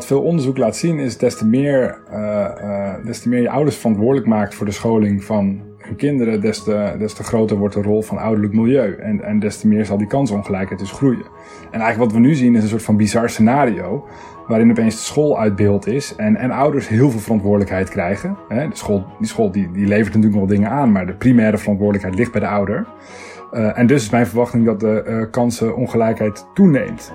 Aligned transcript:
wat 0.00 0.08
veel 0.08 0.22
onderzoek 0.22 0.56
laat 0.56 0.76
zien 0.76 0.98
is 0.98 1.18
des 1.18 1.36
te 1.36 1.46
meer, 1.46 1.98
uh, 2.12 2.94
des 3.04 3.20
te 3.20 3.28
meer 3.28 3.40
je 3.40 3.50
ouders 3.50 3.76
verantwoordelijk 3.76 4.26
maakt 4.26 4.54
voor 4.54 4.66
de 4.66 4.72
scholing 4.72 5.24
van 5.24 5.60
hun 5.78 5.96
kinderen, 5.96 6.40
des 6.40 6.62
te, 6.62 6.94
des 6.98 7.12
te 7.12 7.22
groter 7.22 7.56
wordt 7.56 7.74
de 7.74 7.82
rol 7.82 8.02
van 8.02 8.18
ouderlijk 8.18 8.52
milieu. 8.52 8.94
En, 8.94 9.24
en 9.24 9.38
des 9.38 9.60
te 9.60 9.68
meer 9.68 9.84
zal 9.84 9.98
die 9.98 10.06
kansongelijkheid 10.06 10.80
dus 10.80 10.90
groeien. 10.90 11.24
En 11.70 11.80
eigenlijk 11.80 11.98
wat 11.98 12.12
we 12.12 12.26
nu 12.28 12.34
zien 12.34 12.56
is 12.56 12.62
een 12.62 12.68
soort 12.68 12.82
van 12.82 12.96
bizar 12.96 13.30
scenario. 13.30 14.06
Waarin 14.46 14.70
opeens 14.70 14.94
de 14.94 15.02
school 15.02 15.38
uit 15.38 15.56
beeld 15.56 15.86
is 15.86 16.14
en, 16.16 16.36
en 16.36 16.50
ouders 16.50 16.88
heel 16.88 17.10
veel 17.10 17.20
verantwoordelijkheid 17.20 17.88
krijgen. 17.88 18.36
De 18.48 18.68
school, 18.72 19.04
die 19.18 19.28
school 19.28 19.50
die, 19.50 19.70
die 19.72 19.86
levert 19.86 20.14
natuurlijk 20.14 20.34
wel 20.34 20.56
dingen 20.56 20.70
aan, 20.70 20.92
maar 20.92 21.06
de 21.06 21.14
primaire 21.14 21.58
verantwoordelijkheid 21.58 22.18
ligt 22.18 22.32
bij 22.32 22.40
de 22.40 22.46
ouder. 22.46 22.86
Uh, 23.52 23.78
en 23.78 23.86
dus 23.86 24.02
is 24.02 24.10
mijn 24.10 24.26
verwachting 24.26 24.64
dat 24.64 24.80
de 24.80 25.28
kansenongelijkheid 25.30 26.46
toeneemt. 26.54 27.12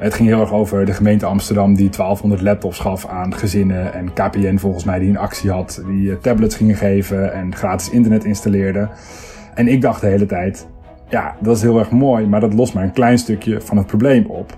Het 0.00 0.14
ging 0.14 0.28
heel 0.28 0.40
erg 0.40 0.52
over 0.52 0.86
de 0.86 0.92
gemeente 0.92 1.26
Amsterdam 1.26 1.74
die 1.74 1.88
1200 1.90 2.42
laptops 2.42 2.78
gaf 2.78 3.06
aan 3.06 3.34
gezinnen. 3.34 3.94
En 3.94 4.12
KPN 4.12 4.56
volgens 4.56 4.84
mij 4.84 4.98
die 4.98 5.08
een 5.08 5.18
actie 5.18 5.50
had, 5.50 5.82
die 5.86 6.18
tablets 6.18 6.56
gingen 6.56 6.76
geven 6.76 7.32
en 7.32 7.54
gratis 7.54 7.90
internet 7.90 8.24
installeerde. 8.24 8.88
En 9.54 9.68
ik 9.68 9.80
dacht 9.80 10.00
de 10.00 10.06
hele 10.06 10.26
tijd, 10.26 10.68
ja, 11.08 11.36
dat 11.40 11.56
is 11.56 11.62
heel 11.62 11.78
erg 11.78 11.90
mooi, 11.90 12.26
maar 12.26 12.40
dat 12.40 12.54
lost 12.54 12.74
maar 12.74 12.84
een 12.84 12.92
klein 12.92 13.18
stukje 13.18 13.60
van 13.60 13.76
het 13.76 13.86
probleem 13.86 14.26
op. 14.26 14.56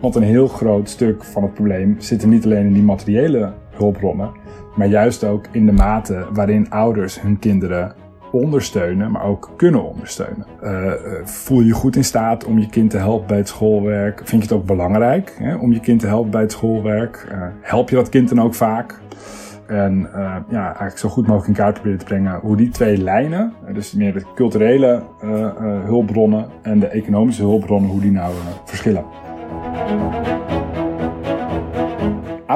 Want 0.00 0.14
een 0.14 0.22
heel 0.22 0.48
groot 0.48 0.88
stuk 0.88 1.24
van 1.24 1.42
het 1.42 1.54
probleem 1.54 1.96
zit 1.98 2.22
er 2.22 2.28
niet 2.28 2.44
alleen 2.44 2.66
in 2.66 2.72
die 2.72 2.82
materiële 2.82 3.52
hulpbronnen, 3.70 4.30
maar 4.76 4.86
juist 4.86 5.24
ook 5.24 5.46
in 5.52 5.66
de 5.66 5.72
mate 5.72 6.26
waarin 6.32 6.70
ouders 6.70 7.20
hun 7.20 7.38
kinderen 7.38 7.94
ondersteunen, 8.32 9.10
maar 9.10 9.24
ook 9.24 9.50
kunnen 9.56 9.84
ondersteunen. 9.84 10.46
Uh, 10.62 10.92
voel 11.24 11.60
je 11.60 11.66
je 11.66 11.72
goed 11.72 11.96
in 11.96 12.04
staat 12.04 12.44
om 12.44 12.58
je 12.58 12.68
kind 12.68 12.90
te 12.90 12.96
helpen 12.96 13.26
bij 13.26 13.36
het 13.36 13.48
schoolwerk? 13.48 14.18
Vind 14.24 14.42
je 14.42 14.48
het 14.48 14.58
ook 14.58 14.66
belangrijk 14.66 15.36
hè, 15.38 15.54
om 15.54 15.72
je 15.72 15.80
kind 15.80 16.00
te 16.00 16.06
helpen 16.06 16.30
bij 16.30 16.40
het 16.40 16.52
schoolwerk? 16.52 17.26
Uh, 17.32 17.42
help 17.60 17.90
je 17.90 17.96
dat 17.96 18.08
kind 18.08 18.28
dan 18.28 18.40
ook 18.40 18.54
vaak? 18.54 19.00
En 19.66 20.08
ja, 20.48 20.64
eigenlijk 20.64 20.98
zo 20.98 21.08
goed 21.08 21.26
mogelijk 21.26 21.48
in 21.48 21.64
kaart 21.64 21.74
proberen 21.74 21.98
te 21.98 22.04
brengen 22.04 22.40
hoe 22.40 22.56
die 22.56 22.68
twee 22.68 22.98
lijnen, 22.98 23.52
dus 23.72 23.92
meer 23.92 24.12
de 24.12 24.22
culturele 24.34 25.02
hulpbronnen 25.84 26.46
en 26.62 26.78
de 26.80 26.86
economische 26.86 27.42
hulpbronnen, 27.42 27.90
hoe 27.90 28.00
die 28.00 28.12
nou 28.12 28.34
verschillen. 28.64 29.04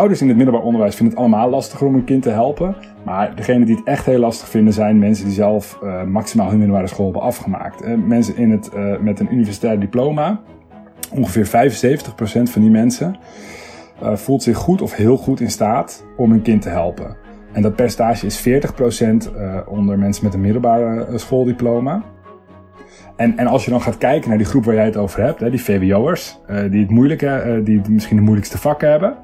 Ouders 0.00 0.20
in 0.20 0.28
het 0.28 0.36
middelbaar 0.36 0.64
onderwijs 0.64 0.94
vinden 0.94 1.14
het 1.14 1.24
allemaal 1.24 1.50
lastiger 1.50 1.86
om 1.86 1.94
een 1.94 2.04
kind 2.04 2.22
te 2.22 2.30
helpen. 2.30 2.76
Maar 3.04 3.36
degene 3.36 3.64
die 3.64 3.76
het 3.76 3.84
echt 3.84 4.06
heel 4.06 4.18
lastig 4.18 4.48
vinden 4.48 4.72
zijn 4.72 4.98
mensen 4.98 5.24
die 5.24 5.34
zelf 5.34 5.78
uh, 5.82 6.02
maximaal 6.02 6.48
hun 6.48 6.58
middelbare 6.58 6.86
school 6.86 7.04
hebben 7.04 7.22
afgemaakt. 7.22 7.84
Uh, 7.84 7.94
mensen 7.94 8.36
in 8.36 8.50
het, 8.50 8.70
uh, 8.74 8.98
met 8.98 9.20
een 9.20 9.32
universitair 9.32 9.80
diploma, 9.80 10.40
ongeveer 11.12 11.46
75% 11.46 11.50
van 12.42 12.62
die 12.62 12.70
mensen, 12.70 13.16
voelt 14.02 14.42
zich 14.42 14.56
goed 14.56 14.82
of 14.82 14.94
heel 14.94 15.16
goed 15.16 15.40
in 15.40 15.50
staat 15.50 16.04
om 16.16 16.32
een 16.32 16.42
kind 16.42 16.62
te 16.62 16.68
helpen. 16.68 17.16
En 17.52 17.62
dat 17.62 17.76
percentage 17.76 18.26
is 18.26 18.48
40% 18.48 19.30
onder 19.66 19.98
mensen 19.98 20.24
met 20.24 20.34
een 20.34 20.40
middelbare 20.40 21.18
schooldiploma. 21.18 22.02
En, 23.16 23.36
en 23.36 23.46
als 23.46 23.64
je 23.64 23.70
dan 23.70 23.80
gaat 23.80 23.98
kijken 23.98 24.28
naar 24.28 24.38
die 24.38 24.46
groep 24.46 24.64
waar 24.64 24.74
jij 24.74 24.84
het 24.84 24.96
over 24.96 25.22
hebt, 25.22 25.40
hè, 25.40 25.50
die 25.50 25.62
VWO'ers, 25.62 26.38
die 26.70 26.80
het 26.80 26.90
moeilijke, 26.90 27.60
die 27.64 27.80
misschien 27.88 28.16
de 28.16 28.22
moeilijkste 28.22 28.58
vakken 28.58 28.90
hebben. 28.90 29.16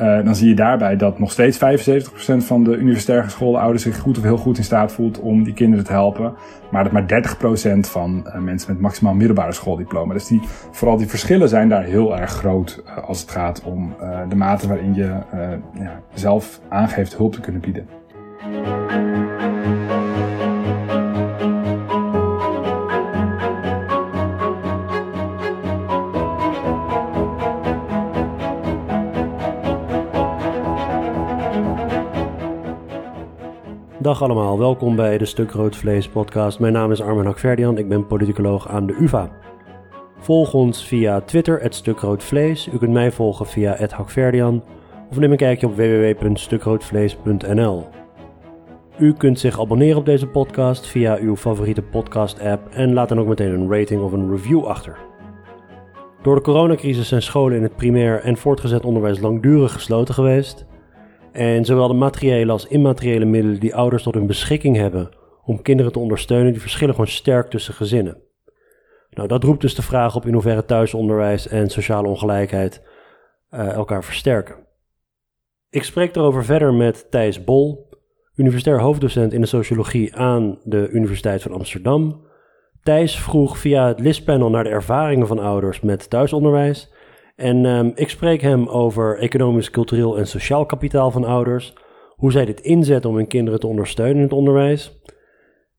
Uh, 0.00 0.24
dan 0.24 0.34
zie 0.34 0.48
je 0.48 0.54
daarbij 0.54 0.96
dat 0.96 1.18
nog 1.18 1.32
steeds 1.32 1.58
75% 1.58 2.36
van 2.36 2.64
de 2.64 2.76
universitair 2.76 3.22
geschoolde 3.22 3.58
ouders 3.58 3.82
zich 3.82 3.98
goed 3.98 4.18
of 4.18 4.22
heel 4.22 4.36
goed 4.36 4.58
in 4.58 4.64
staat 4.64 4.92
voelt 4.92 5.20
om 5.20 5.44
die 5.44 5.54
kinderen 5.54 5.84
te 5.84 5.92
helpen. 5.92 6.34
Maar 6.70 6.84
dat 6.84 6.92
maar 6.92 7.76
30% 7.76 7.78
van 7.80 8.24
uh, 8.26 8.38
mensen 8.38 8.72
met 8.72 8.80
maximaal 8.80 9.14
middelbare 9.14 9.52
schooldiploma. 9.52 10.12
Dus 10.12 10.26
die, 10.26 10.40
vooral 10.70 10.96
die 10.96 11.06
verschillen 11.06 11.48
zijn 11.48 11.68
daar 11.68 11.84
heel 11.84 12.18
erg 12.18 12.30
groot 12.30 12.82
uh, 12.86 13.08
als 13.08 13.20
het 13.20 13.30
gaat 13.30 13.62
om 13.62 13.94
de 14.28 14.36
mate 14.36 14.68
waarin 14.68 14.94
je 14.94 15.14
ja, 15.74 16.00
zelf 16.14 16.60
aangeeft 16.68 17.16
hulp 17.16 17.32
te 17.32 17.40
kunnen 17.40 17.60
bieden. 17.60 17.86
Dag 34.02 34.22
allemaal, 34.22 34.58
welkom 34.58 34.96
bij 34.96 35.18
de 35.18 35.24
Stuk 35.24 35.50
Rood 35.50 35.76
Vlees 35.76 36.08
podcast. 36.08 36.58
Mijn 36.58 36.72
naam 36.72 36.92
is 36.92 37.00
Armin 37.00 37.24
Hakverdian, 37.24 37.78
ik 37.78 37.88
ben 37.88 38.06
politicoloog 38.06 38.68
aan 38.68 38.86
de 38.86 38.96
UvA. 39.00 39.30
Volg 40.18 40.54
ons 40.54 40.86
via 40.86 41.20
Twitter, 41.20 41.62
het 41.62 41.74
Stuk 41.74 41.98
Rood 41.98 42.22
Vlees. 42.22 42.68
U 42.72 42.78
kunt 42.78 42.92
mij 42.92 43.12
volgen 43.12 43.46
via 43.46 43.74
het 43.74 43.92
Hakverdian 43.92 44.62
of 45.10 45.18
neem 45.18 45.30
een 45.30 45.36
kijkje 45.36 45.66
op 45.66 45.76
www.stukroodvlees.nl. 45.76 47.86
U 48.98 49.12
kunt 49.12 49.38
zich 49.38 49.60
abonneren 49.60 49.98
op 49.98 50.04
deze 50.04 50.26
podcast 50.26 50.86
via 50.86 51.16
uw 51.16 51.36
favoriete 51.36 51.82
podcast-app 51.82 52.72
en 52.72 52.92
laat 52.92 53.08
dan 53.08 53.20
ook 53.20 53.28
meteen 53.28 53.52
een 53.52 53.72
rating 53.72 54.02
of 54.02 54.12
een 54.12 54.30
review 54.30 54.64
achter. 54.64 54.98
Door 56.22 56.34
de 56.34 56.42
coronacrisis 56.42 57.08
zijn 57.08 57.22
scholen 57.22 57.56
in 57.56 57.62
het 57.62 57.76
primair 57.76 58.20
en 58.20 58.36
voortgezet 58.36 58.84
onderwijs 58.84 59.20
langdurig 59.20 59.72
gesloten 59.72 60.14
geweest 60.14 60.68
en 61.32 61.64
zowel 61.64 61.88
de 61.88 61.94
materiële 61.94 62.52
als 62.52 62.66
immateriële 62.66 63.24
middelen 63.24 63.60
die 63.60 63.74
ouders 63.74 64.02
tot 64.02 64.14
hun 64.14 64.26
beschikking 64.26 64.76
hebben 64.76 65.10
om 65.44 65.62
kinderen 65.62 65.92
te 65.92 65.98
ondersteunen, 65.98 66.52
die 66.52 66.60
verschillen 66.60 66.94
gewoon 66.94 67.10
sterk 67.10 67.50
tussen 67.50 67.74
gezinnen. 67.74 68.22
Nou, 69.10 69.28
dat 69.28 69.44
roept 69.44 69.60
dus 69.60 69.74
de 69.74 69.82
vraag 69.82 70.16
op 70.16 70.26
in 70.26 70.32
hoeverre 70.32 70.64
thuisonderwijs 70.64 71.48
en 71.48 71.70
sociale 71.70 72.08
ongelijkheid 72.08 72.82
uh, 73.50 73.72
elkaar 73.72 74.04
versterken. 74.04 74.54
Ik 75.70 75.84
spreek 75.84 76.16
erover 76.16 76.44
verder 76.44 76.74
met 76.74 77.10
Thijs 77.10 77.44
Bol, 77.44 77.88
universitair 78.34 78.80
hoofddocent 78.80 79.32
in 79.32 79.40
de 79.40 79.46
sociologie 79.46 80.16
aan 80.16 80.58
de 80.64 80.88
Universiteit 80.88 81.42
van 81.42 81.52
Amsterdam. 81.52 82.28
Thijs 82.82 83.20
vroeg 83.20 83.58
via 83.58 83.86
het 83.86 84.00
listpanel 84.00 84.50
naar 84.50 84.64
de 84.64 84.70
ervaringen 84.70 85.26
van 85.26 85.38
ouders 85.38 85.80
met 85.80 86.10
thuisonderwijs 86.10 86.92
en 87.40 87.64
um, 87.64 87.92
ik 87.94 88.08
spreek 88.08 88.40
hem 88.40 88.68
over 88.68 89.18
economisch, 89.18 89.70
cultureel 89.70 90.18
en 90.18 90.26
sociaal 90.26 90.66
kapitaal 90.66 91.10
van 91.10 91.24
ouders. 91.24 91.72
Hoe 92.16 92.32
zij 92.32 92.44
dit 92.44 92.60
inzetten 92.60 93.10
om 93.10 93.16
hun 93.16 93.26
kinderen 93.26 93.60
te 93.60 93.66
ondersteunen 93.66 94.16
in 94.16 94.22
het 94.22 94.32
onderwijs. 94.32 95.00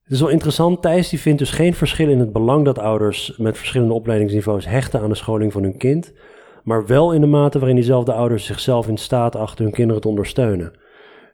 Het 0.04 0.12
is 0.12 0.20
wel 0.20 0.30
interessant, 0.30 0.82
Thijs 0.82 1.10
die 1.10 1.20
vindt 1.20 1.40
dus 1.40 1.52
geen 1.52 1.74
verschil 1.74 2.10
in 2.10 2.20
het 2.20 2.34
belang 2.34 2.66
dat 2.66 2.80
ouders 2.80 3.38
met 3.38 3.58
verschillende 3.58 3.94
opleidingsniveaus 3.94 4.66
hechten 4.66 5.02
aan 5.02 5.10
de 5.10 5.16
scholing 5.16 5.52
van 5.52 5.64
hun 5.64 5.78
kind. 5.78 6.14
Maar 6.64 6.86
wel 6.86 7.12
in 7.12 7.22
de 7.22 7.28
mate 7.28 7.58
waarin 7.58 7.76
diezelfde 7.76 8.14
ouders 8.14 8.46
zichzelf 8.46 8.88
in 8.88 8.98
staat 8.98 9.36
achten 9.36 9.64
hun 9.64 9.74
kinderen 9.74 10.02
te 10.02 10.08
ondersteunen. 10.08 10.80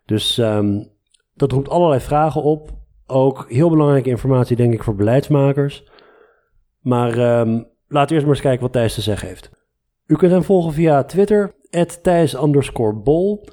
Dus 0.06 0.38
um, 0.38 0.90
dat 1.34 1.52
roept 1.52 1.70
allerlei 1.70 2.02
vragen 2.02 2.44
op. 2.44 2.70
Ook 3.06 3.46
heel 3.50 3.70
belangrijke 3.70 4.10
informatie 4.10 4.56
denk 4.56 4.74
ik 4.74 4.84
voor 4.84 4.96
beleidsmakers. 4.96 5.84
Maar 6.80 7.40
um, 7.40 7.68
laten 7.88 8.08
we 8.08 8.14
eerst 8.14 8.26
maar 8.26 8.36
eens 8.36 8.42
kijken 8.42 8.62
wat 8.62 8.72
Thijs 8.72 8.94
te 8.94 9.02
zeggen 9.02 9.28
heeft. 9.28 9.57
U 10.08 10.16
kunt 10.16 10.32
hem 10.32 10.44
volgen 10.44 10.74
via 10.74 11.04
Twitter, 11.04 11.54
Thijs 12.02 12.36
bol. 13.04 13.46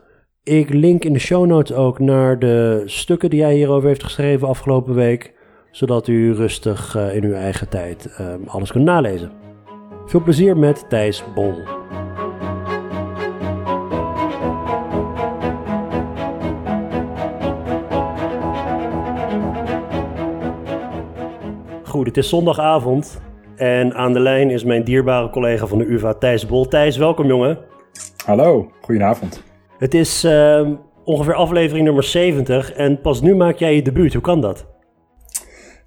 Ik 0.43 0.69
link 0.69 1.05
in 1.05 1.13
de 1.13 1.19
show 1.19 1.47
notes 1.47 1.77
ook 1.77 1.99
naar 1.99 2.39
de 2.39 2.83
stukken 2.85 3.31
die 3.31 3.43
hij 3.43 3.55
hierover 3.55 3.89
heeft 3.89 4.03
geschreven 4.03 4.49
afgelopen 4.49 4.95
week, 4.95 5.35
zodat 5.71 6.09
u 6.09 6.35
rustig 6.35 6.97
uh, 6.97 7.17
in 7.17 7.25
uw 7.25 7.33
eigen 7.33 7.69
tijd 7.69 8.17
uh, 8.21 8.35
alles 8.47 8.73
kunt 8.73 8.85
nalezen. 8.85 9.31
Veel 10.07 10.23
plezier 10.23 10.57
met 10.57 10.85
Thijs 10.89 11.25
Bol. 11.35 11.55
Goed, 21.83 22.07
het 22.07 22.17
is 22.17 22.29
zondagavond. 22.29 23.21
En 23.57 23.95
aan 23.95 24.13
de 24.13 24.21
lijn 24.21 24.51
is 24.51 24.65
mijn 24.65 24.85
dierbare 24.85 25.31
collega 25.31 25.67
van 25.67 25.79
de 25.79 25.87
UvA, 25.87 26.15
Thijs 26.15 26.47
Bol. 26.47 26.69
Thijs, 26.69 26.97
welkom 26.97 27.27
jongen. 27.27 27.59
Hallo, 28.25 28.71
goedenavond. 28.81 29.43
Het 29.79 29.95
is 29.95 30.25
uh, 30.25 30.69
ongeveer 31.05 31.35
aflevering 31.35 31.85
nummer 31.85 32.03
70 32.03 32.73
en 32.73 33.01
pas 33.01 33.21
nu 33.21 33.35
maak 33.35 33.57
jij 33.57 33.75
je 33.75 33.83
debuut. 33.83 34.13
Hoe 34.13 34.23
kan 34.23 34.41
dat? 34.41 34.67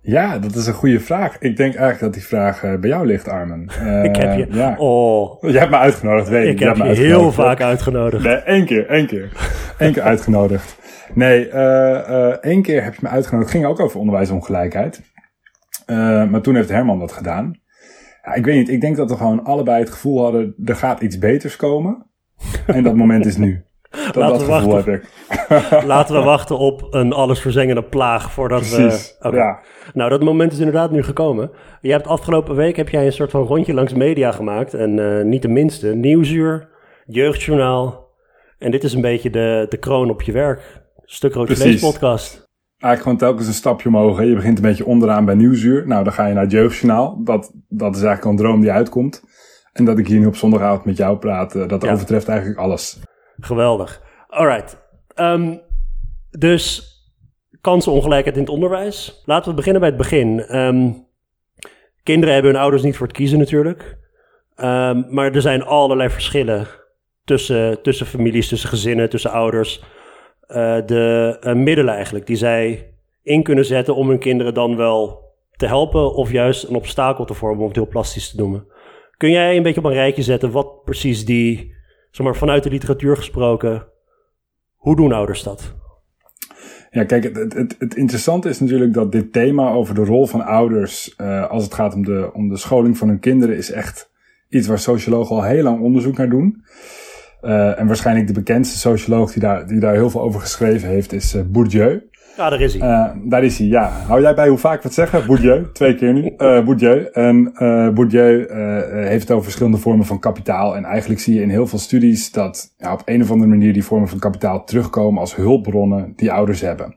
Ja, 0.02 0.40
dat 0.40 0.56
is 0.56 0.68
een 0.68 0.74
goede 0.74 1.00
vraag. 1.00 1.38
Ik 1.40 1.58
denk 1.58 1.76
eigenlijk 1.76 2.00
dat 2.00 2.14
die 2.14 2.24
vraag 2.24 2.64
uh, 2.64 2.76
bij 2.76 2.90
jou 2.90 3.06
ligt, 3.06 3.28
Armen. 3.28 3.70
Uh, 3.82 4.04
ik 4.10 4.16
heb 4.16 4.38
je... 4.38 4.48
Ja. 4.50 4.76
Oh. 4.78 5.42
Jij 5.52 5.60
hebt 5.60 5.72
me 5.72 5.78
uitgenodigd, 5.78 6.30
weet 6.30 6.46
ik. 6.46 6.52
Ik 6.52 6.60
heb 6.60 6.76
je, 6.76 6.84
heel 6.84 7.32
vaak 7.32 7.62
uitgenodigd. 7.62 8.24
Nee, 8.24 8.36
één 8.36 8.66
keer, 8.66 8.88
één 8.88 9.08
keer. 9.08 9.32
Eén 9.78 9.94
keer 9.94 10.04
uitgenodigd. 10.04 10.78
Nee, 11.14 11.50
uh, 11.50 12.28
één 12.28 12.62
keer 12.62 12.84
heb 12.84 12.94
je 12.94 13.00
me 13.02 13.10
uitgenodigd. 13.10 13.52
Het 13.52 13.62
ging 13.62 13.72
ook 13.72 13.80
over 13.80 14.00
onderwijsongelijkheid. 14.00 15.02
Uh, 15.88 16.30
maar 16.30 16.42
toen 16.42 16.56
heeft 16.56 16.70
Herman 16.70 17.00
dat 17.00 17.12
gedaan. 17.12 17.60
Ja, 18.24 18.34
ik 18.34 18.46
weet 18.46 18.56
niet, 18.56 18.70
ik 18.70 18.82
denk 18.82 18.96
dat 18.96 19.10
we 19.10 19.18
gewoon 19.18 19.44
allebei 19.44 19.80
het 19.80 19.90
gevoel 19.90 20.24
hadden, 20.24 20.56
er 20.66 20.76
gaat 20.76 21.02
iets 21.02 21.18
beters 21.18 21.56
komen. 21.56 22.06
en 22.66 22.84
dat 22.84 22.96
moment 22.96 23.26
is 23.26 23.38
nu. 23.38 23.62
Dat, 24.06 24.16
Laten 24.16 24.38
dat 24.38 24.46
we 24.46 24.68
wachten. 24.68 24.94
heb 24.94 25.02
ik. 25.02 25.84
Laten 25.94 26.16
we 26.16 26.22
wachten 26.22 26.58
op 26.58 26.88
een 26.90 27.14
allesverzengende 27.14 27.84
plaag 27.84 28.32
voordat 28.32 28.60
Precies, 28.60 29.16
we... 29.20 29.32
Ja. 29.32 29.60
Nou, 29.94 30.10
dat 30.10 30.24
moment 30.24 30.52
is 30.52 30.58
inderdaad 30.58 30.92
nu 30.92 31.04
gekomen. 31.04 31.52
Je 31.82 31.92
hebt 31.92 32.08
afgelopen 32.08 32.56
week 32.56 32.76
heb 32.76 32.90
jij 32.90 33.06
een 33.06 33.12
soort 33.12 33.32
van 33.32 33.44
rondje 33.44 33.74
langs 33.74 33.94
media 33.94 34.32
gemaakt. 34.32 34.74
En 34.74 35.00
eh, 35.00 35.26
niet 35.26 35.42
de 35.42 35.48
minste. 35.48 35.96
Nieuwsuur, 35.96 36.70
Jeugdjournaal. 37.06 38.08
En 38.58 38.72
dit 38.72 38.84
is 38.84 38.94
een 38.94 39.02
beetje 39.02 39.30
de, 39.30 39.66
de 39.70 39.78
kroon 39.78 40.10
op 40.10 40.22
je 40.22 40.32
werk. 40.32 40.82
Stuk 41.06 41.34
Rood. 41.34 41.52
Vlees 41.52 41.82
podcast. 41.82 42.47
Eigenlijk 42.80 43.02
gewoon 43.02 43.18
telkens 43.18 43.48
een 43.48 43.54
stapje 43.54 43.88
omhoog. 43.90 44.18
hè. 44.18 44.24
Je 44.24 44.36
begint 44.36 44.58
een 44.58 44.64
beetje 44.64 44.86
onderaan 44.86 45.26
bij 45.26 45.36
Nieuwsuur. 45.36 45.88
Nou, 45.88 46.04
dan 46.04 46.14
ga 46.14 46.26
je 46.28 46.34
naar 46.34 46.44
het 46.44 46.52
Jeugdjournaal. 46.52 47.24
Dat, 47.24 47.52
dat 47.70 47.96
is 47.96 48.02
eigenlijk 48.02 48.24
al 48.26 48.32
een 48.32 48.38
droom 48.38 48.62
die 48.62 48.72
uitkomt. 48.72 49.24
En 49.74 49.86
dat 49.86 49.98
ik 49.98 50.08
hier 50.08 50.20
nu 50.20 50.26
op 50.26 50.36
zondagavond 50.36 50.86
met 50.86 50.98
jou 50.98 51.18
praat, 51.18 51.56
eh, 51.56 51.68
dat 51.68 51.82
Ja. 51.84 51.92
overtreft 51.92 52.28
eigenlijk 52.28 52.60
alles. 52.60 53.00
Geweldig. 53.40 54.02
Alright. 54.28 54.78
Ehm, 55.14 55.56
dus 56.30 56.92
kansenongelijkheid 57.62 58.36
in 58.36 58.42
het 58.42 58.52
onderwijs. 58.52 59.22
Laten 59.26 59.50
we 59.50 59.56
beginnen 59.56 59.82
bij 59.82 59.90
het 59.90 59.98
begin. 59.98 60.40
Ehm, 60.40 60.92
kinderen 62.04 62.34
hebben 62.34 62.52
hun 62.52 62.62
ouders 62.62 62.84
niet 62.84 62.98
voor 62.98 63.08
het 63.08 63.16
kiezen 63.16 63.40
natuurlijk. 63.40 63.98
Ehm, 64.56 65.04
maar 65.10 65.32
er 65.32 65.42
zijn 65.42 65.64
allerlei 65.64 66.10
verschillen 66.10 66.68
tussen, 67.24 67.82
tussen 67.82 68.06
families, 68.06 68.48
tussen 68.48 68.70
gezinnen, 68.70 69.10
tussen 69.10 69.32
ouders. 69.32 69.84
Eh, 70.48 70.78
de 70.86 71.38
eh, 71.42 71.54
middelen 71.54 71.94
eigenlijk 71.94 72.26
die 72.28 72.36
zij 72.36 72.94
in 73.24 73.44
kunnen 73.44 73.66
zetten 73.66 73.96
om 73.96 74.10
hun 74.10 74.20
kinderen 74.20 74.54
dan 74.54 74.76
wel 74.76 75.26
te 75.56 75.66
helpen 75.66 76.14
of 76.14 76.32
juist 76.32 76.64
een 76.64 76.76
obstakel 76.76 77.26
te 77.26 77.34
vormen, 77.34 77.60
om 77.60 77.68
het 77.68 77.76
heel 77.76 77.88
plastisch 77.88 78.30
te 78.30 78.38
noemen. 78.38 78.68
Kun 79.18 79.32
jij 79.32 79.58
een 79.58 79.64
beetje 79.64 79.80
op 79.80 79.86
een 79.86 79.94
rijtje 79.94 80.24
zetten 80.24 80.52
wat 80.52 80.84
precies 80.84 81.26
die, 81.26 81.74
zeg 82.12 82.26
maar 82.26 82.36
vanuit 82.36 82.64
de 82.64 82.70
literatuur 82.70 83.18
gesproken, 83.18 83.88
hoe 84.76 84.96
doen 84.96 85.12
ouders 85.12 85.44
dat? 85.44 85.76
Ja, 86.92 87.04
kijk, 87.04 87.24
het, 87.24 87.54
het, 87.54 87.76
het, 87.80 87.96
interessante 87.96 88.50
is 88.50 88.60
natuurlijk 88.60 88.94
dat 88.94 89.12
dit 89.12 89.34
thema 89.34 89.72
over 89.72 89.96
de 89.96 90.06
rol 90.06 90.26
van 90.26 90.46
ouders, 90.46 91.16
eh, 91.16 91.50
als 91.50 91.64
het 91.64 91.74
gaat 91.74 91.94
om 91.94 92.06
de, 92.06 92.30
om 92.34 92.50
de 92.50 92.58
scholing 92.58 92.98
van 92.98 93.08
hun 93.08 93.20
kinderen, 93.20 93.58
is 93.58 93.72
echt 93.72 94.12
iets 94.50 94.68
waar 94.68 94.80
sociologen 94.80 95.36
al 95.36 95.44
heel 95.44 95.64
lang 95.64 95.82
onderzoek 95.82 96.18
naar 96.18 96.30
doen. 96.30 96.64
Eh, 97.42 97.80
en 97.80 97.88
waarschijnlijk 97.88 98.28
de 98.28 98.34
bekendste 98.34 98.78
socioloog 98.78 99.32
die 99.32 99.42
daar, 99.42 99.68
die 99.68 99.80
daar 99.80 99.94
heel 99.94 100.10
veel 100.10 100.22
over 100.22 100.40
geschreven 100.40 100.90
heeft, 100.90 101.14
is 101.14 101.34
eh, 101.34 101.42
Bourdieu. 101.46 102.10
Ja, 102.38 102.50
daar 102.50 102.62
is 102.62 102.74
hij. 102.74 102.90
Eh, 102.90 103.16
daar 103.24 103.44
is 103.44 103.58
hij, 103.58 103.68
ja. 103.68 103.90
Hou 103.90 104.22
jij 104.22 104.36
bij 104.36 104.48
hoe 104.48 104.58
vaak 104.58 104.82
we 104.82 104.88
het 104.88 104.94
zeggen? 104.94 105.26
Bourdieu, 105.26 105.66
twee 105.74 105.96
keer 105.96 106.14
nu. 106.14 106.36
Bourdieu. 106.38 107.10
En 107.12 107.54
Bourdieu 107.94 108.54
heeft 109.08 109.22
het 109.22 109.32
over 109.32 109.44
verschillende 109.44 109.78
vormen 109.78 110.06
van 110.06 110.20
kapitaal. 110.20 110.76
En 110.76 110.86
eigenlijk 110.86 111.22
zie 111.22 111.36
je 111.36 111.42
in 111.42 111.50
heel 111.50 111.68
veel 111.68 111.80
studies 111.80 112.32
dat 112.32 112.74
ja, 112.78 112.94
op 112.94 113.02
een 113.06 113.22
of 113.22 113.32
andere 113.32 113.50
manier 113.50 113.74
die 113.74 113.84
vormen 113.84 114.08
van 114.08 114.20
kapitaal 114.20 114.64
terugkomen 114.64 115.20
als 115.20 115.36
hulpbronnen 115.36 116.14
die 116.16 116.32
ouders 116.32 116.62
hebben. 116.62 116.96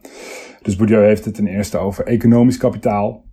Dus 0.63 0.77
Bourdieu 0.77 1.05
heeft 1.05 1.25
het 1.25 1.35
ten 1.35 1.47
eerste 1.47 1.79
over 1.79 2.05
economisch 2.05 2.57
kapitaal. 2.57 3.25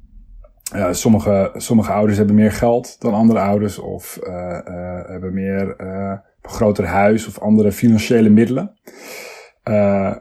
Sommige, 0.91 1.51
sommige 1.55 1.91
ouders 1.91 2.17
hebben 2.17 2.35
meer 2.35 2.51
geld 2.51 3.01
dan 3.01 3.13
andere 3.13 3.39
ouders, 3.39 3.79
of 3.79 4.19
hebben 5.07 5.33
meer 5.33 5.75
groter 6.47 6.85
huis 6.85 7.27
of 7.27 7.39
andere 7.39 7.71
financiële 7.71 8.29
middelen. 8.29 8.73
Eh, 9.63 10.15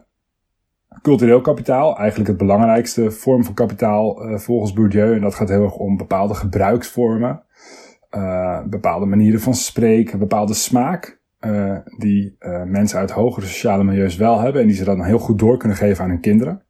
cultureel 1.03 1.41
kapitaal, 1.41 1.99
eigenlijk 1.99 2.29
het 2.29 2.39
belangrijkste 2.39 3.11
vorm 3.11 3.45
van 3.45 3.55
kapitaal 3.55 4.23
eh, 4.23 4.39
volgens 4.39 4.73
Bourdieu. 4.73 5.15
En 5.15 5.21
dat 5.21 5.35
gaat 5.35 5.49
heel 5.49 5.63
erg 5.63 5.77
om 5.77 5.97
bepaalde 5.97 6.35
gebruiksvormen, 6.35 7.43
eh, 8.11 8.63
bepaalde 8.65 9.07
manieren 9.07 9.41
van 9.41 9.55
spreken, 9.55 10.19
bepaalde 10.19 10.55
smaak. 10.55 11.15
die 11.99 12.37
mensen 12.65 12.99
uit 12.99 13.11
hogere 13.11 13.47
sociale 13.47 13.85
milieus 13.85 14.17
wel 14.17 14.41
hebben 14.41 14.61
en 14.61 14.67
die 14.67 14.77
ze 14.77 14.85
dan 14.85 15.05
heel 15.05 15.19
goed 15.19 15.39
door 15.39 15.57
kunnen 15.57 15.77
geven 15.77 16.05
aan 16.05 16.11
hun 16.11 16.21
kinderen. 16.21 16.66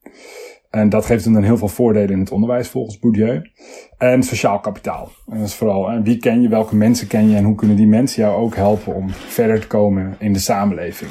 En 0.76 0.88
dat 0.88 1.06
geeft 1.06 1.24
hen 1.24 1.32
dan 1.32 1.42
heel 1.42 1.56
veel 1.56 1.68
voordelen 1.68 2.10
in 2.10 2.18
het 2.18 2.30
onderwijs 2.30 2.68
volgens 2.68 2.98
Bourdieu. 2.98 3.50
En 3.98 4.22
sociaal 4.22 4.60
kapitaal. 4.60 5.08
En 5.26 5.38
dat 5.38 5.46
is 5.46 5.54
vooral 5.54 5.90
hè, 5.90 6.02
wie 6.02 6.16
ken 6.16 6.40
je, 6.40 6.48
welke 6.48 6.76
mensen 6.76 7.06
ken 7.06 7.28
je 7.28 7.36
en 7.36 7.44
hoe 7.44 7.54
kunnen 7.54 7.76
die 7.76 7.86
mensen 7.86 8.22
jou 8.22 8.36
ook 8.36 8.54
helpen 8.54 8.94
om 8.94 9.10
verder 9.10 9.60
te 9.60 9.66
komen 9.66 10.16
in 10.18 10.32
de 10.32 10.38
samenleving. 10.38 11.10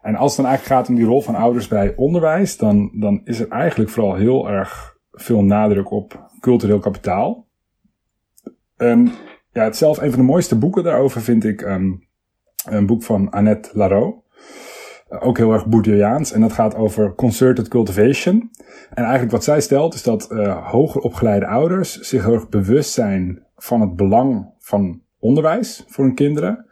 En 0.00 0.16
als 0.16 0.36
het 0.36 0.40
dan 0.40 0.50
eigenlijk 0.50 0.80
gaat 0.80 0.88
om 0.88 0.94
die 0.94 1.04
rol 1.04 1.20
van 1.20 1.34
ouders 1.34 1.68
bij 1.68 1.94
onderwijs, 1.96 2.56
dan, 2.56 2.90
dan 2.94 3.20
is 3.24 3.40
er 3.40 3.48
eigenlijk 3.48 3.90
vooral 3.90 4.14
heel 4.14 4.50
erg 4.50 4.96
veel 5.12 5.44
nadruk 5.44 5.90
op 5.90 6.30
cultureel 6.40 6.78
kapitaal. 6.78 7.46
En 8.76 9.12
ja, 9.52 9.64
het 9.64 9.76
zelf, 9.76 9.98
een 9.98 10.10
van 10.10 10.20
de 10.20 10.26
mooiste 10.26 10.58
boeken 10.58 10.82
daarover 10.84 11.20
vind 11.20 11.44
ik 11.44 11.62
ehm, 11.62 11.92
een 12.64 12.86
boek 12.86 13.02
van 13.02 13.30
Annette 13.30 13.70
Larot. 13.72 14.21
Ook 15.20 15.38
heel 15.38 15.52
erg 15.52 15.66
Bourdieuiaans. 15.66 16.32
En 16.32 16.40
dat 16.40 16.52
gaat 16.52 16.74
over 16.74 17.14
concerted 17.14 17.68
cultivation. 17.68 18.50
En 18.90 19.02
eigenlijk 19.02 19.32
wat 19.32 19.44
zij 19.44 19.60
stelt 19.60 19.94
is 19.94 20.02
dat 20.02 20.28
uh, 20.30 20.70
hoger 20.70 21.00
opgeleide 21.00 21.46
ouders 21.46 22.00
zich 22.00 22.24
heel 22.24 22.34
erg 22.34 22.48
bewust 22.48 22.92
zijn 22.92 23.42
van 23.56 23.80
het 23.80 23.96
belang 23.96 24.50
van 24.58 25.00
onderwijs 25.18 25.84
voor 25.88 26.04
hun 26.04 26.14
kinderen. 26.14 26.66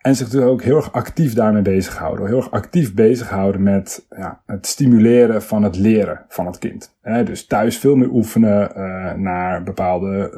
En 0.00 0.16
zich 0.16 0.28
dus 0.28 0.42
ook 0.42 0.62
heel 0.62 0.76
erg 0.76 0.92
actief 0.92 1.34
daarmee 1.34 1.62
bezighouden. 1.62 2.26
Heel 2.26 2.36
erg 2.36 2.50
actief 2.50 2.94
bezighouden 2.94 3.62
met 3.62 4.06
ja, 4.16 4.40
het 4.46 4.66
stimuleren 4.66 5.42
van 5.42 5.62
het 5.62 5.76
leren 5.76 6.24
van 6.28 6.46
het 6.46 6.58
kind. 6.58 6.96
Dus 7.24 7.46
thuis 7.46 7.78
veel 7.78 7.96
meer 7.96 8.10
oefenen 8.10 8.70
uh, 8.76 9.12
naar 9.12 9.62
bepaalde 9.62 10.32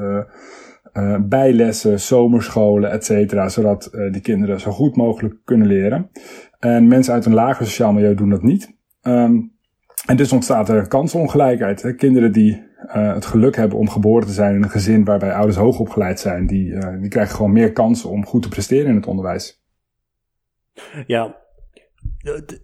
uh, 0.92 1.16
bijlessen, 1.20 2.00
zomerscholen, 2.00 2.90
et 2.90 3.04
cetera. 3.04 3.48
Zodat 3.48 3.90
die 4.10 4.20
kinderen 4.20 4.60
zo 4.60 4.70
goed 4.70 4.96
mogelijk 4.96 5.34
kunnen 5.44 5.66
leren. 5.66 6.10
En 6.58 6.88
mensen 6.88 7.14
uit 7.14 7.26
een 7.26 7.35
lager 7.35 7.67
sociaal 7.67 7.93
milieu 7.93 8.14
doen 8.14 8.31
dat 8.31 8.43
niet. 8.43 8.75
Um, 9.03 9.55
en 10.06 10.17
dus 10.17 10.32
ontstaat 10.32 10.69
er 10.69 10.88
kansenongelijkheid. 10.88 11.82
Hè. 11.82 11.94
Kinderen 11.94 12.32
die 12.32 12.64
uh, 12.87 13.14
het 13.14 13.26
geluk 13.26 13.56
hebben 13.56 13.79
om 13.79 13.88
geboren 13.88 14.26
te 14.26 14.32
zijn 14.32 14.55
in 14.55 14.62
een 14.62 14.70
gezin 14.70 15.05
waarbij 15.05 15.35
ouders 15.35 15.56
hoog 15.56 15.79
opgeleid 15.79 16.20
zijn, 16.20 16.47
die, 16.47 16.69
uh, 16.69 17.00
die 17.00 17.08
krijgen 17.08 17.37
gewoon 17.37 17.53
meer 17.53 17.73
kansen 17.73 18.11
om 18.11 18.26
goed 18.26 18.43
te 18.43 18.49
presteren 18.49 18.87
in 18.87 18.94
het 18.94 19.06
onderwijs. 19.06 19.64
Ja, 21.06 21.37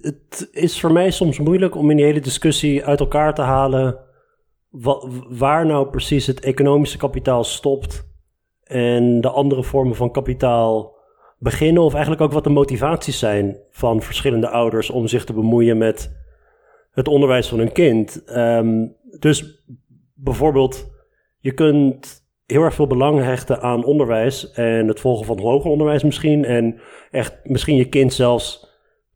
het, 0.01 0.49
is 0.51 0.81
voor 0.81 0.93
mij 0.93 1.11
soms 1.11 1.39
moeilijk 1.39 1.75
om 1.75 1.91
in 1.91 1.97
die 1.97 2.07
hele 2.07 2.21
discussie 2.21 2.85
uit 2.85 3.01
elkaar 3.01 3.35
te 3.35 3.43
halen 3.43 3.99
waar 5.29 5.67
nou 5.67 5.91
precies 5.91 6.27
het 6.27 6.41
economische 6.41 6.99
kapitaal 6.99 7.45
stopt 7.45 8.09
en 8.63 9.21
de 9.21 9.31
andere 9.31 9.63
vormen 9.63 9.97
van 9.97 10.13
kapitaal 10.13 10.92
beginnen, 11.43 11.83
of 11.83 11.93
eigenlijk 11.93 12.23
ook 12.23 12.33
wat 12.33 12.45
de 12.45 12.51
motivaties 12.51 13.19
zijn 13.19 13.57
van 13.71 14.03
verschillende 14.03 14.49
ouders 14.49 14.91
om 14.91 15.07
zich 15.07 15.25
te 15.25 15.33
bemoeien 15.33 15.79
met 15.79 16.21
het 16.91 17.09
onderwijs 17.09 17.49
van 17.49 17.59
hun 17.59 17.73
kind. 17.73 18.23
Um, 18.37 18.97
dus 19.19 19.65
bijvoorbeeld, 20.15 20.91
je 21.39 21.53
kunt 21.53 22.21
heel 22.47 22.63
erg 22.63 22.75
veel 22.75 22.87
belang 22.87 23.21
hechten 23.21 23.61
aan 23.61 23.85
onderwijs 23.85 24.51
en 24.53 24.89
het 24.89 25.01
volgen 25.01 25.27
van 25.27 25.41
hoger 25.41 25.71
onderwijs 25.71 26.03
misschien. 26.03 26.45
En 26.45 26.81
echt 27.11 27.39
misschien 27.45 27.77
je 27.77 27.89
kind 27.89 28.13
zelfs 28.13 28.71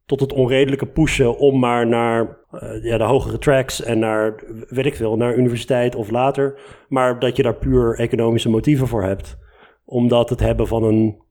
tot 0.06 0.20
het 0.20 0.32
onredelijke 0.32 0.86
pushen 0.86 1.38
om 1.38 1.58
maar 1.58 1.86
naar 1.86 2.38
uh, 2.52 2.84
ja, 2.84 2.98
de 2.98 3.04
hogere 3.04 3.38
tracks 3.38 3.82
en 3.82 3.98
naar, 3.98 4.44
weet 4.68 4.86
ik 4.86 4.94
veel, 4.94 5.16
naar 5.16 5.36
universiteit 5.36 5.94
of 5.94 6.10
later. 6.10 6.60
Maar 6.88 7.18
dat 7.18 7.36
je 7.36 7.42
daar 7.42 7.56
puur 7.56 7.98
economische 7.98 8.48
motieven 8.48 8.86
voor 8.86 9.02
hebt. 9.02 9.38
Omdat 9.84 10.30
het 10.30 10.40
hebben 10.40 10.66
van 10.66 10.82
een 10.82 11.24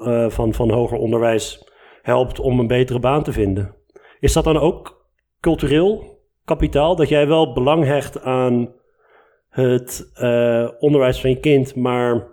uh, 0.00 0.30
van, 0.30 0.54
van 0.54 0.70
hoger 0.70 0.98
onderwijs 0.98 1.68
helpt 2.02 2.40
om 2.40 2.58
een 2.58 2.66
betere 2.66 2.98
baan 2.98 3.22
te 3.22 3.32
vinden. 3.32 3.74
Is 4.20 4.32
dat 4.32 4.44
dan 4.44 4.58
ook 4.58 5.06
cultureel 5.40 6.18
kapitaal? 6.44 6.96
Dat 6.96 7.08
jij 7.08 7.26
wel 7.28 7.52
belang 7.52 7.84
hecht 7.84 8.22
aan 8.22 8.72
het 9.48 10.10
uh, 10.22 10.68
onderwijs 10.78 11.20
van 11.20 11.30
je 11.30 11.40
kind, 11.40 11.74
maar 11.74 12.26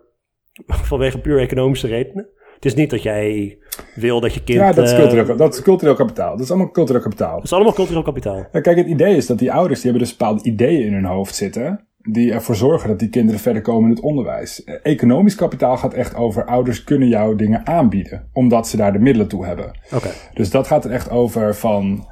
vanwege 0.66 1.20
puur 1.20 1.40
economische 1.40 1.88
redenen? 1.88 2.30
Het 2.56 2.66
is 2.66 2.76
niet 2.76 2.90
dat 2.90 3.04
jij 3.04 3.58
wil 3.96 4.20
dat 4.20 4.34
je 4.34 4.44
kind... 4.44 4.60
Ja, 4.60 4.72
dat 4.72 4.86
is 4.86 4.96
cultureel, 4.96 5.36
dat 5.36 5.54
is 5.54 5.62
cultureel 5.62 5.96
kapitaal. 5.96 6.32
Dat 6.32 6.46
is 6.46 6.50
allemaal 6.50 6.72
cultureel 6.72 7.02
kapitaal. 7.02 7.36
Dat 7.36 7.44
is 7.44 7.54
allemaal 7.54 7.74
cultureel 7.74 8.02
kapitaal. 8.02 8.48
Kijk, 8.52 8.78
het 8.78 8.88
idee 8.88 9.16
is 9.16 9.26
dat 9.26 9.40
die 9.40 9.52
ouders, 9.52 9.82
die 9.82 9.92
hebben 9.92 10.08
dus 10.08 10.18
bepaalde 10.18 10.44
ideeën 10.44 10.86
in 10.86 10.94
hun 10.94 11.06
hoofd 11.06 11.36
zitten 11.36 11.88
die 12.10 12.34
ervoor 12.34 12.56
zorgen 12.56 12.90
dat 12.90 13.00
die 13.00 13.10
kinderen 13.10 13.40
verder 13.40 13.62
komen 13.62 13.90
in 13.90 13.96
het 13.96 14.04
onderwijs. 14.04 14.64
Economisch 14.64 15.36
kapitaal 15.36 15.78
gaat 15.78 15.94
echt 15.94 16.16
over 16.16 16.46
ouders 16.46 16.84
kunnen 16.84 17.08
jou 17.08 17.36
dingen 17.36 17.68
aanbieden, 17.68 18.30
omdat 18.34 18.68
ze 18.68 18.78
daar 18.78 18.94
de 18.94 19.00
middelen 19.00 19.28
toe 19.28 19.46
hebben. 19.46 19.72
Okay. 19.94 20.12
Dus 20.34 20.50
dat 20.50 20.68
gaat 20.68 20.86
er 20.86 20.92
echt 20.92 21.10
over 21.10 21.56
van, 21.56 22.08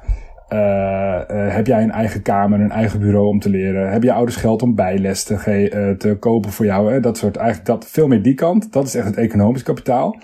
uh, 0.52 0.58
uh, 0.58 1.54
heb 1.54 1.66
jij 1.66 1.82
een 1.82 1.90
eigen 1.90 2.22
kamer, 2.22 2.60
een 2.60 2.70
eigen 2.70 3.00
bureau 3.00 3.26
om 3.26 3.40
te 3.40 3.50
leren? 3.50 3.90
Heb 3.92 4.02
je 4.02 4.12
ouders 4.12 4.36
geld 4.36 4.62
om 4.62 4.74
bijles 4.74 5.24
te, 5.24 5.34
uh, 5.34 5.96
te 5.96 6.16
kopen 6.18 6.50
voor 6.50 6.64
jou? 6.64 6.92
Hè? 6.92 7.00
Dat 7.00 7.18
soort, 7.18 7.36
eigenlijk 7.36 7.68
dat, 7.68 7.86
veel 7.86 8.06
meer 8.06 8.22
die 8.22 8.34
kant. 8.34 8.72
Dat 8.72 8.86
is 8.86 8.94
echt 8.94 9.06
het 9.06 9.16
economisch 9.16 9.62
kapitaal. 9.62 10.16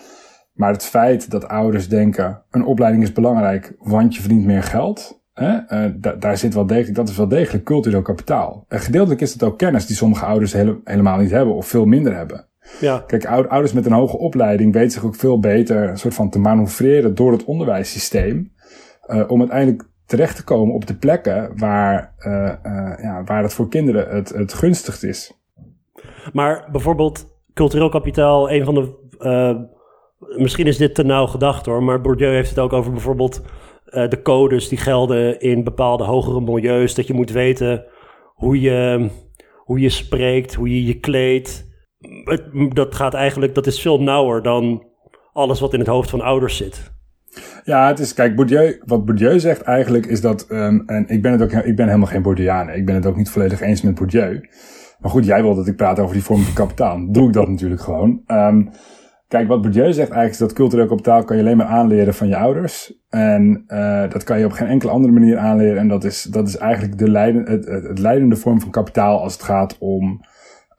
Maar 0.53 0.73
het 0.73 0.85
feit 0.85 1.31
dat 1.31 1.49
ouders 1.49 1.89
denken, 1.89 2.43
een 2.51 2.65
opleiding 2.65 3.03
is 3.03 3.13
belangrijk, 3.13 3.75
want 3.79 4.15
je 4.15 4.21
verdient 4.21 4.45
meer 4.45 4.63
geld. 4.63 5.22
Uh, 5.35 5.85
da 5.95 6.13
daar 6.13 6.37
zit 6.37 6.55
wel 6.55 6.67
degelijk, 6.67 6.95
dat 6.95 7.09
is 7.09 7.17
wel 7.17 7.29
degelijk 7.29 7.65
cultureel 7.65 8.03
kapitaal. 8.03 8.65
Uh, 8.69 8.79
gedeeltelijk 8.79 9.21
is 9.21 9.33
het 9.33 9.43
ook 9.43 9.59
kennis 9.59 9.87
die 9.87 9.97
sommige 9.97 10.25
ouders 10.25 10.53
hele 10.53 10.81
helemaal 10.85 11.19
niet 11.19 11.31
hebben 11.31 11.55
of 11.55 11.67
veel 11.67 11.85
minder 11.85 12.17
hebben. 12.17 12.47
Ja. 12.81 13.05
Kijk, 13.07 13.27
ouders 13.27 13.73
met 13.73 13.87
een 13.87 13.93
hoge 13.93 14.19
opleiding 14.19 14.73
weten 14.73 14.91
zich 14.91 15.05
ook 15.05 15.15
veel 15.15 15.39
beter 15.39 15.89
een 15.89 15.99
soort 15.99 16.15
van 16.15 16.31
te 16.31 16.39
manoeuvreren 16.39 17.15
door 17.15 17.33
het 17.33 17.45
onderwijssysteem. 17.45 18.53
Uh, 19.09 19.31
om 19.31 19.41
uiteindelijk 19.41 19.89
terecht 20.07 20.37
te 20.37 20.45
komen 20.45 20.75
op 20.75 20.87
de 20.87 20.95
plekken 20.95 21.59
waar, 21.59 22.15
uh, 22.19 22.53
ja, 23.03 23.23
waar 23.25 23.43
het 23.43 23.55
voor 23.55 23.69
kinderen 23.69 24.09
het, 24.09 24.29
het 24.29 24.53
gunstigst 24.53 25.03
is. 25.03 25.33
Maar 26.33 26.69
bijvoorbeeld 26.73 27.27
cultureel 27.55 27.89
kapitaal, 27.89 28.51
een 28.51 28.65
van 28.65 28.75
de. 28.75 29.67
misschien 30.37 30.67
is 30.67 30.77
dit 30.77 30.95
te 30.95 31.05
nauw 31.05 31.27
gedacht 31.27 31.67
hoor, 31.67 31.83
maar 31.83 32.01
Bourdieu 32.01 32.35
heeft 32.35 32.49
het 32.49 32.59
ook 32.59 32.73
over 32.73 32.93
bijvoorbeeld 32.93 33.43
de 33.93 34.21
codes 34.23 34.69
die 34.69 34.79
gelden 34.79 35.41
in 35.41 35.65
bepaalde 35.65 36.05
hogere 36.05 36.41
milieus. 36.41 36.95
Dat 36.95 37.07
je 37.07 37.15
moet 37.15 37.31
weten 37.31 37.85
hoe 38.35 38.61
je, 38.61 39.09
hoe 39.65 39.81
je 39.81 39.89
spreekt, 39.89 40.55
hoe 40.55 40.69
je 40.69 40.85
je 40.85 41.01
kleedt 41.01 41.71
dat 42.73 42.95
gaat 42.95 43.15
eigenlijk, 43.15 43.55
dat 43.55 43.67
is 43.67 43.81
veel 43.81 44.03
nauwer 44.03 44.43
dan 44.43 44.87
alles 45.33 45.61
wat 45.61 45.73
in 45.73 45.79
het 45.79 45.89
hoofd 45.89 46.11
van 46.11 46.21
ouders 46.21 46.57
zit. 46.57 46.91
Ja, 47.65 47.87
het 47.87 47.99
is, 47.99 48.15
kijk, 48.15 48.37
Bourdieu, 48.37 48.83
wat 48.85 49.05
Bourdieu 49.05 49.41
zegt 49.41 49.63
eigenlijk 49.63 50.07
is 50.07 50.21
dat, 50.21 50.47
um, 50.51 50.83
en 50.87 51.09
ik 51.09 51.23
ben, 51.23 51.33
het 51.33 51.43
ook, 51.43 51.53
ik 51.53 51.77
ben 51.77 51.87
helemaal 51.87 52.07
geen 52.07 52.23
Bourdieuan, 52.23 52.71
ik 52.71 52.87
ben 52.87 52.95
het 52.95 53.07
ook 53.07 53.17
niet 53.17 53.31
volledig 53.31 53.61
eens 53.61 53.83
met 53.83 53.95
Bourdieu. 53.95 54.49
Maar 54.99 55.11
goed, 55.11 55.25
jij 55.25 55.43
wil 55.43 55.55
dat 55.55 55.67
ik 55.67 55.77
praat 55.77 55.99
over 55.99 56.15
die 56.15 56.25
vorm 56.25 56.41
van 56.41 56.55
kapitaal. 56.55 57.13
Doe 57.13 57.27
ik 57.27 57.33
dat 57.33 57.49
natuurlijk 57.49 57.81
gewoon. 57.81 58.23
Um, 58.27 58.71
kijk, 59.33 59.49
wat 59.49 59.61
Bourdieu 59.61 59.93
zegt 59.93 60.11
eigenlijk 60.11 60.31
is 60.31 60.39
dat 60.39 60.53
cultureel 60.53 60.87
kapitaal 60.87 61.25
kan 61.25 61.37
je 61.37 61.43
alleen 61.43 61.57
maar 61.57 61.67
aanleren 61.67 62.15
van 62.15 62.29
je 62.29 62.37
ouders. 62.37 62.95
En 63.09 63.65
uh, 63.69 64.11
dat 64.11 64.25
kan 64.25 64.39
je 64.39 64.45
op 64.45 64.53
geen 64.53 64.69
enkele 64.69 64.93
andere 64.93 65.13
manier 65.13 65.39
aanleren. 65.39 65.79
En 65.79 65.89
dat 65.89 66.05
is, 66.05 66.23
dat 66.23 66.49
is 66.49 66.57
eigenlijk 66.57 66.99
de 66.99 67.19
het, 67.19 67.67
het, 67.67 67.89
het 67.89 67.99
leidende 67.99 68.37
vorm 68.37 68.61
van 68.61 68.71
kapitaal 68.71 69.21
als 69.21 69.33
het 69.33 69.43
gaat 69.43 69.79
om 69.79 70.21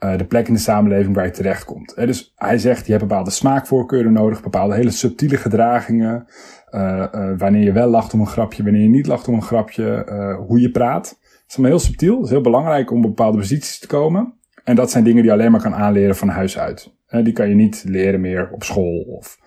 uh, 0.03 0.17
de 0.17 0.25
plek 0.25 0.47
in 0.47 0.53
de 0.53 0.59
samenleving 0.59 1.15
waar 1.15 1.25
je 1.25 1.31
terechtkomt. 1.31 1.93
Uh, 1.97 2.05
dus 2.05 2.33
hij 2.35 2.57
zegt, 2.57 2.85
je 2.85 2.91
hebt 2.91 3.07
bepaalde 3.07 3.29
smaakvoorkeuren 3.29 4.13
nodig, 4.13 4.43
bepaalde 4.43 4.75
hele 4.75 4.91
subtiele 4.91 5.37
gedragingen. 5.37 6.25
Uh, 6.71 7.05
wanneer 7.37 7.63
je 7.63 7.71
wel 7.71 7.89
lacht 7.89 8.13
om 8.13 8.19
een 8.19 8.27
grapje, 8.27 8.63
wanneer 8.63 8.81
je 8.81 8.89
niet 8.89 9.07
lacht 9.07 9.27
om 9.27 9.33
een 9.33 9.41
grapje, 9.41 10.05
hoe 10.47 10.59
je 10.59 10.71
praat. 10.71 11.03
Dat 11.03 11.43
is 11.47 11.55
allemaal 11.55 11.77
heel 11.77 11.85
subtiel. 11.85 12.15
Het 12.15 12.25
is 12.25 12.31
heel 12.31 12.41
belangrijk 12.41 12.91
om 12.91 12.97
op 12.97 13.15
bepaalde 13.15 13.37
posities 13.37 13.79
te 13.79 13.87
komen. 13.87 14.33
En 14.63 14.75
dat 14.75 14.91
zijn 14.91 15.03
dingen 15.03 15.21
die 15.21 15.31
je 15.31 15.37
alleen 15.37 15.51
maar 15.51 15.61
kan 15.61 15.75
aanleren 15.75 16.15
van 16.15 16.29
huis 16.29 16.59
uit. 16.59 16.93
Die 17.21 17.33
kan 17.33 17.49
je 17.49 17.55
niet 17.55 17.83
leren 17.87 18.21
meer 18.21 18.49
op 18.51 18.63
school 18.63 19.01
of 19.01 19.37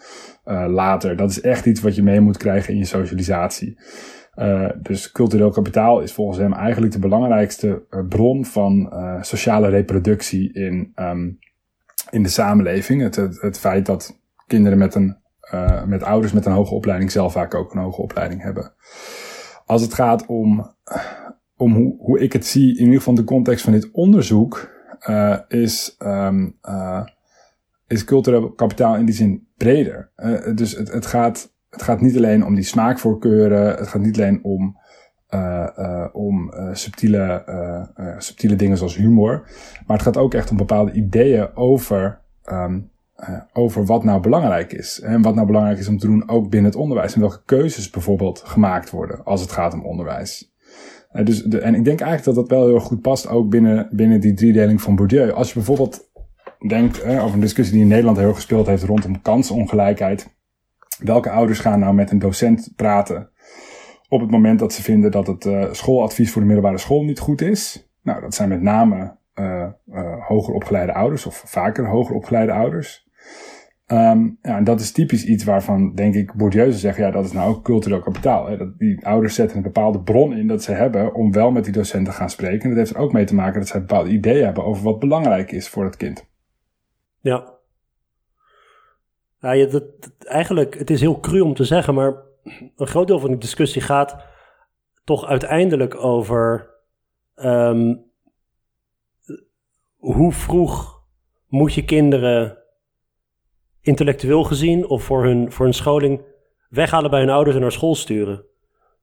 later. 0.68 1.16
Dat 1.16 1.30
is 1.30 1.40
echt 1.40 1.66
iets 1.66 1.80
wat 1.80 1.94
je 1.94 2.02
mee 2.02 2.20
moet 2.20 2.37
krijgen 2.37 2.73
in 2.73 2.78
je 2.78 2.85
socialisatie. 2.85 3.78
Uh, 4.37 4.68
dus 4.82 5.12
cultureel 5.12 5.50
kapitaal 5.50 6.00
is 6.00 6.12
volgens 6.12 6.38
hem 6.38 6.52
eigenlijk 6.52 6.92
de 6.92 6.99
belangrijkste 6.99 7.87
uh, 7.90 8.08
bron 8.08 8.44
van 8.44 8.92
sociale 9.20 9.68
reproductie 9.68 10.52
in, 10.52 10.92
um, 10.96 11.38
in 12.11 12.23
de 12.23 12.28
samenleving. 12.28 13.02
Het, 13.02 13.16
het, 13.16 13.58
feit 13.58 13.87
dat 13.87 14.20
kinderen 14.46 14.78
met, 14.78 14.94
een, 14.94 15.16
met 15.87 16.02
ouders 16.02 16.32
met 16.32 16.46
een 16.46 16.52
hoge 16.52 16.75
opleiding 16.75 17.11
zelf 17.11 17.32
vaak 17.32 17.54
ook 17.54 17.75
een 17.75 17.80
hoge 17.80 18.02
opleiding 18.02 18.42
hebben. 18.42 18.73
Als 19.64 19.82
het 19.82 19.94
gaat 19.94 20.26
om, 20.26 20.75
om 21.56 21.75
hoe, 21.75 21.96
hoe 21.99 22.20
ik 22.20 22.32
het 22.32 22.46
zie, 22.46 22.73
in 22.73 22.85
ieder 22.85 22.99
geval 22.99 23.14
de 23.14 23.25
context 23.25 23.64
van 23.64 23.73
dit 23.73 23.90
onderzoek, 23.90 24.75
is, 25.49 25.96
um, 25.99 26.58
is 27.87 28.05
cultureel 28.05 28.52
kapitaal 28.52 28.97
in 28.97 29.05
die 29.05 29.14
zin 29.14 29.49
breder. 29.57 30.11
dus 30.55 30.76
het, 30.76 30.93
het 30.93 31.07
gaat 31.07 31.55
het 31.76 31.85
gaat 31.85 32.00
niet 32.00 32.16
alleen 32.16 32.45
om 32.45 32.55
die 32.55 32.64
smaakvoorkeuren. 32.64 33.76
Het 33.76 33.88
gaat 33.88 34.02
niet 34.02 34.16
alleen 34.16 34.45
om, 34.45 34.76
uh, 35.31 35.69
uh, 35.78 36.07
om 36.12 36.52
subtiele, 36.73 37.45
subtiele 38.19 38.57
dingen 38.57 38.76
zoals 38.76 38.97
humor. 38.97 39.50
Maar 39.87 39.97
het 39.97 40.07
gaat 40.07 40.16
ook 40.16 40.35
echt 40.35 40.50
om 40.50 40.57
bepaalde 40.57 40.93
ideeën 40.93 41.57
over, 41.57 42.21
um, 42.52 42.90
over 43.52 43.85
wat 43.85 44.05
nou 44.05 44.21
belangrijk 44.21 44.73
is. 44.73 45.00
En 45.00 45.23
wat 45.23 45.35
nou 45.35 45.47
belangrijk 45.47 45.78
is 45.78 45.88
om 45.88 45.99
te 45.99 46.07
doen 46.07 46.28
ook 46.28 46.50
binnen 46.50 46.71
het 46.71 46.81
onderwijs. 46.81 47.14
En 47.14 47.21
welke 47.21 47.43
keuzes 47.45 47.90
bijvoorbeeld 47.90 48.43
gemaakt 48.45 48.90
worden 48.90 49.25
als 49.25 49.40
het 49.40 49.52
gaat 49.52 49.75
om 49.75 49.85
onderwijs. 49.85 50.55
dus 51.25 51.43
de, 51.43 51.61
en 51.61 51.75
ik 51.75 51.85
denk 51.85 52.00
eigenlijk 52.00 52.37
dat 52.37 52.49
dat 52.49 52.59
wel 52.59 52.69
heel 52.69 52.81
goed 52.81 53.00
past 53.00 53.28
ook 53.28 53.50
binnen, 53.50 53.88
binnen 53.93 54.21
die 54.21 54.35
driedeling 54.35 54.83
van 54.83 54.97
Bourdieu. 54.97 55.31
Als 55.31 55.49
je 55.49 55.55
bijvoorbeeld 55.55 56.11
denkt 56.69 57.05
over 57.05 57.35
een 57.35 57.41
discussie 57.41 57.75
die 57.75 57.83
in 57.83 57.89
Nederland 57.89 58.19
heel 58.19 58.35
gespeeld 58.35 58.67
heeft 58.67 58.83
rondom 58.83 59.23
kansongelijkheid 59.23 60.35
welke 60.99 61.31
ouders 61.31 61.59
gaan 61.59 61.79
nou 61.79 61.95
met 61.95 62.11
een 62.11 62.19
docent 62.19 62.73
praten 62.77 63.31
op 64.09 64.21
het 64.21 64.31
moment 64.31 64.59
dat 64.59 64.73
ze 64.73 64.83
vinden 64.83 65.11
dat 65.11 65.27
het 65.27 65.45
uh, 65.45 65.73
schooladvies 65.73 66.31
voor 66.33 66.41
de 66.41 66.47
middelbare 66.47 66.79
school 66.79 67.05
niet 67.05 67.19
goed 67.19 67.41
is? 67.41 67.91
Nou, 68.03 68.21
dat 68.21 68.35
zijn 68.35 68.49
met 68.49 68.63
name 68.63 69.17
uh, 69.35 69.69
hoger 70.21 70.55
opgeleide 70.55 70.93
ouders 70.93 71.27
of 71.27 71.43
vaker 71.47 71.87
hoger 71.87 72.15
opgeleide 72.15 72.53
ouders. 72.53 73.05
Um, 73.87 74.39
ja, 74.43 74.57
en 74.57 74.65
dat 74.65 74.81
is 74.81 74.93
typisch 74.93 75.25
iets 75.25 75.45
waarvan, 75.45 75.95
denk 75.95 76.15
ik, 76.15 76.35
Bourdieu 76.35 76.73
zeggen, 76.73 77.05
ja, 77.05 77.11
dat 77.11 77.25
is 77.25 77.33
nou 77.33 77.55
ook 77.55 77.65
cultureel 77.65 78.01
kapitaal. 78.01 78.47
Hè? 78.47 78.57
Dat 78.57 78.79
die 78.79 79.07
ouders 79.07 79.35
zetten 79.35 79.57
een 79.57 79.63
bepaalde 79.63 80.01
bron 80.01 80.37
in 80.37 80.47
dat 80.47 80.63
ze 80.63 80.73
hebben 80.73 81.15
om 81.15 81.33
wel 81.33 81.51
met 81.51 81.65
die 81.65 81.73
docenten 81.73 82.13
te 82.13 82.19
gaan 82.19 82.31
spreken. 82.31 82.63
En 82.63 82.69
dat 82.69 82.79
heeft 82.79 82.91
er 82.91 83.01
ook 83.01 83.13
mee 83.13 83.25
te 83.25 83.35
maken 83.35 83.61
dat 83.61 83.69
ze 83.69 83.79
bepaalde 83.79 84.11
ideeën 84.11 84.45
hebben 84.45 84.65
over 84.65 84.85
wat 84.85 84.99
belangrijk 84.99 85.53
is 85.53 85.69
voor 85.69 85.85
het 85.85 85.97
kind. 85.97 86.27
Ja, 87.26 87.54
ja, 89.40 89.50
je, 89.50 89.66
dat, 89.66 89.85
eigenlijk, 90.18 90.78
het 90.78 90.90
is 90.90 91.00
heel 91.00 91.21
cru 91.21 91.40
om 91.40 91.54
te 91.54 91.64
zeggen, 91.64 91.95
maar 91.95 92.23
een 92.76 92.87
groot 92.87 93.06
deel 93.06 93.18
van 93.18 93.30
de 93.30 93.38
discussie 93.38 93.83
gaat 93.83 94.16
toch 95.04 95.26
uiteindelijk 95.26 95.95
over 95.95 96.71
um, 97.37 98.11
hoe 99.97 100.33
vroeg 100.33 101.02
moet 101.49 101.75
je 101.75 101.85
kinderen 101.85 102.59
intellectueel 103.80 104.45
gezien 104.45 104.87
of 104.87 105.02
voor 105.02 105.25
hun, 105.25 105.52
voor 105.52 105.64
hun 105.64 105.75
scholing 105.75 106.25
weghalen 106.68 107.11
bij 107.11 107.21
hun 107.21 107.30
ouders 107.30 107.56
en 107.56 107.62
naar 107.62 107.73
school 107.73 107.95
sturen. 107.95 108.45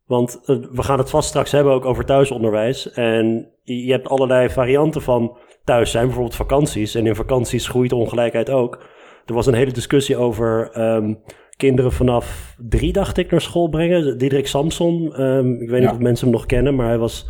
Want 0.06 0.42
uh, 0.46 0.58
we 0.72 0.84
gaan 0.84 0.98
het 0.98 1.10
vast 1.10 1.30
straks 1.30 1.52
hebben 1.52 1.74
ook 1.74 1.86
over 1.86 2.06
thuisonderwijs. 2.06 2.92
En 2.92 3.52
je 3.64 3.92
hebt 3.92 4.10
allerlei 4.10 4.50
varianten 4.50 5.02
van 5.02 5.38
thuis 5.64 5.92
zijn, 5.92 6.06
bijvoorbeeld 6.06 6.36
vakanties. 6.36 6.96
En 6.96 7.08
in 7.08 7.16
vakanties 7.16 7.68
groeit 7.68 7.90
de 7.90 7.96
ongelijkheid 7.96 8.50
ook. 8.50 8.84
Er 9.26 9.34
was 9.34 9.46
een 9.46 9.54
hele 9.54 9.72
discussie 9.72 10.18
over 10.18 10.80
um, 10.96 11.24
kinderen 11.58 11.92
vanaf 11.92 12.56
drie, 12.58 12.94
dacht 12.94 13.18
ik, 13.18 13.32
naar 13.32 13.42
school 13.42 13.70
brengen. 13.70 14.18
Diederik 14.18 14.48
Samson, 14.48 15.22
um, 15.22 15.62
ik 15.62 15.70
weet 15.70 15.82
niet 15.82 15.92
of 15.92 16.00
mensen 16.00 16.28
hem 16.28 16.36
nog 16.36 16.46
kennen, 16.46 16.76
maar 16.76 16.88
hij 16.88 16.98
was 16.98 17.28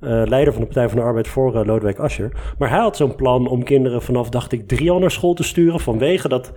uh, 0.00 0.22
leider 0.24 0.52
van 0.52 0.62
de 0.62 0.68
Partij 0.68 0.88
van 0.88 0.98
de 0.98 1.04
Arbeid 1.04 1.28
voor 1.28 1.54
uh, 1.54 1.64
Lodewijk 1.64 1.98
Asscher. 1.98 2.54
Maar 2.58 2.68
hij 2.68 2.78
had 2.78 2.96
zo'n 2.96 3.14
plan 3.14 3.46
om 3.48 3.64
kinderen 3.64 4.02
vanaf, 4.02 4.28
dacht 4.28 4.52
ik, 4.52 4.68
drie 4.68 4.90
al 4.90 4.98
naar 4.98 5.10
school 5.10 5.34
te 5.34 5.42
sturen. 5.42 5.80
Vanwege 5.80 6.28
dat, 6.28 6.52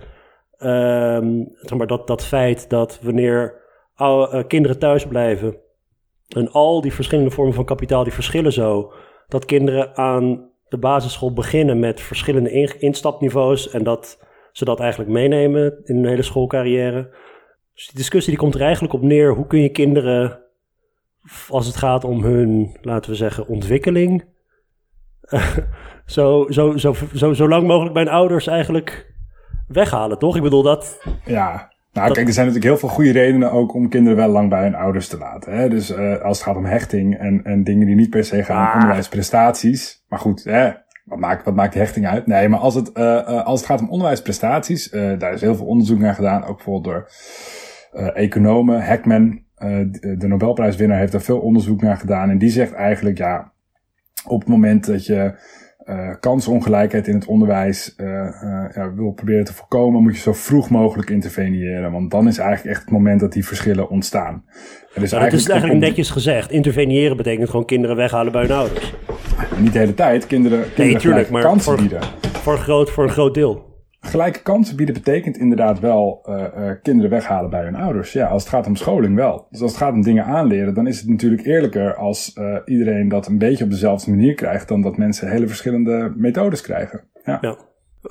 um, 0.58 1.48
zeg 1.60 1.78
maar, 1.78 1.86
dat, 1.86 2.06
dat 2.06 2.26
feit 2.26 2.70
dat 2.70 3.00
wanneer 3.02 3.64
oude, 3.96 4.36
uh, 4.36 4.44
kinderen 4.46 4.78
thuis 4.78 5.06
blijven 5.06 5.56
en 6.28 6.52
al 6.52 6.80
die 6.80 6.92
verschillende 6.92 7.30
vormen 7.30 7.54
van 7.54 7.64
kapitaal, 7.64 8.04
die 8.04 8.12
verschillen 8.12 8.52
zo, 8.52 8.92
dat 9.28 9.44
kinderen 9.44 9.96
aan 9.96 10.50
de 10.68 10.78
basisschool 10.78 11.32
beginnen 11.32 11.78
met 11.78 12.00
verschillende 12.00 12.52
in, 12.52 12.80
instapniveaus 12.80 13.70
en 13.70 13.84
dat 13.84 14.24
ze 14.52 14.64
dat 14.64 14.80
eigenlijk 14.80 15.10
meenemen 15.10 15.80
in 15.84 15.96
hun 15.96 16.06
hele 16.06 16.22
schoolcarrière. 16.22 17.14
Dus 17.74 17.86
die 17.86 17.96
discussie 17.96 18.32
die 18.32 18.42
komt 18.42 18.54
er 18.54 18.60
eigenlijk 18.60 18.94
op 18.94 19.02
neer. 19.02 19.34
Hoe 19.34 19.46
kun 19.46 19.60
je 19.60 19.68
kinderen, 19.68 20.40
als 21.48 21.66
het 21.66 21.76
gaat 21.76 22.04
om 22.04 22.22
hun, 22.22 22.76
laten 22.82 23.10
we 23.10 23.16
zeggen, 23.16 23.46
ontwikkeling, 23.46 24.24
zo, 26.06 26.46
zo, 26.48 26.76
zo, 26.76 26.94
zo, 27.14 27.32
zo 27.32 27.48
lang 27.48 27.66
mogelijk 27.66 27.94
bij 27.94 28.02
hun 28.02 28.12
ouders 28.12 28.46
eigenlijk 28.46 29.14
weghalen, 29.68 30.18
toch? 30.18 30.36
Ik 30.36 30.42
bedoel 30.42 30.62
dat. 30.62 31.00
Ja, 31.24 31.72
nou, 31.96 32.12
kijk, 32.12 32.26
er 32.26 32.32
zijn 32.32 32.46
natuurlijk 32.46 32.72
heel 32.72 32.88
veel 32.88 32.96
goede 32.96 33.12
redenen 33.12 33.52
ook 33.52 33.74
om 33.74 33.88
kinderen 33.88 34.16
wel 34.16 34.28
lang 34.28 34.50
bij 34.50 34.62
hun 34.62 34.74
ouders 34.74 35.08
te 35.08 35.18
laten. 35.18 35.52
Hè? 35.52 35.68
Dus 35.68 35.90
uh, 35.90 36.20
als 36.22 36.38
het 36.38 36.46
gaat 36.46 36.56
om 36.56 36.64
hechting 36.64 37.18
en, 37.18 37.44
en 37.44 37.64
dingen 37.64 37.86
die 37.86 37.96
niet 37.96 38.10
per 38.10 38.24
se 38.24 38.44
gaan 38.44 38.62
om 38.62 38.68
ah. 38.68 38.74
onderwijsprestaties. 38.74 40.04
Maar 40.08 40.18
goed, 40.18 40.44
hè, 40.44 40.70
wat 41.04 41.18
maakt, 41.18 41.44
wat 41.44 41.54
maakt 41.54 41.74
hechting 41.74 42.06
uit? 42.06 42.26
Nee, 42.26 42.48
maar 42.48 42.58
als 42.58 42.74
het, 42.74 42.90
uh, 42.94 43.44
als 43.44 43.60
het 43.60 43.68
gaat 43.68 43.80
om 43.80 43.90
onderwijsprestaties, 43.90 44.90
daar 44.90 45.32
is 45.32 45.40
heel 45.40 45.54
veel 45.54 45.66
onderzoek 45.66 45.98
naar 45.98 46.14
gedaan, 46.14 46.44
ook 46.44 46.56
bijvoorbeeld 46.56 46.84
door 46.84 47.10
economen. 48.14 48.86
Hackman, 48.86 49.42
de 50.18 50.26
Nobelprijswinnaar, 50.26 50.98
heeft 50.98 51.12
daar 51.12 51.20
veel 51.20 51.40
onderzoek 51.40 51.82
naar 51.82 51.96
gedaan. 51.96 52.30
En 52.30 52.38
die 52.38 52.50
zegt 52.50 52.72
eigenlijk, 52.72 53.18
ja, 53.18 53.52
op 54.26 54.40
het 54.40 54.48
moment 54.48 54.86
dat 54.86 55.06
je 55.06 55.34
uh, 55.86 56.10
kansongelijkheid 56.20 57.08
in 57.08 57.14
het 57.14 57.24
onderwijs 57.24 57.94
uh, 57.96 58.06
uh, 58.06 58.64
ja, 58.74 58.94
wil 58.94 59.10
proberen 59.10 59.44
te 59.44 59.54
voorkomen, 59.54 60.02
moet 60.02 60.14
je 60.14 60.20
zo 60.20 60.32
vroeg 60.32 60.70
mogelijk 60.70 61.10
interveneren. 61.10 61.92
Want 61.92 62.10
dan 62.10 62.28
is 62.28 62.38
eigenlijk 62.38 62.76
echt 62.76 62.84
het 62.84 62.92
moment 62.92 63.20
dat 63.20 63.32
die 63.32 63.46
verschillen 63.46 63.88
ontstaan. 63.88 64.44
En 64.94 65.00
dus 65.00 65.12
eigenlijk, 65.12 65.32
is 65.32 65.48
eigenlijk 65.48 65.80
netjes 65.80 66.10
gezegd. 66.10 66.50
Interveneren 66.50 67.16
betekent 67.16 67.50
gewoon 67.50 67.66
kinderen 67.66 67.96
weghalen 67.96 68.32
bij 68.32 68.42
hun 68.42 68.52
ouders. 68.56 68.94
Niet 69.58 69.72
de 69.72 69.78
hele 69.78 69.94
tijd. 69.94 70.26
Kinderen, 70.26 70.58
kinderen 70.58 70.90
nee, 70.92 70.96
tuurlijk, 70.96 71.30
maar 71.30 71.42
kansen 71.42 71.72
voor, 71.72 71.80
bieden. 71.80 72.00
Voor 72.20 72.58
groot, 72.58 72.90
voor 72.90 73.04
een 73.04 73.10
groot 73.10 73.34
deel. 73.34 73.75
Gelijke 74.00 74.42
kansen 74.42 74.76
bieden 74.76 74.94
betekent 74.94 75.36
inderdaad 75.36 75.80
wel 75.80 76.26
uh, 76.28 76.36
uh, 76.36 76.70
kinderen 76.82 77.10
weghalen 77.10 77.50
bij 77.50 77.64
hun 77.64 77.76
ouders. 77.76 78.12
Ja, 78.12 78.26
als 78.26 78.42
het 78.42 78.52
gaat 78.52 78.66
om 78.66 78.76
scholing 78.76 79.16
wel. 79.16 79.46
Dus 79.50 79.60
als 79.60 79.70
het 79.70 79.80
gaat 79.80 79.92
om 79.92 80.02
dingen 80.02 80.24
aanleren, 80.24 80.74
dan 80.74 80.86
is 80.86 80.98
het 80.98 81.08
natuurlijk 81.08 81.46
eerlijker 81.46 81.94
als 81.94 82.36
uh, 82.38 82.56
iedereen 82.64 83.08
dat 83.08 83.26
een 83.26 83.38
beetje 83.38 83.64
op 83.64 83.70
dezelfde 83.70 84.10
manier 84.10 84.34
krijgt, 84.34 84.68
dan 84.68 84.82
dat 84.82 84.96
mensen 84.96 85.30
hele 85.30 85.46
verschillende 85.46 86.12
methodes 86.16 86.60
krijgen. 86.60 87.00
Ja. 87.24 87.38
ja. 87.40 87.56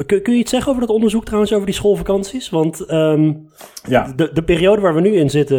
Kun, 0.06 0.22
kun, 0.22 0.34
je 0.34 0.40
iets 0.40 0.52
zeggen 0.52 0.70
over 0.70 0.82
dat 0.86 0.96
onderzoek 0.96 1.26
trouwens, 1.26 1.54
over 1.54 1.66
die 1.66 1.76
schoolvakanties? 1.76 2.50
Want 2.50 2.86
ehm, 2.86 3.34
ja. 3.88 4.14
de, 4.16 4.30
de 4.34 4.44
periode 4.44 4.82
waar 4.82 4.96
we 4.96 5.02
nu 5.02 5.16
in 5.16 5.30
zitten, 5.30 5.58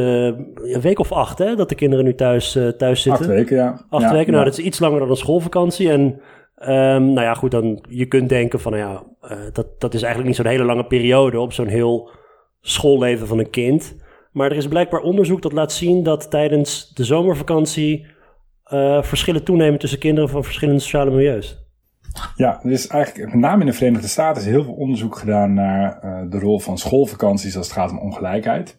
een 0.63 0.81
week 0.81 0.99
of 0.99 1.13
acht, 1.13 1.39
hè, 1.39 1.55
dat 1.55 1.69
de 1.69 1.75
kinderen 1.75 2.05
nu 2.05 2.15
thuis, 2.15 2.59
thuis 2.79 3.03
zitten. 3.03 3.27
Acht 3.27 3.35
weken, 3.35 3.57
ja. 3.57 3.85
Acht 3.89 4.11
weken, 4.11 4.33
nou 4.33 4.45
dat 4.45 4.59
is 4.59 4.65
iets 4.65 4.79
langer 4.79 4.99
dan 4.99 5.11
een 5.11 5.17
schoolvakantie. 5.17 5.91
En 5.91 6.21
um, 6.69 7.13
nou 7.13 7.21
ja, 7.21 7.35
goed, 7.35 7.51
dan 7.51 7.85
je 7.89 8.07
kunt 8.07 8.29
denken 8.29 8.61
van, 8.61 8.73
nou 8.73 8.85
ja, 8.85 9.03
uh, 9.31 9.39
dat, 9.53 9.81
dat 9.81 9.95
is 9.95 10.03
eigenlijk 10.03 10.27
niet 10.27 10.37
zo'n 10.37 10.53
hele 10.53 10.65
lange 10.65 10.87
periode 10.87 11.41
op 11.41 11.53
zo'n 11.53 11.67
heel 11.67 12.11
schoolleven 12.61 13.27
van 13.27 13.39
een 13.39 13.51
kind. 13.51 13.97
Maar 14.33 14.51
er 14.51 14.57
is 14.57 14.69
blijkbaar 14.69 15.01
onderzoek 15.01 15.43
dat 15.43 15.53
laat 15.53 15.73
zien 15.73 16.03
dat 16.03 16.31
tijdens 16.31 16.91
de 16.95 17.05
zomervakantie 17.05 18.07
uh, 18.73 19.03
verschillen 19.03 19.45
toenemen 19.45 19.79
tussen 19.79 19.99
kinderen 19.99 20.31
van 20.31 20.45
verschillende 20.45 20.81
sociale 20.81 21.11
milieus. 21.11 21.65
Ja, 22.37 22.61
er 22.63 22.71
is 22.71 22.87
eigenlijk 22.87 23.33
met 23.33 23.41
name 23.41 23.61
in 23.61 23.67
de 23.67 23.73
Verenigde 23.73 24.09
Staten 24.09 24.43
is 24.43 24.49
heel 24.49 24.65
veel 24.65 24.75
onderzoek 24.75 25.17
gedaan 25.17 25.55
naar 25.55 26.01
uh, 26.05 26.31
de 26.31 26.39
rol 26.39 26.59
van 26.59 26.79
schoolvakanties 26.79 27.57
als 27.57 27.67
het 27.67 27.77
gaat 27.77 27.91
om 27.91 27.99
ongelijkheid. 27.99 28.79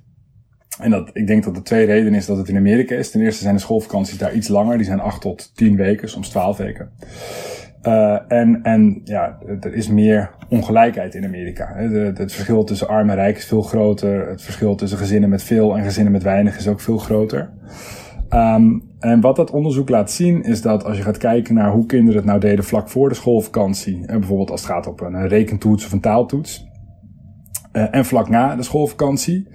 En 0.79 0.91
dat, 0.91 1.10
ik 1.13 1.27
denk 1.27 1.44
dat 1.44 1.56
de 1.56 1.62
twee 1.62 1.86
redenen 1.86 2.13
is 2.13 2.25
dat 2.25 2.38
het 2.38 2.50
in 2.50 2.58
Amerika 2.58 2.96
is. 2.96 3.12
Ten 3.12 3.22
eerste 3.22 3.41
zijn 3.41 3.56
de 3.56 3.62
schoolvakanties 3.62 4.17
daar 4.17 4.34
iets 4.34 4.48
langer. 4.48 4.77
Die 4.77 4.86
zijn 4.86 5.00
8 5.00 5.22
tot 5.22 5.56
10 5.56 5.75
weken, 5.75 6.10
soms 6.10 6.29
12 6.29 6.58
weken. 6.58 6.91
Uh, 7.84 8.19
en, 8.27 8.63
en 8.63 9.01
ja, 9.03 9.38
er 9.60 9.74
is 9.74 9.88
meer 9.88 10.29
ongelijkheid 10.50 11.15
in 11.15 11.25
Amerika. 11.25 11.74
het 11.75 12.34
verschil 12.34 12.63
tussen 12.63 12.88
arm 12.88 13.10
en 13.10 13.15
rijk 13.15 13.38
is 13.38 13.46
veel 13.46 13.62
groter. 13.62 14.29
Het 14.29 14.41
verschil 14.41 14.75
tussen 14.75 14.98
gezinnen 14.98 15.29
met 15.29 15.43
veel 15.43 15.77
en 15.77 15.84
gezinnen 15.84 16.12
met 16.12 16.24
weinig 16.24 16.57
is 16.57 16.67
ook 16.67 16.81
veel 16.81 16.98
groter. 16.98 17.50
Um, 18.29 18.84
en 19.00 19.22
wat 19.22 19.36
dat 19.36 19.51
onderzoek 19.51 19.89
laat 19.89 20.12
zien 20.12 20.43
is 20.43 20.62
dat 20.62 20.84
als 20.84 20.98
je 20.98 21.03
gaat 21.03 21.17
kijken 21.17 21.53
naar 21.53 21.72
hoe 21.72 21.86
kinderen 21.86 22.15
het 22.15 22.25
nou 22.25 22.39
deden 22.39 22.65
vlak 22.65 22.89
voor 22.89 23.10
de 23.10 23.15
schoolvakantie, 23.15 24.05
bijvoorbeeld 24.05 24.51
als 24.51 24.62
het 24.62 24.69
gaat 24.69 24.88
op 24.88 25.01
een 25.01 25.27
rekentoets 25.27 25.86
of 25.86 25.91
een 25.91 26.00
taaltoets, 26.00 26.67
uh, 27.74 27.96
en 27.96 28.05
vlak 28.05 28.29
na 28.29 28.55
de 28.55 28.63
schoolvakantie, 28.63 29.48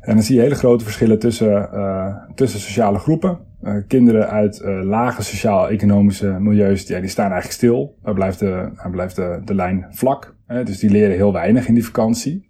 en 0.00 0.14
dan 0.14 0.22
zie 0.22 0.34
je 0.34 0.40
hele 0.40 0.54
grote 0.54 0.84
verschillen 0.84 1.18
tussen, 1.18 1.68
uh, 1.74 2.14
tussen 2.34 2.60
sociale 2.60 2.98
groepen. 2.98 3.38
Uh, 3.62 3.74
kinderen 3.86 4.28
uit 4.28 4.60
lage 4.64 5.22
sociaal-economische 5.22 6.26
milieus, 6.26 6.86
ja, 6.86 7.00
die 7.00 7.08
staan 7.08 7.30
eigenlijk 7.30 7.54
stil. 7.54 7.98
Daar 8.02 8.14
blijft 8.14 8.38
de, 8.38 8.70
daar 8.76 8.90
blijft 8.90 9.16
de, 9.16 9.40
de 9.44 9.54
lijn 9.54 9.86
vlak. 9.90 10.36
dus 10.46 10.78
die 10.78 10.90
leren 10.90 11.16
heel 11.16 11.32
weinig 11.32 11.68
in 11.68 11.74
die 11.74 11.84
vakantie. 11.84 12.48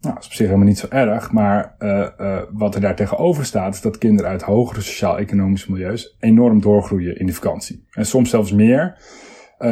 Nou, 0.00 0.14
dat 0.14 0.22
is 0.22 0.28
op 0.28 0.34
zich 0.34 0.46
helemaal 0.46 0.68
niet 0.68 0.78
zo 0.78 0.86
erg, 0.90 1.32
maar 1.32 1.74
wat 2.52 2.74
er 2.74 2.80
daar 2.80 2.96
tegenover 2.96 3.44
staat, 3.44 3.74
is 3.74 3.80
dat 3.80 3.98
kinderen 3.98 4.30
uit 4.30 4.42
hogere 4.42 4.80
sociaal-economische 4.80 5.72
milieus 5.72 6.16
enorm 6.20 6.60
doorgroeien 6.60 7.18
in 7.18 7.26
de 7.26 7.32
vakantie. 7.32 7.86
En 7.90 8.06
soms 8.06 8.30
zelfs 8.30 8.52
meer 8.52 8.96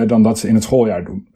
dan 0.06 0.22
dat 0.22 0.38
ze 0.38 0.48
in 0.48 0.54
het 0.54 0.62
schooljaar 0.62 1.04
doen. 1.04 1.28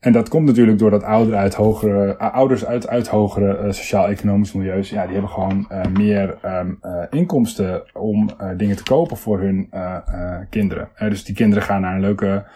En 0.00 0.12
dat 0.12 0.28
komt 0.28 0.46
natuurlijk 0.46 0.78
doordat 0.78 1.02
ouderen 1.02 1.38
uit 1.38 1.54
hogere, 1.54 2.18
ouders 2.18 2.64
uit, 2.64 2.88
uit 2.88 3.08
hogere 3.08 3.72
sociaal-economische 3.72 4.58
milieus, 4.58 4.90
ja, 4.90 5.02
die 5.02 5.12
hebben 5.12 5.30
gewoon 5.30 5.68
meer 5.92 6.38
um, 6.44 6.78
inkomsten 7.10 7.96
om 7.96 8.30
dingen 8.56 8.76
te 8.76 8.82
kopen 8.82 9.16
voor 9.16 9.40
hun 9.40 9.70
kinderen. 10.50 10.88
dus 10.98 11.24
die 11.24 11.34
kinderen 11.34 11.64
gaan 11.64 11.80
naar 11.80 11.94
een 11.94 12.00
leuke, 12.00 12.46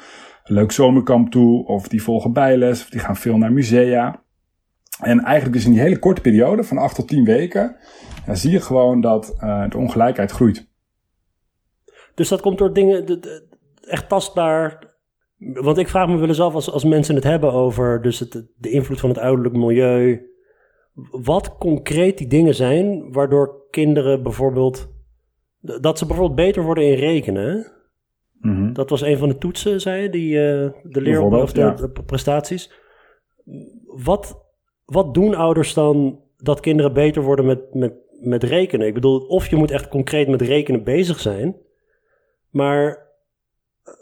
leuk 0.45 0.73
zomerkamp 0.73 1.31
toe, 1.31 1.67
of 1.67 1.89
die 1.89 2.03
volgen 2.03 2.33
bijles, 2.33 2.83
of 2.83 2.91
die 2.91 3.01
gaan 3.01 3.17
veel 3.17 3.39
naar 3.39 3.53
musea. 3.53 4.23
En 5.01 5.21
eigenlijk 5.21 5.55
dus 5.55 5.65
in 5.65 5.73
die 5.73 5.81
hele 5.81 5.99
korte 5.99 6.21
periode 6.21 6.65
van 6.65 6.79
8 6.79 6.95
tot 6.95 7.09
10 7.09 7.25
weken 7.25 7.77
ja, 8.27 8.35
zie 8.35 8.51
je 8.51 8.61
gewoon 8.61 9.01
dat 9.01 9.35
de 9.69 9.77
ongelijkheid 9.79 10.31
groeit. 10.31 10.71
Dus 12.15 12.29
dat 12.29 12.41
komt 12.41 12.59
door 12.59 12.73
dingen 12.73 13.21
echt 13.81 14.09
tastbaar. 14.09 14.91
Want 15.45 15.79
ik 15.79 15.89
vraag 15.89 16.09
me 16.09 16.17
wel 16.17 16.29
eens 16.29 16.41
af 16.41 16.55
als, 16.55 16.71
als 16.71 16.85
mensen 16.85 17.15
het 17.15 17.25
hebben 17.25 17.53
over 17.53 18.03
dus 18.03 18.19
het, 18.19 18.47
de 18.57 18.71
invloed 18.71 19.01
van 19.01 19.09
het 19.09 19.19
ouderlijk 19.19 19.57
milieu. 19.57 20.31
Wat 21.11 21.57
concreet 21.59 22.19
die 22.19 22.27
dingen 22.27 22.55
zijn 22.55 23.13
waardoor 23.13 23.67
kinderen 23.71 24.23
bijvoorbeeld. 24.23 24.91
Dat 25.61 25.99
ze 25.99 26.07
bijvoorbeeld 26.07 26.37
beter 26.37 26.63
worden 26.63 26.85
in 26.85 26.95
rekenen. 26.95 27.73
Mm 28.41 28.55
-hmm. 28.55 28.73
Dat 28.73 28.91
was 28.91 29.01
een 29.01 29.19
van 29.19 29.29
de 29.29 29.39
toetsen, 29.39 29.81
zei 29.81 30.03
je, 30.03 30.11
die, 30.11 30.35
uh, 30.35 30.71
de 30.83 31.01
leer 31.01 31.23
of 31.23 31.53
de, 31.53 31.61
ja. 31.61 31.71
de 31.71 32.03
prestaties. 32.07 32.73
Wat, 33.85 34.45
wat 34.85 35.15
doen 35.15 35.35
ouders 35.35 35.75
dan 35.75 36.21
dat 36.37 36.61
kinderen 36.61 36.93
beter 36.93 37.23
worden 37.23 37.47
met, 37.47 37.75
met, 37.75 37.95
met 38.21 38.43
rekenen? 38.43 38.87
Ik 38.87 38.95
bedoel, 38.95 39.19
of 39.19 39.49
je 39.49 39.57
moet 39.57 39.71
echt 39.71 39.89
concreet 39.89 40.29
met 40.29 40.43
rekenen 40.43 40.85
bezig 40.85 41.21
zijn. 41.21 41.57
Maar 42.51 43.12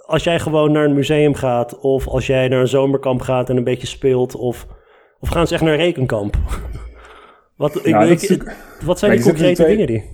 als 0.06 0.24
jij 0.24 0.38
gewoon 0.38 0.72
naar 0.72 0.84
een 0.84 0.94
museum 0.94 1.34
gaat, 1.34 1.78
of 1.78 2.06
als 2.06 2.26
jij 2.26 2.48
naar 2.48 2.60
een 2.60 2.68
zomerkamp 2.68 3.20
gaat 3.20 3.50
en 3.50 3.56
een 3.56 3.64
beetje 3.64 3.86
speelt, 3.86 4.34
of, 4.34 4.66
of 5.20 5.28
gaan 5.28 5.46
ze 5.46 5.54
echt 5.54 5.62
naar 5.62 5.72
een 5.72 5.78
rekenkamp? 5.78 6.36
wat, 7.56 7.86
ik, 7.86 8.22
ik, 8.22 8.56
wat 8.84 8.98
zijn 8.98 9.12
die 9.12 9.22
concrete 9.22 9.64
dingen 9.64 9.86
die? 9.86 10.04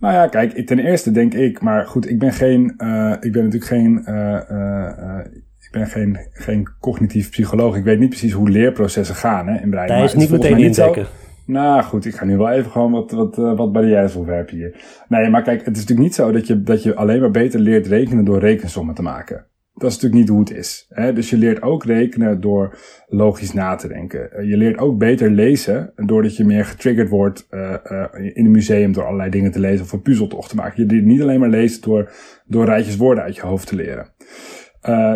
Nou 0.00 0.14
ja, 0.14 0.26
kijk, 0.26 0.66
ten 0.66 0.78
eerste 0.78 1.10
denk 1.10 1.34
ik, 1.34 1.60
maar 1.60 1.86
goed, 1.86 2.10
ik 2.10 2.18
ben 2.18 2.32
geen, 2.32 2.74
uh, 2.78 3.12
ik 3.20 3.32
ben 3.32 3.44
natuurlijk 3.44 3.64
geen, 3.64 4.04
uh, 4.08 4.40
uh, 4.50 5.18
ik 5.58 5.68
ben 5.70 5.86
geen, 5.86 6.18
geen 6.32 6.68
cognitief 6.80 7.30
psycholoog. 7.30 7.76
Ik 7.76 7.84
weet 7.84 7.98
niet 7.98 8.08
precies 8.08 8.32
hoe 8.32 8.50
leerprocessen 8.50 9.14
gaan 9.14 9.48
hè, 9.48 9.60
in 9.60 9.70
brein. 9.70 9.92
Hij 9.92 10.04
is 10.04 10.14
niet 10.14 10.30
meteen 10.30 10.58
indekken. 10.58 11.06
Nou 11.46 11.82
goed, 11.82 12.04
ik 12.04 12.14
ga 12.14 12.24
nu 12.24 12.36
wel 12.36 12.50
even 12.50 12.70
gewoon 12.70 12.92
wat, 12.92 13.10
wat, 13.10 13.38
uh, 13.38 13.56
wat 13.56 13.72
barrières 13.72 14.14
opwerpen 14.14 14.56
hier. 14.56 15.04
Nee, 15.08 15.30
maar 15.30 15.42
kijk, 15.42 15.64
het 15.64 15.76
is 15.76 15.80
natuurlijk 15.80 16.08
niet 16.08 16.14
zo 16.14 16.32
dat 16.32 16.46
je, 16.46 16.62
dat 16.62 16.82
je 16.82 16.94
alleen 16.94 17.20
maar 17.20 17.30
beter 17.30 17.60
leert 17.60 17.86
rekenen 17.86 18.24
door 18.24 18.38
rekensommen 18.38 18.94
te 18.94 19.02
maken. 19.02 19.46
Dat 19.74 19.90
is 19.90 19.94
natuurlijk 19.94 20.20
niet 20.20 20.28
hoe 20.28 20.40
het 20.40 20.50
is. 20.50 20.86
Hè? 20.88 21.12
Dus 21.12 21.30
je 21.30 21.36
leert 21.36 21.62
ook 21.62 21.84
rekenen 21.84 22.40
door 22.40 22.78
logisch 23.06 23.52
na 23.52 23.74
te 23.74 23.88
denken. 23.88 24.32
Eh, 24.32 24.48
je 24.48 24.56
leert 24.56 24.78
ook 24.78 24.98
beter 24.98 25.30
lezen 25.30 25.92
doordat 25.96 26.36
je 26.36 26.44
meer 26.44 26.64
getriggerd 26.64 27.08
wordt 27.08 27.46
uh, 27.50 27.74
in 28.12 28.44
een 28.44 28.50
museum 28.50 28.92
door 28.92 29.04
allerlei 29.04 29.30
dingen 29.30 29.50
te 29.50 29.60
lezen 29.60 29.84
of 29.84 29.92
een 29.92 30.02
puzzeltocht 30.02 30.48
te 30.48 30.56
maken. 30.56 30.82
Je 30.82 30.92
leert 30.92 31.04
niet 31.04 31.22
alleen 31.22 31.40
maar 31.40 31.48
lezen 31.48 31.82
door, 31.82 32.12
door 32.46 32.64
rijtjes 32.64 32.96
woorden 32.96 33.24
uit 33.24 33.36
je 33.36 33.42
hoofd 33.42 33.66
te 33.66 33.76
leren. 33.76 34.06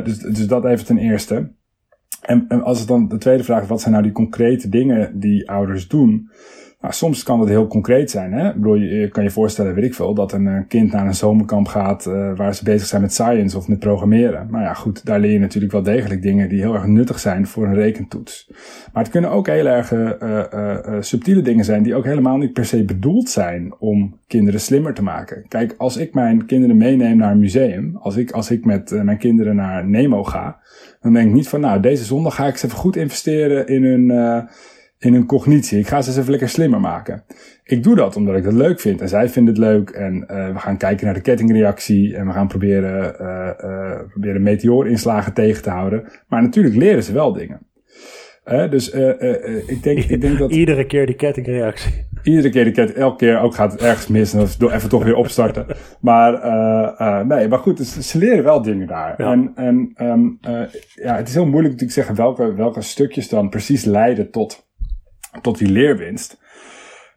Dus, 0.04 0.18
dus 0.18 0.46
dat 0.46 0.64
even 0.64 0.86
ten 0.86 0.98
eerste. 0.98 1.54
En, 2.26 2.62
als 2.62 2.78
het 2.78 2.88
dan 2.88 3.08
de 3.08 3.18
tweede 3.18 3.44
vraag 3.44 3.62
is, 3.62 3.68
wat 3.68 3.80
zijn 3.80 3.92
nou 3.92 4.04
die 4.04 4.14
concrete 4.14 4.68
dingen 4.68 5.20
die 5.20 5.50
ouders 5.50 5.88
doen? 5.88 6.30
Nou, 6.86 6.98
soms 6.98 7.22
kan 7.22 7.38
dat 7.38 7.48
heel 7.48 7.66
concreet 7.66 8.10
zijn. 8.10 8.32
Hè? 8.32 8.48
Ik 8.48 8.64
je 8.90 9.08
kan 9.12 9.22
je 9.22 9.30
voorstellen, 9.30 9.74
weet 9.74 9.84
ik 9.84 9.94
veel, 9.94 10.14
dat 10.14 10.32
een 10.32 10.46
eh, 10.46 10.60
kind 10.68 10.92
naar 10.92 11.06
een 11.06 11.14
zomerkamp 11.14 11.66
gaat 11.66 12.06
uh, 12.06 12.36
waar 12.36 12.54
ze 12.54 12.64
bezig 12.64 12.86
zijn 12.86 13.02
met 13.02 13.12
science 13.12 13.56
of 13.56 13.68
met 13.68 13.78
programmeren. 13.78 14.46
Maar 14.50 14.62
ja, 14.62 14.74
goed, 14.74 15.04
daar 15.04 15.20
leer 15.20 15.32
je 15.32 15.38
natuurlijk 15.38 15.72
wel 15.72 15.82
degelijk 15.82 16.22
dingen 16.22 16.48
die 16.48 16.60
heel 16.60 16.74
erg 16.74 16.86
nuttig 16.86 17.18
zijn 17.18 17.46
voor 17.46 17.66
een 17.66 17.74
rekentoets. 17.74 18.50
Maar 18.92 19.02
het 19.02 19.12
kunnen 19.12 19.30
ook 19.30 19.46
heel 19.46 19.66
erg 19.66 19.92
uh, 19.92 21.00
subtiele 21.00 21.42
dingen 21.42 21.64
zijn 21.64 21.82
die 21.82 21.94
ook 21.94 22.04
helemaal 22.04 22.36
niet 22.36 22.52
per 22.52 22.64
se 22.64 22.84
bedoeld 22.84 23.28
zijn 23.28 23.74
om 23.78 24.18
kinderen 24.26 24.60
slimmer 24.60 24.94
te 24.94 25.02
maken. 25.02 25.44
Kijk, 25.48 25.74
als 25.78 25.96
ik 25.96 26.14
mijn 26.14 26.46
kinderen 26.46 26.76
meeneem 26.76 27.16
naar 27.16 27.32
een 27.32 27.38
museum, 27.38 27.96
als 27.96 28.16
ik, 28.16 28.30
als 28.30 28.50
ik 28.50 28.64
met 28.64 28.90
mijn 28.90 29.18
kinderen 29.18 29.56
naar 29.56 29.88
Nemo 29.88 30.24
ga, 30.24 30.58
dan 31.00 31.12
denk 31.12 31.28
ik 31.28 31.34
niet 31.34 31.48
van, 31.48 31.60
nou, 31.60 31.80
deze 31.80 32.04
zondag 32.04 32.34
ga 32.34 32.46
ik 32.46 32.56
ze 32.56 32.66
even 32.66 32.78
goed 32.78 32.96
investeren 32.96 33.66
in 33.66 33.84
hun 33.84 34.10
in 34.98 35.12
hun 35.12 35.26
cognitie. 35.26 35.78
Ik 35.78 35.86
ga 35.86 36.02
ze 36.02 36.08
eens 36.08 36.18
even 36.18 36.30
lekker 36.30 36.48
slimmer 36.48 36.80
maken. 36.80 37.24
Ik 37.64 37.82
doe 37.82 37.94
dat 37.94 38.16
omdat 38.16 38.36
ik 38.36 38.44
het 38.44 38.54
leuk 38.54 38.80
vind 38.80 39.00
en 39.00 39.08
zij 39.08 39.28
vinden 39.28 39.54
het 39.54 39.62
leuk. 39.62 39.90
En 39.90 40.14
uh, 40.30 40.52
we 40.52 40.58
gaan 40.58 40.76
kijken 40.76 41.04
naar 41.04 41.14
de 41.14 41.20
kettingreactie 41.20 42.16
en 42.16 42.26
we 42.26 42.32
gaan 42.32 42.48
proberen, 42.48 43.16
uh, 43.20 43.50
uh, 43.70 44.00
proberen 44.08 44.42
meteoorinslagen 44.42 45.32
tegen 45.32 45.62
te 45.62 45.70
houden. 45.70 46.04
Maar 46.28 46.42
natuurlijk 46.42 46.76
leren 46.76 47.02
ze 47.02 47.12
wel 47.12 47.32
dingen. 47.32 47.60
dus 48.70 48.90
ik, 49.66 49.82
denk, 49.82 49.98
ik 49.98 50.20
denk 50.20 50.38
dat... 50.38 50.50
Iedere 50.62 50.86
keer 50.86 51.06
die 51.06 51.14
kettingreactie. 51.14 52.04
Iedere 52.22 52.48
keer 52.48 52.64
die 52.64 52.72
ketting, 52.72 52.98
elke 52.98 53.16
keer 53.16 53.40
ook 53.40 53.54
gaat 53.54 53.72
het 53.72 53.80
ergens 53.80 54.06
mis 54.06 54.32
en 54.32 54.46
dan 54.58 54.70
even 54.70 54.88
toch 54.88 55.04
weer 55.04 55.14
opstarten. 55.14 55.66
maar 56.00 56.32
nee, 57.26 57.48
maar 57.48 57.58
goed, 57.58 57.76
dus 57.76 58.10
ze 58.10 58.18
leren 58.18 58.44
wel 58.44 58.62
dingen 58.62 58.86
daar. 58.86 59.14
Ja. 59.16 59.32
En, 59.32 59.52
en 59.54 59.92
um, 60.02 60.38
ja, 60.94 61.16
het 61.16 61.28
is 61.28 61.34
heel 61.34 61.46
moeilijk 61.46 61.72
natuurlijk 61.72 61.92
zeggen 61.92 62.14
welke, 62.14 62.54
welke 62.54 62.80
stukjes 62.80 63.28
dan 63.28 63.48
precies 63.48 63.84
leiden 63.84 64.30
tot 64.30 64.65
tot 65.40 65.58
die 65.58 65.68
leerwinst. 65.68 66.40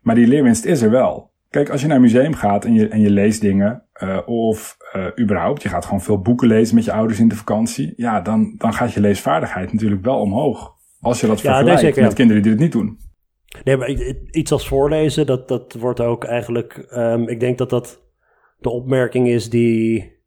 Maar 0.02 0.16
die 0.16 0.28
leerwinst 0.28 0.66
is 0.66 0.82
er 0.82 0.90
wel. 0.90 1.32
Kijk, 1.50 1.70
als 1.70 1.82
je 1.82 1.88
naar 1.88 1.96
een 1.96 2.02
museum 2.02 2.34
gaat 2.34 2.66
en 2.66 2.74
je, 2.74 2.88
en 2.88 3.00
je 3.00 3.10
leest 3.10 3.42
dingen, 3.42 3.84
uh, 4.04 4.20
of 4.26 4.78
uh, 4.96 5.06
überhaupt, 5.20 5.62
je 5.62 5.70
gaat 5.70 5.86
gewoon 5.86 6.02
veel 6.02 6.22
boeken 6.22 6.48
lezen 6.48 6.76
met 6.76 6.86
je 6.86 6.92
ouders 6.92 7.20
in 7.20 7.28
de 7.28 7.36
vakantie, 7.36 7.94
ja, 7.96 8.22
dan, 8.22 8.54
dan 8.58 8.74
gaat 8.74 8.94
je 8.94 9.00
leesvaardigheid 9.00 9.74
natuurlijk 9.74 10.04
wel 10.04 10.20
omhoog. 10.20 10.78
Als 11.00 11.22
je 11.22 11.28
dat 11.28 11.42
ja, 11.42 11.52
vergelijkt 11.52 11.80
zeker, 11.80 12.04
met 12.04 12.14
kinderen 12.14 12.42
die 12.42 12.52
het 12.52 12.62
niet 12.62 12.72
doen. 12.72 12.98
Nee, 13.64 13.78
maar 13.78 13.90
iets 14.32 14.52
als 14.52 14.68
voorlezen, 14.68 15.26
dat, 15.26 15.48
dat 15.48 15.74
wordt 15.74 16.00
ook 16.00 16.24
eigenlijk, 16.24 16.88
um, 16.92 17.28
ik 17.28 17.40
denk 17.40 17.58
dat 17.58 17.70
dat 17.70 18.04
de 18.60 18.70
opmerking 18.70 19.28
is 19.28 19.50
die 19.50 20.18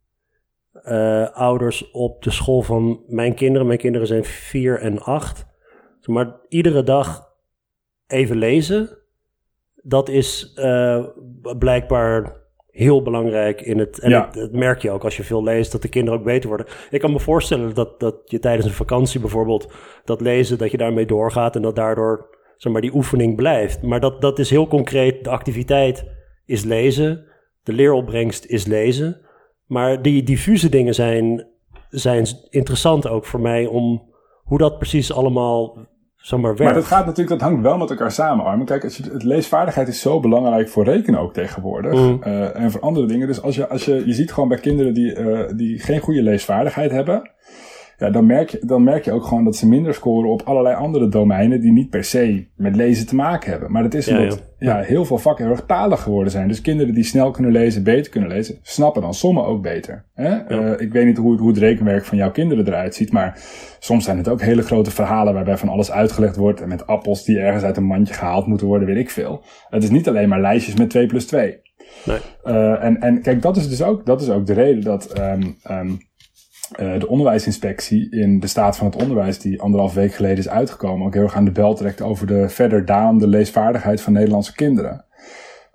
uh, 0.84 1.30
ouders 1.30 1.90
op 1.90 2.22
de 2.22 2.30
school 2.30 2.62
van 2.62 3.02
mijn 3.06 3.34
kinderen, 3.34 3.66
mijn 3.66 3.78
kinderen 3.78 4.06
zijn 4.06 4.24
vier 4.24 4.80
en 4.80 4.98
acht, 4.98 5.46
maar 6.06 6.36
iedere 6.48 6.82
dag 6.82 7.31
even 8.12 8.36
lezen. 8.36 8.98
Dat 9.74 10.08
is 10.08 10.52
uh, 10.56 11.06
blijkbaar 11.58 12.40
heel 12.66 13.02
belangrijk 13.02 13.60
in 13.60 13.78
het. 13.78 13.98
En 13.98 14.10
ja. 14.10 14.28
het, 14.32 14.52
merk 14.52 14.82
je 14.82 14.90
ook 14.90 15.04
als 15.04 15.16
je 15.16 15.22
veel 15.22 15.42
leest, 15.42 15.72
dat 15.72 15.82
de 15.82 15.88
kinderen 15.88 16.18
ook 16.18 16.24
beter 16.24 16.48
worden. 16.48 16.66
Ik 16.90 17.00
kan 17.00 17.12
me 17.12 17.20
voorstellen 17.20 17.74
dat, 17.74 18.00
dat 18.00 18.16
je 18.24 18.38
tijdens 18.38 18.66
een 18.66 18.72
vakantie 18.72 19.20
bijvoorbeeld 19.20 19.72
dat 20.04 20.20
lezen, 20.20 20.58
dat 20.58 20.70
je 20.70 20.76
daarmee 20.76 21.06
doorgaat 21.06 21.56
en 21.56 21.62
dat 21.62 21.76
daardoor 21.76 22.30
zeg 22.56 22.72
maar, 22.72 22.82
die 22.82 22.94
oefening 22.94 23.36
blijft. 23.36 23.82
Maar 23.82 24.00
dat, 24.00 24.20
dat 24.20 24.38
is 24.38 24.50
heel 24.50 24.66
concreet. 24.66 25.24
De 25.24 25.30
activiteit 25.30 26.06
is 26.46 26.64
lezen, 26.64 27.24
de 27.62 27.72
leeropbrengst 27.72 28.44
is 28.44 28.66
lezen. 28.66 29.20
Maar 29.66 30.02
die 30.02 30.22
diffuse 30.22 30.68
dingen 30.68 30.94
zijn, 30.94 31.48
zijn 31.88 32.26
interessant 32.50 33.08
ook 33.08 33.24
voor 33.24 33.40
mij 33.40 33.66
om 33.66 34.10
hoe 34.42 34.58
dat 34.58 34.78
precies 34.78 35.12
allemaal 35.12 35.78
zomaar 36.22 36.56
werkt. 36.56 36.64
Maar 36.64 36.82
dat 36.82 36.90
gaat 36.90 37.06
natuurlijk, 37.06 37.38
dat 37.40 37.48
hangt 37.48 37.62
wel 37.62 37.78
met 37.78 37.90
elkaar 37.90 38.12
samen, 38.12 38.44
Armin. 38.44 38.66
Kijk, 38.66 38.84
als 38.84 38.96
je, 38.96 39.02
het 39.12 39.22
leesvaardigheid 39.22 39.88
is 39.88 40.00
zo 40.00 40.20
belangrijk 40.20 40.68
voor 40.68 40.84
rekenen 40.84 41.20
ook 41.20 41.32
tegenwoordig. 41.32 41.92
Mm. 41.92 42.20
Uh, 42.26 42.56
en 42.56 42.70
voor 42.70 42.80
andere 42.80 43.06
dingen. 43.06 43.26
Dus 43.26 43.42
als 43.42 43.54
je, 43.54 43.68
als 43.68 43.84
je, 43.84 44.02
je 44.06 44.12
ziet 44.12 44.32
gewoon 44.32 44.48
bij 44.48 44.58
kinderen 44.58 44.94
die, 44.94 45.18
uh, 45.18 45.40
die 45.56 45.78
geen 45.78 46.00
goede 46.00 46.22
leesvaardigheid 46.22 46.90
hebben 46.90 47.30
ja, 48.02 48.10
dan, 48.10 48.26
merk 48.26 48.50
je, 48.50 48.58
dan 48.62 48.82
merk 48.82 49.04
je 49.04 49.12
ook 49.12 49.24
gewoon 49.24 49.44
dat 49.44 49.56
ze 49.56 49.68
minder 49.68 49.94
scoren 49.94 50.30
op 50.30 50.42
allerlei 50.44 50.74
andere 50.74 51.08
domeinen 51.08 51.60
die 51.60 51.72
niet 51.72 51.90
per 51.90 52.04
se 52.04 52.46
met 52.56 52.76
lezen 52.76 53.06
te 53.06 53.14
maken 53.14 53.50
hebben. 53.50 53.72
Maar 53.72 53.82
dat 53.82 53.94
is 53.94 54.08
omdat 54.08 54.42
ja, 54.58 54.80
heel 54.80 55.04
veel 55.04 55.18
vakken 55.18 55.44
heel 55.44 55.54
erg 55.54 55.64
talig 55.66 56.02
geworden 56.02 56.32
zijn. 56.32 56.48
Dus 56.48 56.60
kinderen 56.60 56.94
die 56.94 57.04
snel 57.04 57.30
kunnen 57.30 57.52
lezen, 57.52 57.82
beter 57.82 58.10
kunnen 58.10 58.28
lezen, 58.28 58.58
snappen 58.62 59.02
dan 59.02 59.14
sommen 59.14 59.44
ook 59.44 59.62
beter. 59.62 60.04
Hè? 60.14 60.50
Uh, 60.50 60.80
ik 60.80 60.92
weet 60.92 61.06
niet 61.06 61.16
hoe, 61.16 61.38
hoe 61.38 61.48
het 61.48 61.58
rekenwerk 61.58 62.04
van 62.04 62.18
jouw 62.18 62.30
kinderen 62.30 62.66
eruit 62.66 62.94
ziet, 62.94 63.12
maar 63.12 63.40
soms 63.78 64.04
zijn 64.04 64.16
het 64.16 64.28
ook 64.28 64.40
hele 64.40 64.62
grote 64.62 64.90
verhalen 64.90 65.34
waarbij 65.34 65.56
van 65.56 65.68
alles 65.68 65.90
uitgelegd 65.90 66.36
wordt 66.36 66.60
en 66.60 66.68
met 66.68 66.86
appels 66.86 67.24
die 67.24 67.38
ergens 67.38 67.64
uit 67.64 67.76
een 67.76 67.84
mandje 67.84 68.14
gehaald 68.14 68.46
moeten 68.46 68.66
worden, 68.66 68.88
weet 68.88 68.96
ik 68.96 69.10
veel. 69.10 69.42
Het 69.68 69.82
is 69.82 69.90
niet 69.90 70.08
alleen 70.08 70.28
maar 70.28 70.40
lijstjes 70.40 70.76
met 70.76 70.90
2 70.90 71.06
plus 71.06 71.26
2. 71.26 71.60
Nee. 72.04 72.18
Uh, 72.44 72.84
en, 72.84 73.00
en 73.00 73.22
kijk, 73.22 73.42
dat 73.42 73.56
is 73.56 73.68
dus 73.68 73.82
ook, 73.82 74.06
dat 74.06 74.20
is 74.20 74.30
ook 74.30 74.46
de 74.46 74.52
reden 74.52 74.82
dat 74.82 75.18
um, 75.18 75.56
um, 75.70 75.98
uh, 76.80 76.98
de 76.98 77.08
onderwijsinspectie 77.08 78.10
in 78.10 78.40
de 78.40 78.46
staat 78.46 78.76
van 78.76 78.86
het 78.86 79.02
onderwijs, 79.02 79.38
die 79.38 79.60
anderhalf 79.60 79.94
week 79.94 80.14
geleden 80.14 80.38
is 80.38 80.48
uitgekomen, 80.48 81.06
ook 81.06 81.14
heel 81.14 81.22
erg 81.22 81.34
aan 81.34 81.44
de 81.44 81.52
bel 81.52 81.74
trekt 81.74 82.00
over 82.00 82.26
de 82.26 82.48
verder 82.48 82.84
dalende 82.84 83.26
leesvaardigheid 83.26 84.00
van 84.00 84.12
Nederlandse 84.12 84.54
kinderen. 84.54 85.04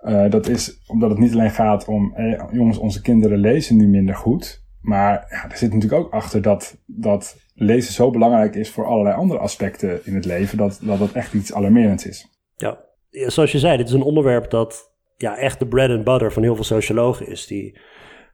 Uh, 0.00 0.30
dat 0.30 0.48
is 0.48 0.82
omdat 0.86 1.10
het 1.10 1.18
niet 1.18 1.32
alleen 1.32 1.50
gaat 1.50 1.84
om, 1.84 2.14
eh, 2.14 2.42
jongens, 2.52 2.78
onze 2.78 3.00
kinderen 3.00 3.38
lezen 3.38 3.76
nu 3.76 3.88
minder 3.88 4.14
goed. 4.14 4.66
Maar 4.80 5.26
ja, 5.30 5.50
er 5.50 5.56
zit 5.56 5.72
natuurlijk 5.72 6.02
ook 6.02 6.12
achter 6.12 6.42
dat, 6.42 6.82
dat 6.86 7.36
lezen 7.54 7.92
zo 7.92 8.10
belangrijk 8.10 8.54
is 8.54 8.70
voor 8.70 8.86
allerlei 8.86 9.16
andere 9.16 9.40
aspecten 9.40 10.06
in 10.06 10.14
het 10.14 10.24
leven, 10.24 10.58
dat 10.58 10.80
dat, 10.82 11.12
echt 11.12 11.34
iets 11.34 11.52
alarmerends 11.52 12.06
is. 12.06 12.28
Ja, 12.56 12.78
zoals 13.10 13.52
je 13.52 13.58
zei, 13.58 13.76
dit 13.76 13.88
is 13.88 13.92
een 13.92 14.02
onderwerp 14.02 14.50
dat 14.50 14.92
ja, 15.16 15.36
echt 15.36 15.58
de 15.58 15.66
bread 15.66 15.90
and 15.90 16.04
butter 16.04 16.32
van 16.32 16.42
heel 16.42 16.54
veel 16.54 16.64
sociologen 16.64 17.28
is. 17.28 17.46
Die 17.46 17.78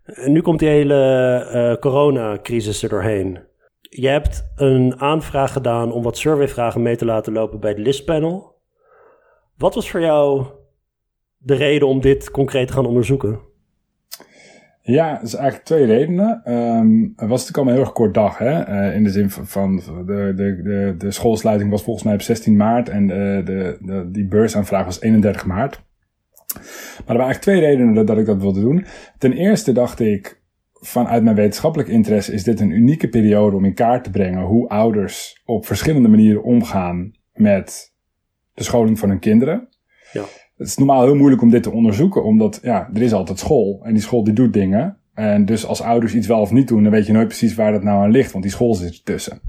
nu 0.05 0.40
komt 0.40 0.59
die 0.59 0.69
hele 0.69 1.51
uh, 1.55 1.81
coronacrisis 1.81 2.83
er 2.83 2.88
doorheen. 2.88 3.38
Je 3.81 4.09
hebt 4.09 4.53
een 4.57 5.01
aanvraag 5.01 5.53
gedaan 5.53 5.93
om 5.93 6.03
wat 6.03 6.19
surveyvragen 6.19 6.83
mee 6.83 6.97
te 6.97 7.05
laten 7.05 7.33
lopen 7.33 7.61
bij 7.61 7.71
het 7.71 7.79
listpanel. 7.79 8.55
Wat 9.57 9.75
was 9.75 9.90
voor 9.90 10.01
jou 10.01 10.45
de 11.37 11.55
reden 11.55 11.88
om 11.88 12.01
dit 12.01 12.31
concreet 12.31 12.67
te 12.67 12.73
gaan 12.73 12.87
onderzoeken? 12.87 13.40
Ja, 14.83 15.17
er 15.17 15.23
is 15.23 15.35
eigenlijk 15.35 15.64
twee 15.64 15.85
redenen. 15.85 16.53
Um, 16.53 17.12
het 17.17 17.29
was 17.29 17.40
natuurlijk 17.40 17.57
allemaal 17.57 17.75
heel 17.75 17.83
erg 17.83 17.93
kort 17.93 18.14
dag. 18.14 18.38
Hè? 18.38 18.69
Uh, 18.69 18.97
in 18.97 19.05
de 19.05 19.11
zin 19.11 19.31
van 19.31 19.77
de, 19.77 20.33
de, 20.37 20.62
de, 20.62 20.95
de 20.99 21.11
schoolsluiting 21.11 21.71
was 21.71 21.83
volgens 21.83 22.05
mij 22.05 22.14
op 22.14 22.23
16 22.23 22.57
maart 22.57 22.88
en 22.88 23.07
de, 23.07 23.43
de, 23.45 23.79
de, 23.81 24.11
die 24.11 24.27
beursaanvraag 24.27 24.85
was 24.85 25.01
31 25.01 25.47
maart. 25.47 25.83
Maar 26.55 26.64
er 26.97 27.17
waren 27.17 27.25
eigenlijk 27.25 27.40
twee 27.40 27.61
redenen 27.61 28.07
dat 28.07 28.19
ik 28.19 28.27
dat 28.27 28.40
wilde 28.40 28.61
doen. 28.61 28.87
Ten 29.19 29.33
eerste 29.33 29.73
dacht 29.73 30.01
ik, 30.01 30.43
vanuit 30.73 31.23
mijn 31.23 31.37
wetenschappelijk 31.37 31.88
interesse 31.88 32.33
is 32.33 32.45
dit 32.45 32.61
een 32.61 32.71
unieke 32.71 33.09
periode 33.09 33.57
om 33.57 33.64
in 33.64 33.75
kaart 33.75 34.05
te 34.05 34.11
brengen 34.11 34.43
hoe 34.43 34.69
ouders 34.69 35.43
op 35.45 35.67
verschillende 35.67 36.09
manieren 36.09 36.43
omgaan 36.43 37.12
met 37.33 37.95
de 38.53 38.62
scholing 38.62 38.99
van 38.99 39.09
hun 39.09 39.19
kinderen. 39.19 39.69
Ja. 40.12 40.25
Het 40.57 40.67
is 40.67 40.77
normaal 40.77 41.05
heel 41.05 41.14
moeilijk 41.14 41.43
om 41.43 41.51
dit 41.51 41.62
te 41.62 41.71
onderzoeken, 41.71 42.25
omdat 42.25 42.59
ja, 42.62 42.90
er 42.95 43.03
is 43.03 43.12
altijd 43.12 43.38
school 43.38 43.81
en 43.85 43.93
die 43.93 44.03
school 44.03 44.25
die 44.25 44.35
doet 44.35 44.53
dingen. 44.53 44.99
En 45.14 45.45
dus 45.45 45.67
als 45.67 45.83
ouders 45.83 46.14
iets 46.14 46.27
wel 46.27 46.40
of 46.40 46.51
niet 46.51 46.69
doen, 46.69 46.83
dan 46.83 46.93
weet 46.93 47.07
je 47.07 47.12
nooit 47.12 47.29
precies 47.29 47.55
waar 47.55 47.73
dat 47.73 47.83
nou 47.83 48.03
aan 48.03 48.11
ligt, 48.11 48.33
want 48.33 48.45
die 48.45 48.53
school 48.53 48.75
zit 48.75 48.95
ertussen. 48.95 49.40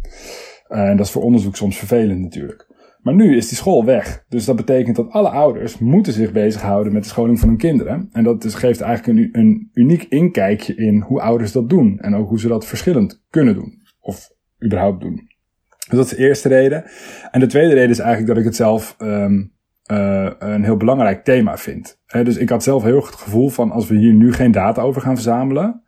En 0.68 0.98
dat 0.98 1.06
is 1.06 1.12
voor 1.12 1.24
onderzoek 1.24 1.56
soms 1.56 1.78
vervelend 1.78 2.22
natuurlijk. 2.22 2.68
Maar 3.06 3.15
nu 3.15 3.36
is 3.38 3.48
die 3.48 3.58
school 3.58 3.86
weg. 3.86 4.24
Dus 4.30 4.46
dat 4.46 4.56
betekent 4.56 4.96
dat 4.96 5.10
alle 5.10 5.30
ouders 5.30 5.78
moeten 5.78 6.13
zich 6.13 6.32
bezighouden 6.32 6.94
met 6.94 7.04
de 7.04 7.10
scholing 7.10 7.39
van 7.39 7.48
hun 7.48 7.58
kinderen. 7.58 8.10
En 8.12 8.24
dat 8.24 8.54
geeft 8.54 8.82
eigenlijk 8.82 9.20
een, 9.20 9.30
een 9.41 9.70
uniek 9.74 10.04
inkijkje 10.04 10.76
in 10.76 11.02
hoe 11.02 11.22
ouders 11.22 11.52
dat 11.52 11.70
doen. 11.70 12.00
En 12.00 12.15
ook 12.15 12.30
hoe 12.30 12.39
ze 12.39 12.48
dat 12.48 12.65
verschillend 12.65 13.24
kunnen 13.30 13.54
doen. 13.54 13.82
Of 14.00 14.30
überhaupt 14.63 15.02
doen. 15.02 15.15
Dus 15.89 15.98
dat 15.98 16.06
is 16.06 16.10
de 16.10 16.18
eerste 16.18 16.48
reden. 16.48 16.84
En 17.32 17.39
de 17.39 17.46
tweede 17.46 17.74
reden 17.74 17.89
is 17.89 18.00
eigenlijk 18.00 18.30
dat 18.30 18.38
ik 18.38 18.46
het 18.46 18.56
zelf 18.56 18.96
um, 19.00 19.54
uh, 19.91 20.32
een 20.39 20.63
heel 20.63 20.78
belangrijk 20.78 21.24
thema 21.24 21.58
vind. 21.58 22.02
dus 22.06 22.38
ik 22.38 22.50
had 22.50 22.63
zelf 22.63 22.84
heel 22.84 23.06
het 23.06 23.15
gevoel 23.15 23.50
van 23.50 23.72
als 23.72 23.88
we 23.88 23.98
hier 23.98 24.13
nu 24.13 24.34
geen 24.34 24.52
data 24.52 24.82
over 24.82 25.02
gaan 25.02 25.15
verzamelen, 25.15 25.84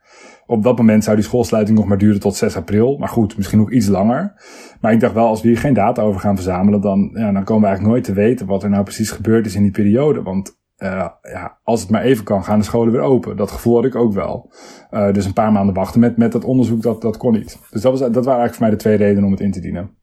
op 0.48 0.64
dat 0.64 0.78
moment 0.78 1.04
zou 1.04 1.16
die 1.16 1.26
schoolsluiting 1.26 1.78
nog 1.78 1.88
maar 1.88 1.98
duren 1.98 2.20
tot 2.20 2.36
6 2.36 2.56
april. 2.56 2.98
Maar 2.98 3.10
goed, 3.10 3.38
misschien 3.38 3.60
nog 3.60 3.72
iets 3.72 3.88
langer. 3.88 4.34
Maar 4.82 4.94
ik 4.94 5.00
dacht 5.00 5.14
wel, 5.14 5.28
als 5.28 5.42
we 5.42 5.48
hier 5.48 5.58
geen 5.58 5.74
data 5.74 6.02
over 6.02 6.20
gaan 6.20 6.36
verzamelen, 6.36 6.82
dan, 6.82 7.10
ja, 7.14 7.32
dan 7.32 7.44
komen 7.44 7.62
we 7.62 7.68
eigenlijk 7.68 7.96
nooit 7.96 8.04
te 8.04 8.14
weten 8.14 8.46
wat 8.46 8.64
er 8.64 8.70
nou 8.70 8.84
precies 8.84 9.12
gebeurd 9.12 9.46
is 9.46 9.56
in 9.56 9.62
die 9.62 9.72
periode. 9.72 10.22
Want 10.22 10.58
uh, 10.78 11.08
ja, 11.22 11.60
als 11.64 11.82
het 11.82 11.90
maar 11.90 12.02
even 12.02 12.24
kan, 12.24 12.44
gaan 12.44 12.60
de 12.60 12.66
scholen 12.66 12.92
weer 12.92 13.02
open. 13.02 13.38
Dat 13.38 13.52
gevoel 13.52 13.76
had 13.76 13.86
ik 13.86 13.96
ook 13.96 14.14
wel. 14.14 14.52
Uh, 14.92 15.14
dus 15.14 15.26
een 15.26 15.34
paar 15.34 15.52
maanden 15.52 15.76
wachten 15.76 16.00
met, 16.00 16.18
met 16.18 16.32
dat 16.32 16.44
onderzoek, 16.44 16.82
dat, 16.82 17.02
dat 17.02 17.18
kon 17.18 17.34
niet. 17.34 17.60
Dus 17.72 17.82
dat, 17.82 17.92
was, 17.92 18.00
dat 18.00 18.26
waren 18.26 18.40
eigenlijk 18.40 18.54
voor 18.54 18.66
mij 18.66 18.72
de 18.72 18.82
twee 18.82 18.98
redenen 18.98 19.24
om 19.24 19.32
het 19.32 19.40
in 19.40 19.52
te 19.52 19.62
dienen. 19.62 19.96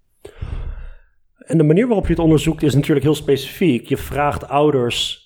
En 1.39 1.59
de 1.59 1.65
manier 1.65 1.87
waarop 1.87 2.07
je 2.07 2.13
het 2.13 2.23
onderzoekt 2.23 2.63
is 2.63 2.75
natuurlijk 2.75 3.05
heel 3.05 3.15
specifiek. 3.15 3.87
Je 3.87 3.97
vraagt 3.97 4.49
ouders 4.49 5.23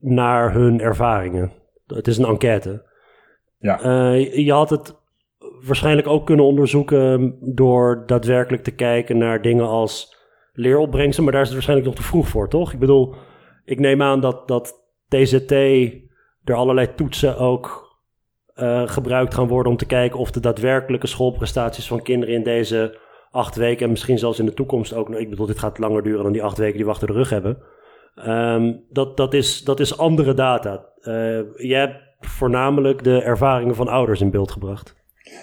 naar 0.00 0.52
hun 0.52 0.80
ervaringen. 0.80 1.52
Het 1.86 2.06
is 2.06 2.18
een 2.18 2.24
enquête. 2.24 2.92
Ja. 3.64 3.84
Uh, 3.84 4.34
je 4.36 4.52
had 4.52 4.70
het 4.70 4.94
waarschijnlijk 5.66 6.06
ook 6.06 6.26
kunnen 6.26 6.44
onderzoeken 6.44 7.36
door 7.40 8.02
daadwerkelijk 8.06 8.62
te 8.62 8.70
kijken 8.70 9.18
naar 9.18 9.42
dingen 9.42 9.66
als 9.66 10.16
leeropbrengsten, 10.52 11.24
maar 11.24 11.32
daar 11.32 11.42
is 11.42 11.46
het 11.48 11.56
waarschijnlijk 11.56 11.88
nog 11.88 11.98
te 11.98 12.10
vroeg 12.10 12.28
voor, 12.28 12.48
toch? 12.48 12.72
Ik 12.72 12.78
bedoel, 12.78 13.14
ik 13.64 13.78
neem 13.78 14.02
aan 14.02 14.20
dat, 14.20 14.48
dat 14.48 14.74
TZT 15.08 15.50
er 16.44 16.54
allerlei 16.54 16.94
toetsen 16.94 17.38
ook 17.38 17.96
uh, 18.56 18.88
gebruikt 18.88 19.34
gaan 19.34 19.48
worden 19.48 19.72
om 19.72 19.78
te 19.78 19.86
kijken 19.86 20.18
of 20.18 20.30
de 20.30 20.40
daadwerkelijke 20.40 21.06
schoolprestaties 21.06 21.86
van 21.86 22.02
kinderen 22.02 22.34
in 22.34 22.42
deze 22.42 22.98
acht 23.30 23.56
weken 23.56 23.84
en 23.84 23.90
misschien 23.90 24.18
zelfs 24.18 24.38
in 24.38 24.46
de 24.46 24.54
toekomst 24.54 24.94
ook, 24.94 25.10
ik 25.10 25.30
bedoel, 25.30 25.46
dit 25.46 25.58
gaat 25.58 25.78
langer 25.78 26.02
duren 26.02 26.22
dan 26.22 26.32
die 26.32 26.42
acht 26.42 26.58
weken 26.58 26.76
die 26.76 26.84
we 26.84 26.90
achter 26.90 27.06
de 27.06 27.12
rug 27.12 27.30
hebben. 27.30 27.62
Um, 28.26 28.84
dat, 28.90 29.16
dat, 29.16 29.34
is, 29.34 29.62
dat 29.62 29.80
is 29.80 29.98
andere 29.98 30.34
data. 30.34 30.84
Uh, 31.00 31.14
je 31.56 31.74
hebt 31.74 32.03
voornamelijk 32.26 33.04
de 33.04 33.22
ervaringen 33.22 33.74
van 33.74 33.88
ouders 33.88 34.20
in 34.20 34.30
beeld 34.30 34.50
gebracht? 34.50 34.96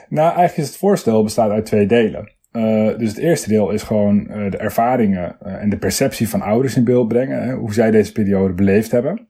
Nou, 0.10 0.28
eigenlijk 0.28 0.58
is 0.58 0.68
het 0.68 0.78
voorstel 0.78 1.24
bestaat 1.24 1.52
uit 1.52 1.66
twee 1.66 1.86
delen. 1.86 2.32
Uh, 2.52 2.98
dus 2.98 3.10
het 3.10 3.18
eerste 3.18 3.50
deel 3.50 3.72
is 3.72 3.84
gewoon 3.84 4.28
uh, 4.30 4.52
de 4.52 4.58
ervaringen 4.58 5.36
uh, 5.46 5.54
en 5.54 5.70
de 5.70 5.78
perceptie 5.78 6.30
van 6.30 6.42
ouders 6.42 6.76
in 6.76 6.84
beeld 6.84 7.08
brengen. 7.08 7.44
Hè, 7.44 7.54
hoe 7.54 7.74
zij 7.74 7.92
deze 7.92 8.12
periode 8.12 8.54
beleefd 8.54 8.92
hebben. 8.92 9.30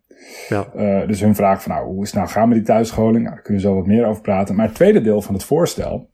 Ja. 0.49 1.05
dus 1.05 1.21
hun 1.21 1.35
vraag 1.35 1.63
van 1.63 1.71
nou, 1.71 1.85
hoe 1.85 2.03
is 2.03 2.09
het 2.09 2.17
nou 2.17 2.29
gaan 2.29 2.47
met 2.47 2.57
die 2.57 2.65
thuisscholing? 2.65 3.23
Nou, 3.23 3.35
daar 3.35 3.43
kunnen 3.43 3.61
we 3.61 3.67
zo 3.67 3.75
wat 3.75 3.85
meer 3.85 4.05
over 4.05 4.21
praten. 4.21 4.55
Maar 4.55 4.65
het 4.65 4.75
tweede 4.75 5.01
deel 5.01 5.21
van 5.21 5.33
het 5.33 5.43
voorstel, 5.43 6.09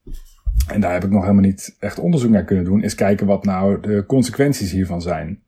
en 0.73 0.81
daar 0.81 0.93
heb 0.93 1.03
ik 1.03 1.09
nog 1.09 1.21
helemaal 1.21 1.43
niet 1.43 1.75
echt 1.79 1.99
onderzoek 1.99 2.31
naar 2.31 2.43
kunnen 2.43 2.65
doen, 2.65 2.83
is 2.83 2.95
kijken 2.95 3.27
wat 3.27 3.43
nou 3.43 3.79
de 3.81 4.05
consequenties 4.05 4.71
hiervan 4.71 5.01
zijn. 5.01 5.43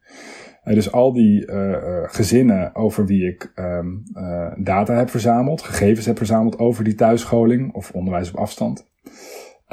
Uh, 0.66 0.74
dus 0.74 0.92
al 0.92 1.14
die 1.14 1.48
uh, 1.48 1.78
gezinnen 2.04 2.76
over 2.76 3.06
wie 3.06 3.28
ik 3.28 3.52
um, 3.56 4.04
data 4.64 4.94
heb 4.94 5.10
verzameld, 5.10 5.62
gegevens 5.62 6.06
heb 6.06 6.18
verzameld 6.18 6.60
over 6.60 6.84
die 6.84 6.96
thuisscholing 6.96 7.74
of 7.74 7.92
onderwijs 7.92 8.30
op 8.30 8.38
afstand. 8.38 8.88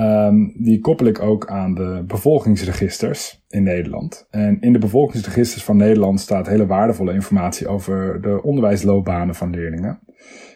Um, 0.01 0.55
die 0.59 0.81
koppel 0.81 1.07
ik 1.07 1.23
ook 1.23 1.47
aan 1.47 1.75
de 1.75 2.05
bevolkingsregisters 2.07 3.45
in 3.49 3.63
Nederland. 3.63 4.27
En 4.31 4.61
in 4.61 4.73
de 4.73 4.79
bevolkingsregisters 4.79 5.65
van 5.65 5.77
Nederland 5.77 6.21
staat 6.21 6.47
hele 6.47 6.67
waardevolle 6.67 7.13
informatie 7.13 7.69
over 7.69 8.21
de 8.23 8.43
onderwijsloopbanen 8.43 9.35
van 9.35 9.51
leerlingen. 9.51 10.01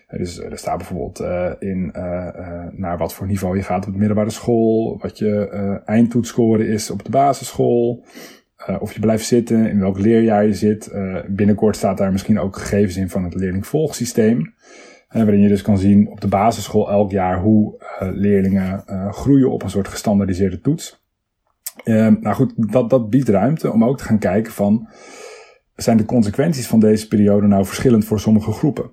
Dus 0.08 0.40
er 0.40 0.58
staat 0.58 0.76
bijvoorbeeld 0.76 1.20
in 1.58 1.90
naar 2.70 2.98
wat 2.98 3.14
voor 3.14 3.26
niveau 3.26 3.56
je 3.56 3.62
gaat 3.62 3.86
op 3.86 3.92
de 3.92 3.98
middelbare 3.98 4.30
school, 4.30 4.98
wat 5.02 5.18
je 5.18 5.48
eindtoetsscore 5.84 6.68
is 6.68 6.90
op 6.90 7.04
de 7.04 7.10
basisschool, 7.10 8.04
uh, 8.68 8.76
of 8.80 8.92
je 8.92 9.00
blijft 9.00 9.26
zitten, 9.26 9.70
in 9.70 9.80
welk 9.80 9.98
leerjaar 9.98 10.46
je 10.46 10.54
zit. 10.54 10.90
Uh, 10.94 11.16
binnenkort 11.28 11.76
staat 11.76 11.98
daar 11.98 12.12
misschien 12.12 12.40
ook 12.40 12.56
gegevens 12.56 12.96
in 12.96 13.10
van 13.10 13.24
het 13.24 13.34
leerlingvolgsysteem. 13.34 14.38
Uh, 14.38 15.22
waarin 15.22 15.40
je 15.40 15.48
dus 15.48 15.62
kan 15.62 15.78
zien 15.78 16.08
op 16.08 16.20
de 16.20 16.28
basisschool 16.28 16.90
elk 16.90 17.10
jaar 17.10 17.40
hoe 17.40 17.84
leerlingen 17.98 18.84
groeien 19.10 19.50
op 19.50 19.62
een 19.62 19.70
soort 19.70 19.88
gestandardiseerde 19.88 20.60
toets. 20.60 21.04
Ehm, 21.84 22.16
nou 22.20 22.34
goed, 22.34 22.52
dat, 22.72 22.90
dat 22.90 23.10
biedt 23.10 23.28
ruimte 23.28 23.72
om 23.72 23.84
ook 23.84 23.98
te 23.98 24.04
gaan 24.04 24.18
kijken 24.18 24.52
van... 24.52 24.88
zijn 25.74 25.96
de 25.96 26.04
consequenties 26.04 26.66
van 26.66 26.80
deze 26.80 27.08
periode 27.08 27.46
nou 27.46 27.64
verschillend 27.64 28.04
voor 28.04 28.20
sommige 28.20 28.52
groepen? 28.52 28.90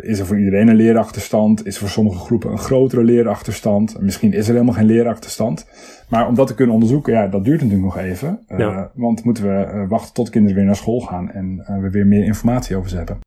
Is 0.00 0.18
er 0.18 0.26
voor 0.26 0.38
iedereen 0.38 0.68
een 0.68 0.76
leerachterstand? 0.76 1.66
Is 1.66 1.74
er 1.74 1.80
voor 1.80 1.88
sommige 1.88 2.18
groepen 2.18 2.50
een 2.50 2.58
grotere 2.58 3.04
leerachterstand? 3.04 4.00
Misschien 4.00 4.32
is 4.32 4.46
er 4.46 4.52
helemaal 4.52 4.74
geen 4.74 4.86
leerachterstand. 4.86 5.66
Maar 6.08 6.26
om 6.26 6.34
dat 6.34 6.46
te 6.46 6.54
kunnen 6.54 6.74
onderzoeken, 6.74 7.12
ja, 7.12 7.26
dat 7.26 7.44
duurt 7.44 7.62
natuurlijk 7.62 7.94
nog 7.94 8.04
even. 8.04 8.44
Want 8.94 9.24
moeten 9.24 9.44
we 9.44 9.86
wachten 9.88 10.14
tot 10.14 10.30
kinderen 10.30 10.56
weer 10.56 10.66
naar 10.66 10.76
school 10.76 11.00
gaan 11.00 11.30
en 11.30 11.64
we 11.80 11.90
weer 11.90 12.06
meer 12.06 12.24
informatie 12.24 12.76
over 12.76 12.90
ze 12.90 12.96
hebben. 12.96 13.18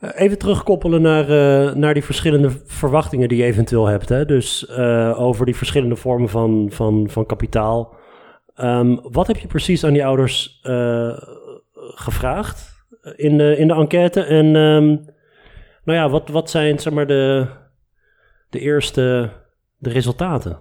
Even 0.00 0.38
terugkoppelen 0.38 1.02
naar, 1.02 1.30
uh, 1.30 1.74
naar 1.74 1.94
die 1.94 2.04
verschillende 2.04 2.50
verwachtingen 2.66 3.28
die 3.28 3.38
je 3.38 3.44
eventueel 3.44 3.86
hebt. 3.86 4.08
Hè? 4.08 4.24
Dus 4.24 4.68
uh, 4.70 5.20
over 5.20 5.46
die 5.46 5.56
verschillende 5.56 5.96
vormen 5.96 6.28
van, 6.28 6.68
van, 6.72 7.10
van 7.10 7.26
kapitaal. 7.26 7.94
Um, 8.60 8.98
wat 9.02 9.26
heb 9.26 9.36
je 9.36 9.46
precies 9.46 9.84
aan 9.84 9.92
die 9.92 10.06
ouders 10.06 10.60
uh, 10.62 11.18
gevraagd 11.74 12.75
in 13.16 13.38
de, 13.38 13.56
in 13.56 13.68
de 13.68 13.74
enquête? 13.74 14.22
En 14.22 14.46
um, 14.56 14.86
nou 15.84 15.98
ja, 15.98 16.08
wat, 16.08 16.28
wat 16.28 16.50
zijn 16.50 16.78
zeg 16.78 16.92
maar, 16.92 17.06
de, 17.06 17.46
de 18.50 18.60
eerste 18.60 19.30
de 19.78 19.90
resultaten? 19.90 20.58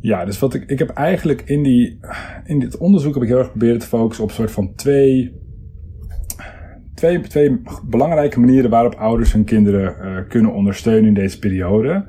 Ja, 0.00 0.24
dus 0.24 0.38
wat 0.38 0.54
ik, 0.54 0.70
ik 0.70 0.78
heb 0.78 0.88
eigenlijk 0.88 1.42
in, 1.42 1.62
die, 1.62 1.98
in 2.44 2.58
dit 2.58 2.76
onderzoek 2.76 3.14
heb 3.14 3.22
ik 3.22 3.28
heel 3.28 3.38
erg 3.38 3.46
geprobeerd 3.46 3.80
te 3.80 3.86
focussen 3.86 4.24
op 4.24 4.30
soort 4.30 4.50
van 4.50 4.74
twee 4.74 5.44
twee, 6.96 7.20
twee 7.20 7.62
belangrijke 7.84 8.40
manieren 8.40 8.70
waarop 8.70 8.94
ouders 8.94 9.32
hun 9.32 9.44
kinderen 9.44 9.96
uh, 10.00 10.28
kunnen 10.28 10.52
ondersteunen 10.52 11.08
in 11.08 11.14
deze 11.14 11.38
periode. 11.38 12.06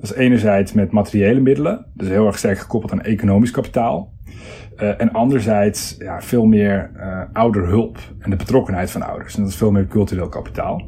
Dat 0.00 0.10
is 0.10 0.16
enerzijds 0.16 0.72
met 0.72 0.90
materiële 0.90 1.40
middelen, 1.40 1.86
dus 1.94 2.08
heel 2.08 2.26
erg 2.26 2.38
sterk 2.38 2.58
gekoppeld 2.58 2.92
aan 2.92 3.02
economisch 3.02 3.50
kapitaal. 3.50 4.11
Uh, 4.82 5.00
en 5.00 5.12
anderzijds 5.12 5.96
ja, 5.98 6.20
veel 6.20 6.44
meer 6.44 6.90
uh, 6.96 7.20
ouderhulp 7.32 7.98
en 8.18 8.30
de 8.30 8.36
betrokkenheid 8.36 8.90
van 8.90 9.02
ouders. 9.02 9.34
En 9.34 9.42
dat 9.42 9.50
is 9.50 9.56
veel 9.56 9.70
meer 9.70 9.86
cultureel 9.86 10.28
kapitaal. 10.28 10.82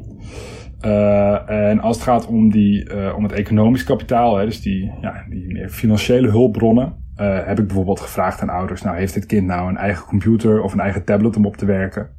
en 1.47 1.79
als 1.79 1.95
het 1.95 2.05
gaat 2.05 2.27
om, 2.27 2.51
die, 2.51 3.13
om 3.15 3.23
het 3.23 3.31
economisch 3.31 3.83
kapitaal, 3.83 4.37
hè, 4.37 4.45
dus 4.45 4.61
die, 4.61 4.91
ja, 5.01 5.25
die 5.29 5.53
meer 5.53 5.69
financiële 5.69 6.29
hulpbronnen, 6.29 6.93
heb 7.15 7.59
ik 7.59 7.65
bijvoorbeeld 7.65 7.99
gevraagd 7.99 8.41
aan 8.41 8.49
ouders, 8.49 8.81
nou 8.81 8.97
heeft 8.97 9.13
dit 9.13 9.25
kind 9.25 9.47
nou 9.47 9.69
een 9.69 9.77
eigen 9.77 10.05
computer 10.05 10.61
of 10.61 10.73
een 10.73 10.79
eigen 10.79 11.03
tablet 11.03 11.37
om 11.37 11.45
op 11.45 11.57
te 11.57 11.65
werken? 11.65 12.09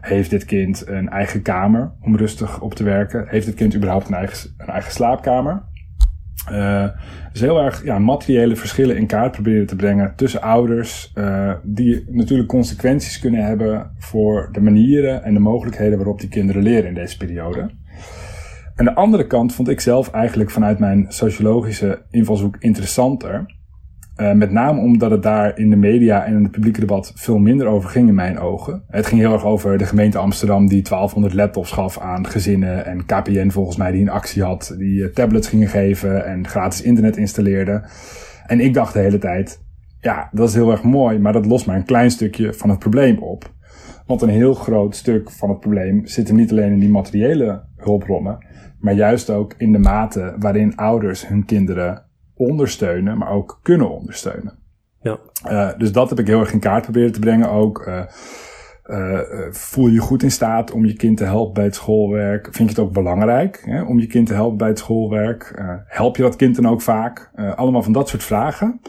Heeft 0.00 0.30
dit 0.30 0.44
kind 0.44 0.86
een 0.86 1.08
eigen 1.08 1.42
kamer 1.42 1.92
om 2.00 2.16
rustig 2.16 2.60
op 2.60 2.74
te 2.74 2.84
werken? 2.84 3.24
Heeft 3.28 3.46
dit 3.46 3.54
kind 3.54 3.74
überhaupt 3.76 4.08
een 4.08 4.14
eigen, 4.14 4.50
een 4.58 4.68
eigen 4.68 4.92
slaapkamer? 4.92 5.62
Uh, 6.52 6.88
dus 7.32 7.40
heel 7.40 7.60
erg 7.60 7.84
ja, 7.84 7.98
materiële 7.98 8.56
verschillen 8.56 8.96
in 8.96 9.06
kaart 9.06 9.32
proberen 9.32 9.66
te 9.66 9.76
brengen 9.76 10.12
tussen 10.16 10.42
ouders, 10.42 11.12
uh, 11.14 11.52
die 11.62 12.04
natuurlijk 12.08 12.48
consequenties 12.48 13.18
kunnen 13.18 13.44
hebben 13.44 13.90
voor 13.98 14.48
de 14.52 14.60
manieren 14.60 15.24
en 15.24 15.34
de 15.34 15.40
mogelijkheden 15.40 15.96
waarop 15.96 16.20
die 16.20 16.28
kinderen 16.28 16.62
leren 16.62 16.88
in 16.88 16.94
deze 16.94 17.16
periode. 17.16 17.70
En 18.74 18.84
de 18.84 18.94
andere 18.94 19.26
kant 19.26 19.54
vond 19.54 19.68
ik 19.68 19.80
zelf 19.80 20.10
eigenlijk 20.10 20.50
vanuit 20.50 20.78
mijn 20.78 21.06
sociologische 21.08 22.02
invalshoek 22.10 22.56
interessanter. 22.58 23.58
Uh, 24.20 24.32
met 24.32 24.50
name 24.50 24.80
omdat 24.80 25.10
het 25.10 25.22
daar 25.22 25.58
in 25.58 25.70
de 25.70 25.76
media 25.76 26.24
en 26.24 26.36
in 26.36 26.42
het 26.42 26.52
publieke 26.52 26.80
debat 26.80 27.12
veel 27.14 27.38
minder 27.38 27.66
over 27.66 27.90
ging 27.90 28.08
in 28.08 28.14
mijn 28.14 28.38
ogen. 28.38 28.82
Het 28.88 29.06
ging 29.06 29.20
heel 29.20 29.32
erg 29.32 29.44
over 29.44 29.78
de 29.78 29.84
gemeente 29.84 30.18
Amsterdam 30.18 30.68
die 30.68 30.82
1200 30.82 31.34
laptops 31.34 31.70
gaf 31.70 31.98
aan 31.98 32.26
gezinnen. 32.26 32.86
En 32.86 33.06
KPN 33.06 33.50
volgens 33.50 33.76
mij 33.76 33.92
die 33.92 34.00
een 34.00 34.08
actie 34.08 34.42
had, 34.42 34.74
die 34.78 35.00
uh, 35.00 35.06
tablets 35.06 35.48
gingen 35.48 35.68
geven 35.68 36.24
en 36.26 36.48
gratis 36.48 36.82
internet 36.82 37.16
installeerde. 37.16 37.82
En 38.46 38.60
ik 38.60 38.74
dacht 38.74 38.92
de 38.92 38.98
hele 38.98 39.18
tijd, 39.18 39.62
ja, 40.00 40.28
dat 40.32 40.48
is 40.48 40.54
heel 40.54 40.70
erg 40.70 40.82
mooi, 40.82 41.18
maar 41.18 41.32
dat 41.32 41.46
lost 41.46 41.66
maar 41.66 41.76
een 41.76 41.84
klein 41.84 42.10
stukje 42.10 42.52
van 42.52 42.70
het 42.70 42.78
probleem 42.78 43.18
op. 43.18 43.52
Want 44.06 44.22
een 44.22 44.28
heel 44.28 44.54
groot 44.54 44.96
stuk 44.96 45.30
van 45.30 45.48
het 45.48 45.60
probleem 45.60 46.06
zit 46.06 46.28
er 46.28 46.34
niet 46.34 46.50
alleen 46.50 46.72
in 46.72 46.80
die 46.80 46.88
materiële 46.88 47.62
hulpbronnen, 47.76 48.46
maar 48.78 48.94
juist 48.94 49.30
ook 49.30 49.54
in 49.56 49.72
de 49.72 49.78
mate 49.78 50.34
waarin 50.38 50.76
ouders 50.76 51.28
hun 51.28 51.44
kinderen 51.44 52.08
ondersteunen, 52.40 53.18
maar 53.18 53.30
ook 53.30 53.58
kunnen 53.62 53.90
ondersteunen. 53.90 54.58
Ja. 55.02 55.18
Uh, 55.50 55.78
dus 55.78 55.92
dat 55.92 56.08
heb 56.08 56.18
ik 56.18 56.26
heel 56.26 56.40
erg 56.40 56.52
in 56.52 56.60
kaart 56.60 56.82
proberen 56.82 57.12
te 57.12 57.20
brengen 57.20 57.50
ook. 57.50 57.86
Uh, 57.86 58.02
uh, 58.90 59.18
voel 59.50 59.86
je 59.86 59.92
je 59.92 60.00
goed 60.00 60.22
in 60.22 60.30
staat 60.30 60.70
om 60.70 60.84
je 60.84 60.92
kind 60.92 61.16
te 61.16 61.24
helpen 61.24 61.54
bij 61.54 61.64
het 61.64 61.74
schoolwerk? 61.74 62.44
Vind 62.44 62.70
je 62.70 62.74
het 62.74 62.84
ook 62.84 62.92
belangrijk 62.92 63.62
hè, 63.64 63.82
om 63.82 63.98
je 63.98 64.06
kind 64.06 64.26
te 64.26 64.34
helpen 64.34 64.56
bij 64.56 64.68
het 64.68 64.78
schoolwerk? 64.78 65.62
help 65.86 66.16
je 66.16 66.22
dat 66.22 66.36
kind 66.36 66.56
dan 66.56 66.68
ook 66.68 66.82
vaak? 66.82 67.30
allemaal 67.54 67.82
van 67.82 67.92
dat 67.92 68.08
soort 68.08 68.22
vragen. 68.22 68.80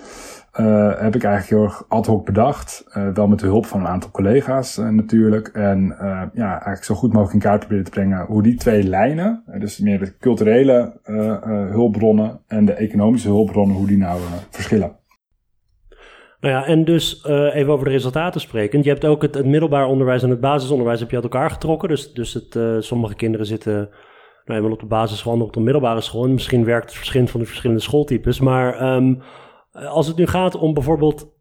Heb 0.98 1.16
ik 1.16 1.24
eigenlijk 1.24 1.48
heel 1.48 1.64
erg 1.64 1.86
ad 1.88 2.06
hoc 2.06 2.26
bedacht. 2.26 2.86
Wel 3.14 3.28
met 3.28 3.40
de 3.40 3.46
hulp 3.46 3.66
van 3.66 3.80
een 3.80 3.88
aantal 3.88 4.12
collega's 4.12 4.78
natuurlijk. 4.78 5.48
En 5.48 5.96
ja, 6.34 6.52
eigenlijk 6.52 6.84
zo 6.84 6.96
goed 6.96 7.14
mogelijk 7.14 7.34
in 7.34 7.50
kaart 7.50 7.60
proberen 7.60 7.84
te 7.84 7.92
brengen 7.92 8.26
hoe 8.26 8.44
die 8.44 8.56
twee 8.56 8.84
lijnen, 8.84 9.44
dus 9.60 9.80
meer 9.80 10.00
de 10.00 10.18
culturele 10.18 11.00
hulpbronnen 11.72 12.40
en 12.48 12.66
de 12.66 12.74
economische 12.74 13.28
hulpbronnen, 13.28 13.76
hoe 13.76 13.88
die 13.88 13.98
nou 13.98 14.20
verschillen. 14.50 15.00
Nou 16.42 16.54
ja, 16.56 16.66
en 16.66 16.86
dus 16.86 17.26
even 17.26 17.74
over 17.74 17.86
de 17.86 17.92
resultaten 17.92 18.42
spreken. 18.42 18.84
Je 18.84 18.90
hebt 18.90 19.06
ook 19.06 19.22
het, 19.22 19.46
middelbaar 19.46 19.86
onderwijs 19.86 20.24
en 20.24 20.30
het 20.30 20.40
basisonderwijs 20.40 21.00
heb 21.00 21.10
je 21.10 21.16
uit 21.16 21.24
elkaar 21.24 21.50
getrokken. 21.50 21.90
Dus, 21.90 22.14
dus 22.14 22.34
het, 22.34 22.84
sommige 22.84 23.16
kinderen 23.16 23.46
zitten 23.46 23.90
nou, 24.46 24.60
eenmaal 24.60 24.72
op 24.72 24.80
de 24.80 24.86
basisschool, 24.86 25.34
en 25.34 25.42
op 25.42 25.54
de 25.54 25.60
middelbare 25.60 26.02
school. 26.02 26.24
En 26.24 26.34
misschien 26.34 26.66
werkt 26.66 26.86
het 26.86 26.96
verschillend 26.96 27.32
van 27.32 27.40
de 27.40 27.46
verschillende 27.46 27.82
schooltypes. 27.82 28.40
Maar 28.40 28.96
um, 28.96 29.22
eh, 29.72 29.88
als 29.88 30.08
het 30.08 30.16
nu 30.16 30.28
gaat 30.28 30.56
om 30.56 30.74
bijvoorbeeld 30.74 31.34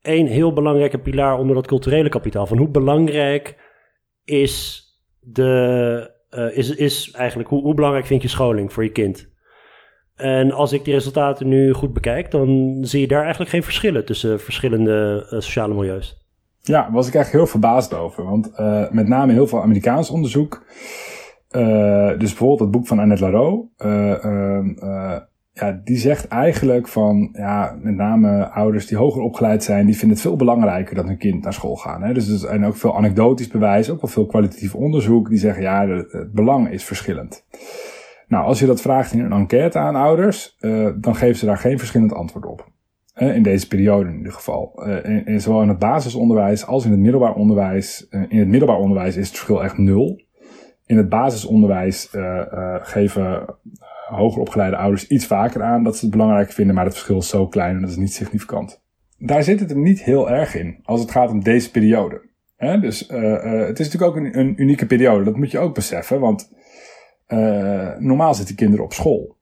één 0.00 0.26
heel 0.26 0.52
belangrijke 0.52 0.98
pilaar 0.98 1.38
onder 1.38 1.54
dat 1.54 1.66
culturele 1.66 2.08
kapitaal, 2.08 2.46
van 2.46 2.58
hoe 2.58 2.68
belangrijk 2.68 3.56
is 4.24 4.84
de, 5.20 6.14
uh, 6.30 6.56
is, 6.56 6.74
is 6.74 7.10
eigenlijk, 7.10 7.48
hoe, 7.48 7.62
hoe 7.62 7.74
belangrijk 7.74 8.06
vind 8.06 8.22
je 8.22 8.28
scholing 8.28 8.72
voor 8.72 8.84
je 8.84 8.92
kind? 8.92 9.34
En 10.16 10.52
als 10.52 10.72
ik 10.72 10.84
die 10.84 10.94
resultaten 10.94 11.48
nu 11.48 11.72
goed 11.72 11.92
bekijk, 11.92 12.30
dan 12.30 12.78
zie 12.80 13.00
je 13.00 13.08
daar 13.08 13.22
eigenlijk 13.22 13.50
geen 13.50 13.62
verschillen 13.62 14.04
tussen 14.04 14.40
verschillende 14.40 15.26
uh, 15.32 15.40
sociale 15.40 15.74
milieus. 15.74 16.24
Ja, 16.60 16.82
daar 16.82 16.92
was 16.92 17.08
ik 17.08 17.14
eigenlijk 17.14 17.44
heel 17.44 17.60
verbaasd 17.60 17.94
over. 17.94 18.24
Want 18.24 18.50
uh, 18.60 18.90
met 18.90 19.08
name 19.08 19.32
heel 19.32 19.46
veel 19.46 19.62
Amerikaans 19.62 20.10
onderzoek. 20.10 20.66
Uh, 21.50 22.08
dus 22.08 22.28
bijvoorbeeld 22.28 22.60
het 22.60 22.70
boek 22.70 22.86
van 22.86 22.98
Annette 22.98 23.24
Laroe 23.24 23.68
ja, 25.60 25.80
die 25.84 25.96
zegt 25.96 26.28
eigenlijk 26.28 26.88
van, 26.88 27.28
ja, 27.32 27.76
met 27.82 27.94
name 27.94 28.50
ouders 28.50 28.86
die 28.86 28.96
hoger 28.96 29.22
opgeleid 29.22 29.64
zijn, 29.64 29.86
die 29.86 29.96
vinden 29.96 30.16
het 30.16 30.26
veel 30.26 30.36
belangrijker 30.36 30.94
dat 30.94 31.06
hun 31.06 31.18
kind 31.18 31.42
naar 31.42 31.52
school 31.52 31.76
gaat. 31.76 32.00
Hè? 32.00 32.12
Dus 32.12 32.28
er 32.28 32.38
zijn 32.38 32.64
ook 32.64 32.76
veel 32.76 32.96
anekdotisch 32.96 33.48
bewijs, 33.48 33.90
ook 33.90 34.00
wel 34.00 34.10
veel 34.10 34.26
kwalitatief 34.26 34.74
onderzoek, 34.74 35.28
die 35.28 35.38
zeggen, 35.38 35.62
ja, 35.62 35.88
het 35.88 36.32
belang 36.32 36.70
is 36.70 36.84
verschillend. 36.84 37.44
Nou, 38.26 38.44
als 38.44 38.58
je 38.58 38.66
dat 38.66 38.80
vraagt 38.80 39.12
in 39.12 39.20
een 39.20 39.32
enquête 39.32 39.78
aan 39.78 39.94
ouders, 39.94 40.56
uh, 40.60 40.88
dan 40.96 41.16
geven 41.16 41.36
ze 41.36 41.46
daar 41.46 41.58
geen 41.58 41.78
verschillend 41.78 42.12
antwoord 42.12 42.46
op. 42.46 42.68
Uh, 43.16 43.34
in 43.36 43.42
deze 43.42 43.68
periode 43.68 44.10
in 44.10 44.16
ieder 44.16 44.32
geval. 44.32 44.72
Uh, 44.76 45.04
in, 45.04 45.26
in, 45.26 45.40
zowel 45.40 45.62
in 45.62 45.68
het 45.68 45.78
basisonderwijs 45.78 46.66
als 46.66 46.84
in 46.84 46.90
het 46.90 47.00
middelbaar 47.00 47.34
onderwijs. 47.34 48.06
in 48.28 48.38
het 48.38 48.48
middelbaar 48.48 48.78
onderwijs 48.78 49.16
is 49.16 49.26
het 49.26 49.36
verschil 49.36 49.64
echt 49.64 49.78
nul. 49.78 50.24
In 50.86 50.96
het 50.96 51.08
basisonderwijs 51.08 52.08
geven 52.80 53.56
hoger 54.08 54.40
opgeleide 54.40 54.76
ouders 54.76 55.06
iets 55.06 55.26
vaker 55.26 55.62
aan 55.62 55.82
dat 55.82 55.96
ze 55.96 56.04
het 56.04 56.14
belangrijk 56.14 56.52
vinden, 56.52 56.74
maar 56.74 56.84
het 56.84 56.94
verschil 56.94 57.18
is 57.18 57.28
zo 57.28 57.46
klein 57.46 57.74
en 57.74 57.80
dat 57.80 57.90
is 57.90 57.96
niet 57.96 58.12
significant. 58.12 58.82
Daar 59.18 59.42
zit 59.42 59.60
het 59.60 59.70
er 59.70 59.76
niet 59.76 60.02
heel 60.02 60.30
erg 60.30 60.54
in 60.54 60.78
als 60.82 61.00
het 61.00 61.10
gaat 61.10 61.30
om 61.30 61.42
deze 61.42 61.70
periode. 61.70 62.30
dus 62.80 63.10
uh, 63.10 63.22
uh, 63.22 63.66
het 63.66 63.78
is 63.78 63.92
natuurlijk 63.92 64.02
ook 64.02 64.16
een, 64.16 64.38
een, 64.38 64.60
unieke 64.62 64.86
periode, 64.86 65.24
dat 65.24 65.36
moet 65.36 65.50
je 65.50 65.58
ook 65.58 65.74
beseffen, 65.74 66.20
want 66.20 66.52
uh, 67.28 67.96
normaal 67.98 68.34
zitten 68.34 68.54
kinderen 68.54 68.84
op 68.84 68.92
school. 68.92 69.36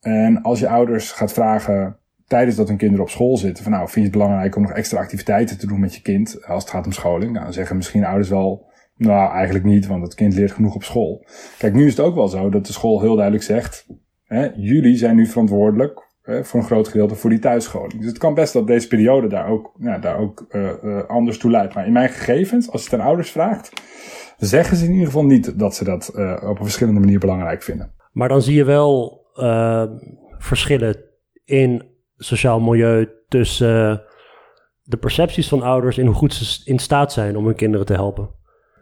En 0.00 0.42
als 0.42 0.58
je 0.58 0.68
ouders 0.68 1.12
gaat 1.12 1.32
vragen 1.32 1.96
tijdens 2.26 2.56
dat 2.56 2.68
hun 2.68 2.76
kinderen 2.76 3.04
op 3.04 3.10
school 3.10 3.36
zitten, 3.36 3.62
van 3.62 3.72
nou, 3.72 3.84
vind 3.84 3.94
je 3.94 4.02
het 4.02 4.12
belangrijk 4.12 4.56
om 4.56 4.62
nog 4.62 4.72
extra 4.72 4.98
activiteiten 5.00 5.58
te 5.58 5.66
doen 5.66 5.80
met 5.80 5.94
je 5.94 6.02
kind 6.02 6.44
als 6.46 6.62
het 6.62 6.72
gaat 6.72 6.86
om 6.86 6.92
scholing? 6.92 7.32
Nou, 7.32 7.44
dan 7.44 7.52
zeggen 7.52 7.76
misschien 7.76 8.04
ouders 8.04 8.28
wel, 8.28 8.66
nou, 8.96 9.32
eigenlijk 9.32 9.64
niet, 9.64 9.86
want 9.86 10.02
het 10.02 10.14
kind 10.14 10.34
leert 10.34 10.52
genoeg 10.52 10.74
op 10.74 10.84
school. 10.84 11.26
Kijk, 11.58 11.74
nu 11.74 11.86
is 11.86 11.96
het 11.96 12.06
ook 12.06 12.14
wel 12.14 12.28
zo 12.28 12.50
dat 12.50 12.66
de 12.66 12.72
school 12.72 13.00
heel 13.00 13.14
duidelijk 13.14 13.44
zegt, 13.44 13.86
Hè, 14.32 14.48
jullie 14.54 14.96
zijn 14.96 15.16
nu 15.16 15.26
verantwoordelijk 15.26 16.08
hè, 16.22 16.44
voor 16.44 16.60
een 16.60 16.66
groot 16.66 16.88
gedeelte 16.88 17.14
voor 17.14 17.30
die 17.30 17.38
thuisscholing. 17.38 18.00
Dus 18.00 18.06
het 18.06 18.18
kan 18.18 18.34
best 18.34 18.52
dat 18.52 18.66
deze 18.66 18.88
periode 18.88 19.28
daar 19.28 19.48
ook, 19.48 19.72
ja, 19.78 19.98
daar 19.98 20.18
ook 20.18 20.46
uh, 20.50 20.70
uh, 20.82 21.04
anders 21.04 21.38
toe 21.38 21.50
leidt. 21.50 21.74
Maar 21.74 21.86
in 21.86 21.92
mijn 21.92 22.08
gegevens, 22.08 22.70
als 22.70 22.84
je 22.84 22.90
het 22.90 23.00
aan 23.00 23.06
ouders 23.06 23.30
vraagt, 23.30 23.72
zeggen 24.46 24.76
ze 24.76 24.84
in 24.84 24.90
ieder 24.90 25.06
geval 25.06 25.24
niet 25.24 25.58
dat 25.58 25.74
ze 25.74 25.84
dat 25.84 26.12
uh, 26.14 26.32
op 26.42 26.58
een 26.58 26.64
verschillende 26.64 27.00
manier 27.00 27.18
belangrijk 27.18 27.62
vinden. 27.62 27.94
Maar 28.12 28.28
dan 28.28 28.42
zie 28.42 28.54
je 28.54 28.64
wel 28.64 29.20
verschillen 30.38 30.96
in 31.44 31.82
sociaal 32.16 32.60
milieu 32.60 33.08
tussen 33.28 34.02
de 34.82 34.96
percepties 34.96 35.48
van 35.48 35.62
ouders 35.62 35.98
en 35.98 36.06
hoe 36.06 36.14
goed 36.14 36.34
ze 36.34 36.60
in 36.64 36.78
staat 36.78 37.12
zijn 37.12 37.36
om 37.36 37.44
hun 37.44 37.54
kinderen 37.54 37.86
te 37.86 37.92
helpen. 37.92 38.30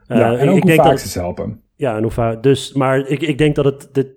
ja, 0.06 0.36
en 0.36 0.48
ook 0.48 0.56
ik 0.56 0.62
hoe 0.62 0.70
denk 0.70 0.82
vaak 0.82 0.90
dat, 0.90 1.00
ze 1.00 1.18
helpen. 1.18 1.62
Ja, 1.76 1.96
en 1.96 2.02
hoe 2.02 2.10
vaak. 2.10 2.42
Dus, 2.42 2.72
maar 2.72 2.98
ik, 2.98 3.20
ik 3.20 3.38
denk 3.38 3.54
dat 3.54 3.64
het, 3.64 3.88
dit, 3.92 4.08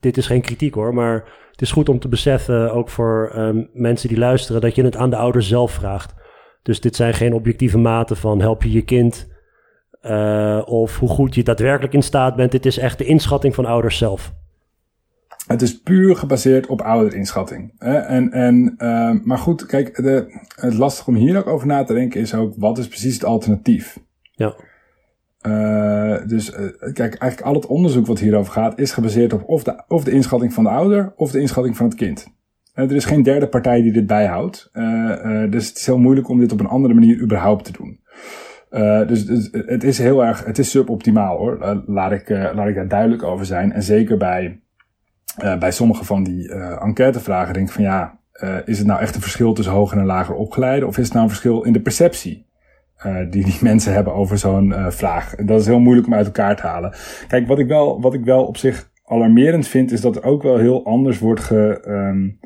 dit 0.00 0.16
is 0.16 0.26
geen 0.26 0.40
kritiek 0.40 0.74
hoor, 0.74 0.94
maar 0.94 1.14
het 1.50 1.62
is 1.62 1.72
goed 1.72 1.88
om 1.88 1.98
te 1.98 2.08
beseffen, 2.08 2.72
ook 2.72 2.88
voor 2.88 3.32
um, 3.36 3.70
mensen 3.72 4.08
die 4.08 4.18
luisteren, 4.18 4.60
dat 4.60 4.74
je 4.74 4.84
het 4.84 4.96
aan 4.96 5.10
de 5.10 5.16
ouders 5.16 5.48
zelf 5.48 5.72
vraagt. 5.72 6.14
Dus 6.62 6.80
dit 6.80 6.96
zijn 6.96 7.14
geen 7.14 7.32
objectieve 7.32 7.78
maten 7.78 8.16
van 8.16 8.40
help 8.40 8.62
je 8.62 8.72
je 8.72 8.82
kind 8.82 9.28
of 10.64 10.98
hoe 10.98 11.08
goed 11.08 11.34
je 11.34 11.42
daadwerkelijk 11.42 11.94
in 11.94 12.02
staat 12.02 12.36
bent. 12.36 12.52
Dit 12.52 12.66
is 12.66 12.78
echt 12.78 12.98
de 12.98 13.04
inschatting 13.04 13.54
van 13.54 13.66
ouders 13.66 13.98
zelf. 13.98 14.32
Het 15.48 15.62
is 15.62 15.80
puur 15.80 16.16
gebaseerd 16.16 16.66
op 16.66 16.80
ouderinschatting. 16.80 17.72
En, 17.78 18.32
en, 18.32 18.74
uh, 18.78 19.10
maar 19.22 19.38
goed, 19.38 19.66
kijk, 19.66 19.96
de, 19.96 20.40
het 20.54 20.74
lastig 20.74 21.06
om 21.06 21.14
hier 21.14 21.36
ook 21.36 21.46
over 21.46 21.66
na 21.66 21.84
te 21.84 21.94
denken 21.94 22.20
is 22.20 22.34
ook, 22.34 22.54
wat 22.56 22.78
is 22.78 22.88
precies 22.88 23.14
het 23.14 23.24
alternatief? 23.24 23.98
Ja. 24.32 24.54
Uh, 25.42 26.26
dus 26.26 26.50
uh, 26.50 26.56
kijk, 26.92 27.14
eigenlijk 27.14 27.40
al 27.40 27.54
het 27.54 27.66
onderzoek 27.66 28.06
wat 28.06 28.18
hierover 28.18 28.52
gaat, 28.52 28.78
is 28.78 28.92
gebaseerd 28.92 29.32
op 29.32 29.48
of 29.48 29.62
de, 29.62 29.82
of 29.88 30.04
de 30.04 30.10
inschatting 30.10 30.54
van 30.54 30.64
de 30.64 30.70
ouder 30.70 31.12
of 31.16 31.30
de 31.30 31.40
inschatting 31.40 31.76
van 31.76 31.86
het 31.86 31.94
kind. 31.94 32.26
er 32.72 32.94
is 32.94 33.04
geen 33.04 33.22
derde 33.22 33.48
partij 33.48 33.82
die 33.82 33.92
dit 33.92 34.06
bijhoudt. 34.06 34.70
dus 35.50 35.68
het 35.68 35.76
is 35.76 35.86
heel 35.86 35.98
moeilijk 35.98 36.28
om 36.28 36.38
dit 36.38 36.52
op 36.52 36.60
een 36.60 36.66
andere 36.66 36.94
manier 36.94 37.20
überhaupt 37.20 37.64
te 37.64 37.72
doen. 37.72 38.00
Dus, 39.06 39.26
dus, 39.26 39.48
het 39.52 39.84
is 39.84 39.98
heel 39.98 40.24
erg, 40.24 40.44
het 40.44 40.58
is 40.58 40.70
suboptimaal 40.70 41.36
hoor. 41.36 41.82
laat, 41.86 42.12
ik, 42.12 42.28
laat 42.28 42.68
ik 42.68 42.74
daar 42.74 42.88
duidelijk 42.88 43.22
over 43.22 43.46
zijn. 43.46 43.72
En 43.72 43.82
zeker 43.82 44.16
bij 44.16 44.60
bij 45.58 45.70
sommige 45.70 46.04
van 46.04 46.24
die 46.24 46.52
enquêtevragen 46.80 47.54
denk 47.54 47.66
ik 47.66 47.72
van 47.72 47.82
ja, 47.82 48.18
is 48.64 48.78
het 48.78 48.86
nou 48.86 49.00
echt 49.00 49.14
een 49.14 49.20
verschil 49.20 49.52
tussen 49.52 49.74
hoger 49.74 49.98
en 49.98 50.04
lager 50.04 50.34
opgeleide? 50.34 50.86
Of 50.86 50.98
is 50.98 51.04
het 51.04 51.12
nou 51.12 51.24
een 51.24 51.30
verschil 51.30 51.62
in 51.62 51.72
de 51.72 51.80
perceptie 51.80 52.46
die 53.30 53.44
die 53.44 53.58
mensen 53.70 53.92
hebben 53.92 54.14
over 54.14 54.38
zo'n 54.38 54.74
vraag? 54.88 55.34
Dat 55.34 55.60
is 55.60 55.66
heel 55.66 55.80
moeilijk 55.80 56.06
om 56.06 56.14
uit 56.14 56.26
elkaar 56.26 56.56
te 56.56 56.66
halen. 56.66 56.92
Kijk, 57.28 57.46
wat 57.46 57.58
ik 57.58 57.66
wel, 57.66 58.00
wat 58.00 58.14
ik 58.14 58.24
wel 58.24 58.44
op 58.44 58.56
zich 58.56 58.90
alarmerend 59.08 59.68
vind, 59.68 59.92
is 59.92 60.00
dat 60.00 60.16
er 60.16 60.24
ook 60.24 60.42
wel 60.42 60.56
heel 60.56 60.84
anders 60.84 61.18
wordt 61.18 61.40
ge, 61.40 61.84
um, 61.86 62.38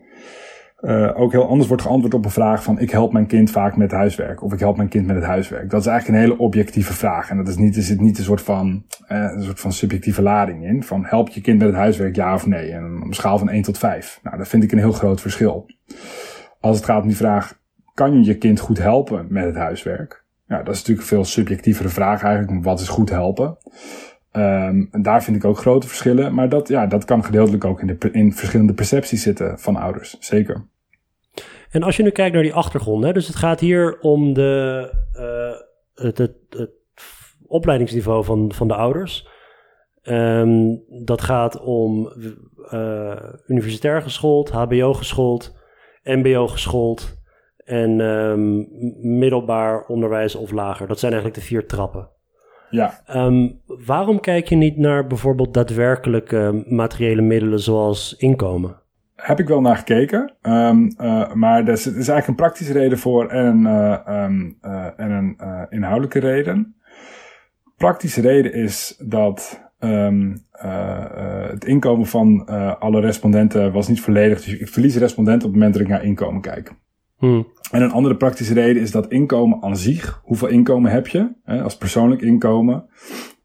uh, 0.83 1.21
ook 1.21 1.33
heel 1.33 1.49
anders 1.49 1.69
wordt 1.69 1.83
geantwoord 1.83 2.15
op 2.15 2.25
een 2.25 2.31
vraag 2.31 2.63
van 2.63 2.79
ik 2.79 2.91
help 2.91 3.13
mijn 3.13 3.27
kind 3.27 3.51
vaak 3.51 3.77
met 3.77 3.91
huiswerk 3.91 4.43
of 4.43 4.53
ik 4.53 4.59
help 4.59 4.77
mijn 4.77 4.89
kind 4.89 5.07
met 5.07 5.17
het 5.17 5.25
huiswerk. 5.25 5.71
Dat 5.71 5.81
is 5.81 5.87
eigenlijk 5.87 6.19
een 6.19 6.25
hele 6.29 6.41
objectieve 6.41 6.93
vraag 6.93 7.31
en 7.31 7.37
dat 7.37 7.49
is 7.49 7.57
niet, 7.57 7.77
er 7.77 7.83
zit 7.83 8.01
niet 8.01 8.19
een 8.19 8.25
soort 8.25 8.43
van, 8.43 8.85
uh, 9.09 9.19
een 9.35 9.43
soort 9.43 9.61
van 9.61 9.73
subjectieve 9.73 10.23
lading 10.23 10.65
in 10.65 10.83
van 10.83 11.05
help 11.05 11.29
je 11.29 11.41
kind 11.41 11.59
met 11.59 11.67
het 11.67 11.77
huiswerk 11.77 12.17
ja 12.17 12.35
of 12.35 12.47
nee 12.47 12.73
en 12.73 12.97
op 12.97 13.07
een 13.07 13.15
schaal 13.15 13.39
van 13.39 13.49
1 13.49 13.63
tot 13.63 13.79
5. 13.79 14.21
Nou, 14.23 14.37
dat 14.37 14.49
vind 14.49 14.63
ik 14.63 14.73
een 14.73 14.79
heel 14.79 14.93
groot 14.93 15.21
verschil. 15.21 15.67
Als 16.61 16.77
het 16.77 16.85
gaat 16.85 17.03
om 17.03 17.09
die 17.09 17.17
vraag 17.17 17.61
kan 17.95 18.13
je 18.15 18.25
je 18.25 18.39
kind 18.39 18.61
goed 18.61 18.79
helpen 18.79 19.27
met 19.29 19.45
het 19.45 19.57
huiswerk? 19.57 20.25
Ja, 20.47 20.57
dat 20.63 20.75
is 20.75 20.79
natuurlijk 20.79 21.01
een 21.01 21.17
veel 21.17 21.25
subjectievere 21.25 21.89
vraag 21.89 22.23
eigenlijk. 22.23 22.65
Wat 22.65 22.81
is 22.81 22.89
goed 22.89 23.11
helpen? 23.11 23.57
Um, 24.33 24.89
daar 25.03 25.23
vind 25.23 25.37
ik 25.37 25.45
ook 25.45 25.59
grote 25.59 25.87
verschillen. 25.87 26.35
Maar 26.35 26.49
dat, 26.49 26.69
ja, 26.69 26.87
dat 26.87 27.05
kan 27.05 27.25
gedeeltelijk 27.25 27.65
ook 27.65 27.81
in, 27.81 27.87
de, 27.87 28.11
in 28.13 28.33
verschillende 28.33 28.75
percepties 28.75 29.23
zitten 29.23 29.59
van 29.59 29.77
ouders. 29.77 30.17
Zeker. 30.21 30.71
En 31.73 31.83
als 31.83 31.97
je 31.97 32.03
nu 32.03 32.11
kijkt 32.11 32.35
naar 32.35 32.43
die 32.43 32.55
achtergrond, 32.55 33.05
hè, 33.05 33.13
dus 33.13 33.27
het 33.27 33.37
gaat 33.37 33.61
hier 33.61 33.99
om 34.01 34.33
de, 34.33 34.91
uh, 35.17 35.61
het, 36.07 36.19
het, 36.19 36.35
het, 36.49 36.71
opleidingsniveau 37.47 38.25
van, 38.25 38.53
van 38.53 38.69
de 38.69 38.75
ouders. 38.75 39.29
Um, 40.03 40.83
dat 41.05 41.23
gaat 41.23 41.61
om 41.61 42.13
uh, 42.73 43.17
universitair 43.47 44.03
geschoold, 44.03 44.51
HBO 44.51 44.93
geschoold, 44.93 45.55
MBO 46.03 46.47
geschoold 46.47 47.21
en 47.65 48.01
um, 48.01 48.69
middelbaar 49.19 49.87
onderwijs 49.87 50.35
of 50.35 50.51
lager. 50.51 50.87
Dat 50.87 50.99
zijn 50.99 51.13
eigenlijk 51.13 51.43
de 51.43 51.47
vier 51.47 51.67
trappen. 51.67 52.09
Ja. 52.71 53.03
Um, 53.15 53.61
waarom 53.67 54.21
kijk 54.21 54.49
je 54.49 54.57
niet 54.57 54.77
naar 54.77 55.07
bijvoorbeeld 55.07 55.55
daadwerkelijke 55.55 56.65
materiële 56.67 57.23
middelen 57.23 57.61
zoals 57.61 58.17
inkomen? 58.17 58.82
Heb 59.23 59.41
ik 59.41 59.49
wel 59.49 59.61
naar 59.61 59.77
gekeken. 59.77 60.35
Um, 60.43 60.95
uh, 61.01 61.33
maar 61.33 61.63
er 61.63 61.73
is, 61.73 61.87
er 61.87 61.91
is, 61.97 62.09
eigenlijk 62.09 62.27
een 62.27 62.35
praktische 62.35 62.73
reden 62.73 62.99
voor 62.99 63.29
en 63.29 63.47
een, 63.47 63.65
uh, 63.65 64.25
um, 64.25 64.59
uh, 64.63 64.87
en 64.97 65.11
een 65.11 65.37
inhoudelijke 65.69 66.19
reden. 66.19 66.75
Praktische 67.77 68.21
reden 68.21 68.53
is 68.53 69.01
dat 69.05 69.61
het 71.53 71.65
inkomen 71.65 72.07
van 72.07 72.47
alle 72.79 73.01
respondenten 73.01 73.73
was 73.73 73.89
niet 73.89 74.01
volledig. 74.01 74.43
Dus 74.45 74.59
ik 74.59 74.69
verlies 74.69 74.97
respondenten 74.97 75.49
op 75.49 75.55
het 75.55 75.63
moment 75.63 75.73
dat 75.73 75.83
ik 75.83 75.89
naar 75.89 76.05
inkomen 76.05 76.41
kijk. 76.41 76.73
Hmm. 77.19 77.47
En 77.71 77.83
een 77.83 77.93
andere 77.93 78.17
praktische 78.17 78.55
reden 78.55 78.83
is 78.83 78.91
dat 78.91 79.09
inkomen 79.09 79.63
aan 79.63 79.77
zich, 79.77 80.21
hoeveel 80.25 80.49
inkomen 80.49 80.91
heb 80.91 81.07
je, 81.07 81.33
hè, 81.45 81.63
als 81.63 81.77
persoonlijk 81.77 82.23
inkomen 82.23 82.85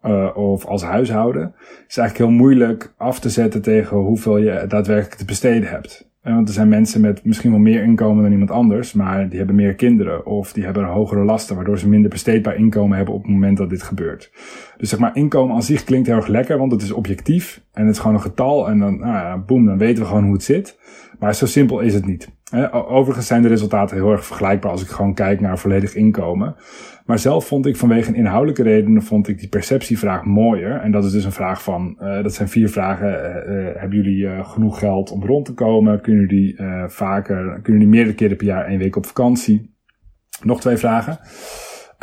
uh, 0.07 0.37
of 0.37 0.65
als 0.65 0.83
huishouden, 0.83 1.53
is 1.87 1.97
eigenlijk 1.97 2.29
heel 2.29 2.39
moeilijk 2.39 2.93
af 2.97 3.19
te 3.19 3.29
zetten 3.29 3.61
tegen 3.61 3.97
hoeveel 3.97 4.37
je 4.37 4.65
daadwerkelijk 4.67 5.15
te 5.15 5.25
besteden 5.25 5.69
hebt. 5.69 6.09
Want 6.33 6.47
er 6.47 6.53
zijn 6.53 6.69
mensen 6.69 7.01
met 7.01 7.23
misschien 7.23 7.51
wel 7.51 7.59
meer 7.59 7.83
inkomen 7.83 8.23
dan 8.23 8.31
iemand 8.31 8.51
anders, 8.51 8.93
maar 8.93 9.29
die 9.29 9.37
hebben 9.37 9.55
meer 9.55 9.75
kinderen 9.75 10.25
of 10.25 10.53
die 10.53 10.63
hebben 10.63 10.85
hogere 10.85 11.23
lasten, 11.23 11.55
waardoor 11.55 11.79
ze 11.79 11.89
minder 11.89 12.09
besteedbaar 12.09 12.55
inkomen 12.55 12.97
hebben 12.97 13.15
op 13.15 13.21
het 13.21 13.31
moment 13.31 13.57
dat 13.57 13.69
dit 13.69 13.83
gebeurt. 13.83 14.31
Dus 14.77 14.89
zeg 14.89 14.99
maar, 14.99 15.15
inkomen 15.15 15.55
aan 15.55 15.63
zich 15.63 15.83
klinkt 15.83 16.07
heel 16.07 16.15
erg 16.15 16.27
lekker, 16.27 16.57
want 16.57 16.71
het 16.71 16.81
is 16.81 16.91
objectief 16.91 17.61
en 17.73 17.85
het 17.85 17.95
is 17.95 18.01
gewoon 18.01 18.15
een 18.15 18.21
getal 18.21 18.69
en 18.69 18.79
dan, 18.79 18.99
nou 18.99 19.13
ja, 19.13 19.37
boem, 19.37 19.65
dan 19.65 19.77
weten 19.77 20.03
we 20.03 20.09
gewoon 20.09 20.23
hoe 20.23 20.33
het 20.33 20.43
zit. 20.43 20.79
Maar 21.19 21.35
zo 21.35 21.45
simpel 21.45 21.79
is 21.79 21.93
het 21.93 22.05
niet. 22.05 22.35
Overigens 22.71 23.27
zijn 23.27 23.41
de 23.41 23.47
resultaten 23.47 23.95
heel 23.95 24.11
erg 24.11 24.25
vergelijkbaar 24.25 24.71
als 24.71 24.81
ik 24.81 24.87
gewoon 24.87 25.13
kijk 25.13 25.41
naar 25.41 25.59
volledig 25.59 25.95
inkomen. 25.95 26.55
Maar 27.05 27.19
zelf 27.19 27.47
vond 27.47 27.65
ik 27.65 27.77
vanwege 27.77 28.13
inhoudelijke 28.13 28.63
redenen 28.63 29.01
vond 29.01 29.27
ik 29.27 29.39
die 29.39 29.49
perceptievraag 29.49 30.23
mooier. 30.23 30.79
En 30.81 30.91
dat 30.91 31.05
is 31.05 31.11
dus 31.11 31.25
een 31.25 31.31
vraag 31.31 31.63
van, 31.63 31.97
uh, 32.01 32.23
dat 32.23 32.33
zijn 32.33 32.47
vier 32.49 32.69
vragen. 32.69 33.09
Uh, 33.09 33.79
hebben 33.79 34.01
jullie 34.01 34.43
genoeg 34.43 34.79
geld 34.79 35.11
om 35.11 35.25
rond 35.25 35.45
te 35.45 35.53
komen? 35.53 36.01
Kunnen 36.01 36.27
jullie 36.27 36.55
vaker, 36.87 37.43
kunnen 37.61 37.81
jullie 37.81 37.87
meerdere 37.87 38.15
keren 38.15 38.37
per 38.37 38.45
jaar 38.45 38.65
één 38.65 38.79
week 38.79 38.95
op 38.95 39.05
vakantie? 39.05 39.75
Nog 40.43 40.61
twee 40.61 40.77
vragen. 40.77 41.19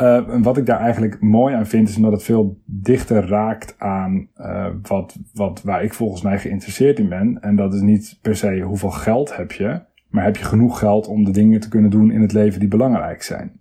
Uh, 0.01 0.41
wat 0.41 0.57
ik 0.57 0.65
daar 0.65 0.79
eigenlijk 0.79 1.21
mooi 1.21 1.55
aan 1.55 1.65
vind, 1.65 1.89
is 1.89 1.95
omdat 1.95 2.11
het 2.11 2.23
veel 2.23 2.61
dichter 2.65 3.27
raakt 3.27 3.75
aan 3.77 4.27
uh, 4.37 4.67
wat, 4.81 5.17
wat, 5.33 5.61
waar 5.63 5.83
ik 5.83 5.93
volgens 5.93 6.21
mij 6.21 6.39
geïnteresseerd 6.39 6.99
in 6.99 7.09
ben. 7.09 7.37
En 7.41 7.55
dat 7.55 7.73
is 7.73 7.81
niet 7.81 8.17
per 8.21 8.35
se 8.35 8.59
hoeveel 8.59 8.89
geld 8.89 9.35
heb 9.35 9.51
je, 9.51 9.81
maar 10.09 10.23
heb 10.23 10.37
je 10.37 10.43
genoeg 10.43 10.79
geld 10.79 11.07
om 11.07 11.23
de 11.23 11.31
dingen 11.31 11.59
te 11.59 11.69
kunnen 11.69 11.89
doen 11.89 12.11
in 12.11 12.21
het 12.21 12.33
leven 12.33 12.59
die 12.59 12.69
belangrijk 12.69 13.23
zijn. 13.23 13.59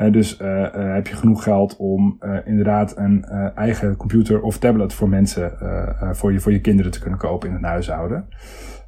Uh, 0.00 0.12
dus 0.12 0.38
heb 0.72 1.06
je 1.06 1.16
genoeg 1.16 1.42
geld 1.42 1.76
om 1.76 2.18
inderdaad 2.44 2.96
een 2.96 3.24
eigen 3.54 3.96
computer 3.96 4.42
of 4.42 4.58
tablet 4.58 4.92
voor 4.92 5.08
mensen, 5.08 5.52
voor, 6.12 6.32
je, 6.32 6.40
voor 6.40 6.52
je 6.52 6.60
kinderen 6.60 6.92
te 6.92 7.00
kunnen 7.00 7.18
kopen 7.18 7.48
in 7.48 7.54
het 7.54 7.64
huishouden. 7.64 8.28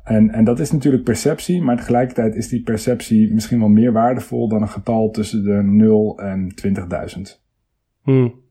En, 0.04 0.30
en 0.30 0.44
dat 0.44 0.60
is 0.60 0.70
natuurlijk 0.72 1.04
perceptie, 1.04 1.62
maar 1.62 1.76
tegelijkertijd 1.76 2.34
is 2.34 2.48
die 2.48 2.62
perceptie 2.62 3.32
misschien 3.32 3.58
wel 3.58 3.68
meer 3.68 3.92
waardevol 3.92 4.48
dan 4.48 4.62
een 4.62 4.68
getal 4.68 5.10
tussen 5.10 5.44
de 5.44 5.62
0 5.62 6.18
en 6.18 6.54
20.000. 6.66 7.40
Hmm. 8.02 8.41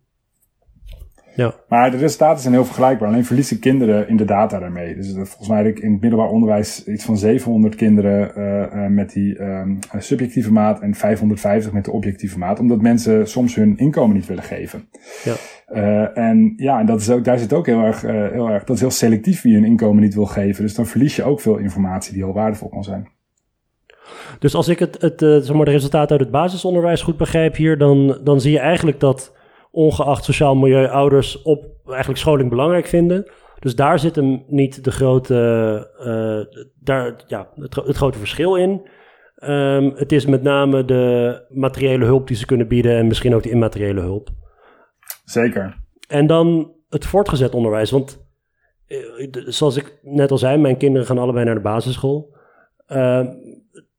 Ja. 1.36 1.54
Maar 1.68 1.92
de 1.92 1.98
resultaten 1.98 2.42
zijn 2.42 2.54
heel 2.54 2.66
vergelijkbaar. 2.66 3.08
Alleen 3.08 3.26
verliezen 3.26 3.60
kinderen 3.60 4.08
in 4.08 4.18
de 4.18 4.26
data 4.26 4.60
daarmee. 4.60 4.96
Dus 4.96 5.14
volgens 5.14 5.48
mij 5.48 5.58
heb 5.58 5.68
ik 5.68 5.80
in 5.80 5.92
het 5.92 6.02
middelbaar 6.02 6.30
onderwijs 6.30 6.84
iets 6.86 7.06
van 7.06 7.18
700 7.18 7.76
kinderen 7.76 8.32
uh, 8.38 8.84
uh, 8.84 8.88
met 8.88 9.14
die 9.14 9.40
uh, 9.40 9.62
subjectieve 9.98 10.52
maat 10.52 10.80
en 10.80 10.96
550 10.96 11.72
met 11.72 11.86
de 11.86 11.92
objectieve 11.92 12.38
maat. 12.38 12.60
Omdat 12.60 12.82
mensen 12.82 13.28
soms 13.28 13.56
hun 13.56 13.78
inkomen 13.78 14.16
niet 14.16 14.26
willen 14.26 14.44
geven. 14.44 14.88
Ja. 15.24 15.34
Uh, 15.74 16.18
en 16.18 16.54
ja, 16.58 16.80
en 16.80 16.86
dat 16.86 17.02
is 17.02 17.10
ook, 17.10 17.24
daar 17.24 17.40
zit 17.40 17.54
ook 17.54 17.66
heel 17.66 17.82
erg, 17.82 18.02
heel 18.02 18.50
erg, 18.50 18.64
dat 18.64 18.76
is 18.76 18.82
heel 18.82 18.92
selectief 18.92 19.42
wie 19.42 19.52
je 19.52 19.58
een 19.58 19.66
inkomen 19.66 20.04
niet 20.04 20.14
wil 20.14 20.26
geven. 20.26 20.64
Dus 20.64 20.76
dan 20.76 20.88
verlies 20.88 21.16
je 21.16 21.24
ook 21.24 21.42
veel 21.42 21.58
informatie 21.58 22.14
die 22.14 22.24
heel 22.24 22.34
waardevol 22.34 22.70
kan 22.70 22.84
zijn. 22.84 23.08
Dus 24.40 24.56
als 24.56 24.68
ik 24.68 24.80
het, 24.80 25.02
het 25.02 25.20
zeg 25.20 25.54
maar 25.54 25.66
de 25.66 25.72
resultaten 25.72 26.12
uit 26.12 26.20
het 26.20 26.32
basisonderwijs 26.32 27.02
goed 27.02 27.18
begrijp 27.18 27.56
hier, 27.56 27.78
dan, 27.78 28.20
dan 28.24 28.42
zie 28.42 28.52
je 28.52 28.60
eigenlijk 28.60 29.00
dat 29.00 29.40
ongeacht 29.72 30.24
sociaal 30.24 30.56
milieu 30.56 30.88
ouders 30.88 31.42
op 31.42 31.66
eigenlijk 31.86 32.20
scholing 32.20 32.50
belangrijk 32.50 32.88
vinden. 32.88 33.32
Dus 33.60 33.76
daar 33.76 34.00
zit 34.00 34.16
hem 34.16 34.44
niet 34.48 34.84
de 34.84 34.92
grote, 34.92 35.36
uh, 36.00 36.64
daar, 36.80 37.24
ja, 37.28 37.50
het, 37.56 37.76
het, 37.76 37.96
grote 37.96 38.18
verschil 38.18 38.56
in. 38.56 38.90
Um, 39.44 39.92
het 39.96 40.12
is 40.12 40.26
met 40.26 40.44
name 40.44 40.86
de 40.86 41.46
materiële 41.50 42.06
hulp 42.06 42.28
die 42.28 42.38
ze 42.38 42.46
kunnen 42.46 42.68
bieden 42.68 42.98
en 42.98 43.08
misschien 43.08 43.36
ook 43.36 43.44
de 43.44 43.50
immateriële 43.50 44.02
hulp. 44.02 44.30
Zeker. 45.26 45.78
En 46.08 46.28
dan 46.28 46.74
het 46.90 47.06
voortgezet 47.06 47.54
onderwijs. 47.54 47.92
Want 47.92 48.26
uh, 48.88 49.48
zoals 49.48 49.78
ik 49.78 50.00
net 50.02 50.32
al 50.32 50.38
zei, 50.38 50.58
mijn 50.58 50.78
kinderen 50.78 51.08
gaan 51.08 51.18
allebei 51.18 51.46
naar 51.46 51.56
de 51.56 51.62
basisschool. 51.62 52.36
Uh, 52.88 53.28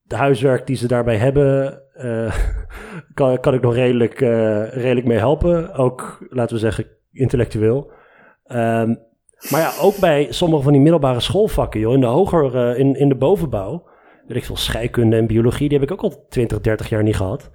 de 0.03 0.17
huiswerk 0.17 0.67
die 0.67 0.77
ze 0.77 0.87
daarbij 0.87 1.17
hebben, 1.17 1.83
uh, 2.05 2.35
kan, 3.15 3.41
kan 3.41 3.55
ik 3.55 3.61
nog 3.61 3.75
redelijk, 3.75 4.21
uh, 4.21 4.69
redelijk 4.69 5.07
mee 5.07 5.19
helpen. 5.19 5.75
Ook, 5.75 6.27
laten 6.29 6.55
we 6.55 6.61
zeggen, 6.61 6.87
intellectueel. 7.13 7.91
Um, 8.47 8.99
maar 9.51 9.61
ja, 9.61 9.73
ook 9.81 9.97
bij 9.97 10.27
sommige 10.31 10.63
van 10.63 10.73
die 10.73 10.81
middelbare 10.81 11.21
schoolvakken, 11.21 11.81
joh, 11.81 11.93
in 11.93 12.01
de 12.01 12.07
hoger, 12.07 12.55
uh, 12.55 12.79
in, 12.79 12.97
in 12.97 13.09
de 13.09 13.15
bovenbouw, 13.15 13.85
weet 14.27 14.37
ik 14.37 14.45
veel, 14.45 14.57
scheikunde 14.57 15.17
en 15.17 15.27
biologie, 15.27 15.69
die 15.69 15.79
heb 15.79 15.91
ik 15.91 15.95
ook 15.95 16.13
al 16.13 16.27
20, 16.29 16.61
30 16.61 16.89
jaar 16.89 17.03
niet 17.03 17.17
gehad. 17.17 17.51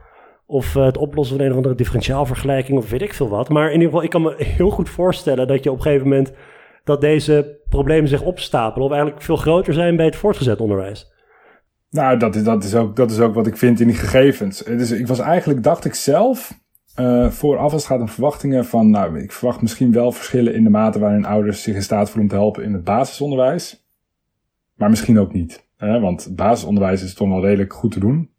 Of 0.45 0.73
het 0.73 0.97
oplossen 0.97 1.35
van 1.35 1.45
een 1.45 1.51
of 1.51 1.57
andere 1.57 1.75
differentiaalvergelijking 1.75 2.77
of 2.77 2.89
weet 2.89 3.01
ik 3.01 3.13
veel 3.13 3.29
wat. 3.29 3.49
Maar 3.49 3.65
in 3.65 3.73
ieder 3.73 3.87
geval, 3.87 4.03
ik 4.03 4.09
kan 4.09 4.21
me 4.21 4.35
heel 4.57 4.69
goed 4.69 4.89
voorstellen 4.89 5.47
dat 5.47 5.63
je 5.63 5.71
op 5.71 5.77
een 5.77 5.81
gegeven 5.81 6.07
moment 6.07 6.33
dat 6.83 7.01
deze 7.01 7.59
problemen 7.69 8.09
zich 8.09 8.21
opstapelen 8.21 8.85
of 8.85 8.91
eigenlijk 8.93 9.21
veel 9.21 9.35
groter 9.35 9.73
zijn 9.73 9.95
bij 9.95 10.05
het 10.05 10.15
voortgezet 10.15 10.59
onderwijs. 10.59 11.11
Nou, 11.89 12.17
dat 12.17 12.35
is, 12.35 12.43
dat, 12.43 12.63
is 12.63 12.75
ook, 12.75 12.95
dat 12.95 13.11
is 13.11 13.19
ook 13.19 13.33
wat 13.33 13.47
ik 13.47 13.57
vind 13.57 13.79
in 13.79 13.87
die 13.87 13.95
gegevens. 13.95 14.63
Dus 14.63 14.91
ik 14.91 15.07
was 15.07 15.19
eigenlijk, 15.19 15.63
dacht 15.63 15.85
ik 15.85 15.93
zelf, 15.93 16.65
Uh, 16.99 17.29
vooraf 17.29 17.73
als 17.73 17.81
het 17.81 17.91
gaat 17.91 17.99
om 17.99 18.09
verwachtingen 18.09 18.65
van, 18.65 18.89
nou, 18.89 19.19
ik 19.19 19.31
verwacht 19.31 19.61
misschien 19.61 19.91
wel 19.91 20.11
verschillen 20.11 20.53
in 20.53 20.63
de 20.63 20.69
mate 20.69 20.99
waarin 20.99 21.25
ouders 21.25 21.63
zich 21.63 21.75
in 21.75 21.83
staat 21.83 22.09
voelen 22.09 22.23
om 22.23 22.29
te 22.29 22.35
helpen 22.35 22.63
in 22.63 22.73
het 22.73 22.83
basisonderwijs. 22.83 23.87
Maar 24.75 24.89
misschien 24.89 25.19
ook 25.19 25.33
niet. 25.33 25.67
Hè? 25.75 25.99
Want 25.99 26.35
basisonderwijs 26.35 27.03
is 27.03 27.13
toch 27.13 27.27
wel 27.27 27.45
redelijk 27.45 27.73
goed 27.73 27.91
te 27.91 27.99
doen. 27.99 28.29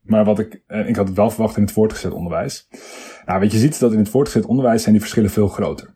Maar 0.00 0.24
wat 0.24 0.38
ik, 0.38 0.62
eh, 0.66 0.88
ik 0.88 0.96
had 0.96 1.06
het 1.06 1.16
wel 1.16 1.30
verwacht 1.30 1.56
in 1.56 1.62
het 1.62 1.72
voortgezet 1.72 2.12
onderwijs. 2.12 2.68
Nou, 3.26 3.40
wat 3.40 3.52
je 3.52 3.58
ziet 3.58 3.80
dat 3.80 3.92
in 3.92 3.98
het 3.98 4.08
voortgezet 4.08 4.46
onderwijs 4.46 4.80
zijn 4.80 4.92
die 4.92 5.02
verschillen 5.02 5.30
veel 5.30 5.48
groter. 5.48 5.94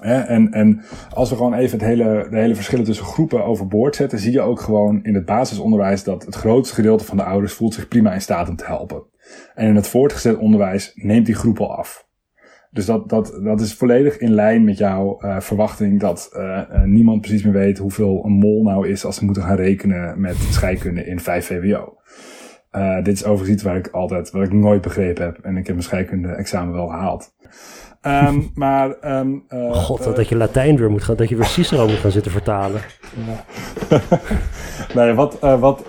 En, 0.00 0.52
en 0.52 0.82
als 1.14 1.30
we 1.30 1.36
gewoon 1.36 1.54
even 1.54 1.78
het 1.78 1.86
hele, 1.86 2.26
de 2.30 2.38
hele 2.38 2.54
verschillen 2.54 2.84
tussen 2.84 3.04
groepen 3.04 3.44
overboord 3.44 3.96
zetten, 3.96 4.18
zie 4.18 4.32
je 4.32 4.40
ook 4.40 4.60
gewoon 4.60 5.02
in 5.02 5.14
het 5.14 5.24
basisonderwijs 5.24 6.04
dat 6.04 6.24
het 6.24 6.34
grootste 6.34 6.74
gedeelte 6.74 7.04
van 7.04 7.16
de 7.16 7.24
ouders 7.24 7.52
voelt 7.52 7.74
zich 7.74 7.88
prima 7.88 8.12
in 8.12 8.20
staat 8.20 8.48
om 8.48 8.56
te 8.56 8.66
helpen. 8.66 9.02
En 9.54 9.68
in 9.68 9.76
het 9.76 9.88
voortgezet 9.88 10.36
onderwijs 10.36 10.92
neemt 10.94 11.26
die 11.26 11.34
groep 11.34 11.60
al 11.60 11.76
af. 11.76 12.06
Dus 12.70 12.86
dat, 12.86 13.08
dat, 13.08 13.40
dat 13.42 13.60
is 13.60 13.74
volledig 13.74 14.18
in 14.18 14.34
lijn 14.34 14.64
met 14.64 14.78
jouw 14.78 15.18
uh, 15.20 15.40
verwachting 15.40 16.00
dat 16.00 16.30
uh, 16.32 16.82
niemand 16.84 17.20
precies 17.20 17.42
meer 17.42 17.52
weet 17.52 17.78
hoeveel 17.78 18.24
een 18.24 18.32
mol 18.32 18.62
nou 18.62 18.88
is 18.88 19.04
als 19.04 19.16
ze 19.16 19.24
moeten 19.24 19.42
gaan 19.42 19.56
rekenen 19.56 20.20
met 20.20 20.36
scheikunde 20.36 21.06
in 21.06 21.20
5 21.20 21.46
VWO. 21.46 21.94
Dit 23.02 23.14
is 23.14 23.24
overigens 23.24 23.50
iets 23.50 23.62
waar 23.62 23.76
ik 23.76 23.88
altijd, 23.88 24.30
wat 24.30 24.42
ik 24.42 24.52
nooit 24.52 24.80
begrepen 24.80 25.24
heb. 25.24 25.38
En 25.38 25.56
ik 25.56 25.66
heb 25.66 25.74
mijn 25.74 25.82
scheikunde 25.82 26.28
examen 26.28 26.74
wel 26.74 26.86
gehaald. 26.86 27.34
Um, 28.06 28.50
maar, 28.54 29.18
um, 29.18 29.44
uh, 29.48 29.74
God, 29.74 30.06
uh, 30.06 30.14
dat 30.14 30.28
je 30.28 30.36
Latijn 30.36 30.76
weer 30.76 30.90
moet 30.90 31.02
gaan, 31.02 31.16
dat 31.16 31.28
je 31.28 31.36
weer 31.36 31.44
Cicero 31.44 31.86
moet 31.86 31.96
gaan 31.96 32.10
zitten 32.10 32.32
vertalen. 32.32 32.80
nee, 34.94 35.12
wat, 35.12 35.38
uh, 35.44 35.60
wat, 35.60 35.84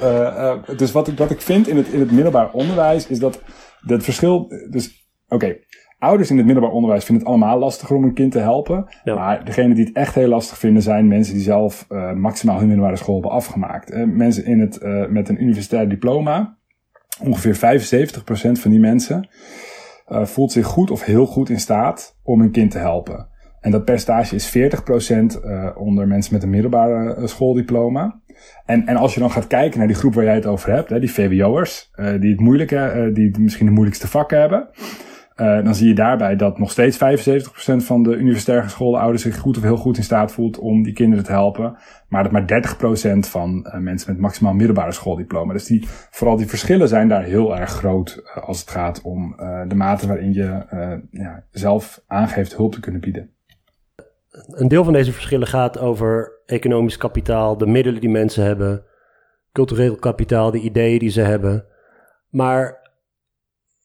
dus 0.78 0.92
wat 0.92 1.08
ik, 1.08 1.18
wat 1.18 1.32
ik 1.32 1.42
vind 1.42 1.68
in 1.68 1.78
het, 1.78 1.88
in 1.88 2.00
het 2.00 2.12
middelbaar 2.12 2.52
onderwijs 2.52 3.08
is 3.08 3.20
dat 3.20 3.42
het 3.86 4.04
verschil, 4.04 4.48
dus, 4.70 5.10
oké, 5.28 5.36
okay, 5.36 5.66
ouders 6.00 6.30
in 6.30 6.38
het 6.38 6.46
middelbaar 6.46 6.74
onderwijs 6.74 7.04
vinden 7.04 7.24
het 7.24 7.34
allemaal 7.34 7.60
lastiger 7.60 7.96
om 7.96 8.04
een 8.04 8.14
kind 8.14 8.32
te 8.32 8.40
helpen. 8.40 8.86
Ja. 9.04 9.16
Maar 9.16 9.46
degene 9.46 9.74
die 9.74 9.86
het 9.86 9.96
echt 9.96 10.16
heel 10.16 10.28
lastig 10.28 10.58
vinden 10.58 10.82
zijn 10.82 11.08
mensen 11.08 11.34
die 11.34 11.44
zelf 11.44 11.86
maximaal 12.16 12.58
hun 12.58 12.68
middelbare 12.68 12.98
school 12.98 13.14
hebben 13.14 13.32
afgemaakt. 13.32 14.06
mensen 14.06 14.46
in 14.46 14.60
het, 14.60 14.80
met 15.10 15.30
een 15.30 15.42
universitair 15.42 15.90
diploma, 15.90 16.58
ongeveer 17.24 17.56
75% 17.56 18.52
van 18.52 18.72
die 18.72 18.80
mensen 18.80 19.28
uh, 20.10 20.26
voelt 20.26 20.52
zich 20.52 20.66
goed 20.66 20.92
of 20.92 21.04
heel 21.04 21.26
goed 21.26 21.50
in 21.50 21.60
staat 21.60 22.18
om 22.24 22.42
een 22.42 22.52
kind 22.52 22.72
te 22.72 22.78
helpen. 22.78 23.28
En 23.60 23.72
dat 23.72 23.86
percentage 23.86 24.36
is 24.36 24.58
40% 24.58 24.60
uh, 25.46 25.70
onder 25.76 26.08
mensen 26.08 26.34
met 26.34 26.44
een 26.44 26.50
middelbare 26.50 27.16
uh, 27.16 27.28
schooldiploma. 27.28 28.22
En, 28.66 28.88
en 28.88 28.96
als 28.96 29.14
je 29.14 29.20
dan 29.20 29.32
gaat 29.32 29.48
kijken 29.48 29.78
naar 29.78 29.88
die 29.88 29.96
groep 29.96 30.14
waar 30.14 30.24
jij 30.24 30.36
het 30.36 30.46
over 30.46 30.72
hebt, 30.72 30.90
hè, 30.90 31.00
die 31.00 31.12
VWO'ers, 31.12 31.92
die 32.20 32.32
het 32.32 32.40
moeilijke, 32.40 33.10
die 33.14 33.40
misschien 33.40 33.66
de 33.66 33.72
moeilijkste 33.72 34.08
vakken 34.08 34.40
hebben. 34.40 34.70
Uh, 35.38 35.64
dan 35.64 35.76
zie 35.76 35.88
je 35.88 35.94
daarbij 35.94 36.36
dat 36.36 36.60
nog 36.60 36.72
steeds 36.72 36.98
75% 36.98 37.76
van 37.76 38.04
de 38.04 38.16
universitair 38.16 38.64
geschoolde 38.64 38.98
ouders 38.98 39.24
zich 39.24 39.38
goed 39.38 39.58
of 39.58 39.64
heel 39.64 39.78
goed 39.78 39.98
in 39.98 40.04
staat 40.04 40.32
voelt 40.32 40.60
om 40.60 40.84
die 40.84 40.94
kinderen 40.94 41.24
te 41.24 41.32
helpen. 41.32 41.78
Maar 42.10 42.24
dat 42.24 42.32
maar 42.32 42.64
30% 43.16 43.30
van 43.30 43.68
uh, 43.68 43.78
mensen 43.78 44.12
met 44.12 44.22
maximaal 44.22 44.54
middelbare 44.54 44.92
schooldiploma. 44.92 45.54
Dus 45.54 45.66
die, 45.66 45.86
vooral 45.88 46.38
die 46.38 46.48
verschillen 46.48 46.88
zijn 46.88 47.08
daar 47.08 47.24
heel 47.24 47.58
erg 47.58 47.70
groot 47.70 48.24
uh, 48.24 48.48
als 48.48 48.60
het 48.60 48.70
gaat 48.70 49.02
om 49.02 49.36
de 49.68 49.76
mate 49.76 50.08
waarin 50.08 50.34
je 50.34 50.66
ja, 51.12 51.44
zelf 51.52 52.04
aangeeft 52.08 52.56
hulp 52.56 52.72
te 52.72 52.80
kunnen 52.80 53.02
bieden. 53.02 53.30
Een 54.48 54.68
deel 54.68 54.84
van 54.84 54.94
deze 54.94 55.12
verschillen 55.12 55.48
gaat 55.48 55.80
over 55.80 56.42
economisch 56.46 56.98
kapitaal, 56.98 57.58
de 57.58 57.66
middelen 57.66 58.02
die 58.02 58.10
mensen 58.10 58.44
hebben, 58.44 58.84
cultureel 59.52 59.96
kapitaal, 59.96 60.52
de 60.52 60.60
ideeën 60.60 61.00
die 61.00 61.10
ze 61.10 61.22
hebben. 61.22 61.66
Maar 62.30 62.77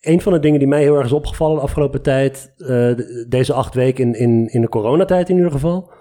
een 0.02 0.20
van 0.20 0.32
de 0.32 0.38
dingen 0.38 0.58
die 0.58 0.68
mij 0.68 0.82
heel 0.82 0.96
erg 0.96 1.04
is 1.04 1.12
opgevallen 1.12 1.56
de 1.56 1.62
afgelopen 1.62 2.02
tijd, 2.02 2.54
uh, 2.56 2.92
deze 3.28 3.52
acht 3.52 3.74
weken 3.74 4.04
in, 4.04 4.14
in, 4.14 4.48
in 4.48 4.60
de 4.60 4.68
coronatijd 4.68 5.28
in 5.28 5.36
ieder 5.36 5.52
geval, 5.52 5.92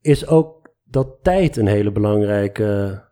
is 0.00 0.26
ook 0.26 0.74
dat 0.84 1.16
tijd 1.22 1.56
een 1.56 1.66
hele 1.66 1.92
belangrijke 1.92 3.02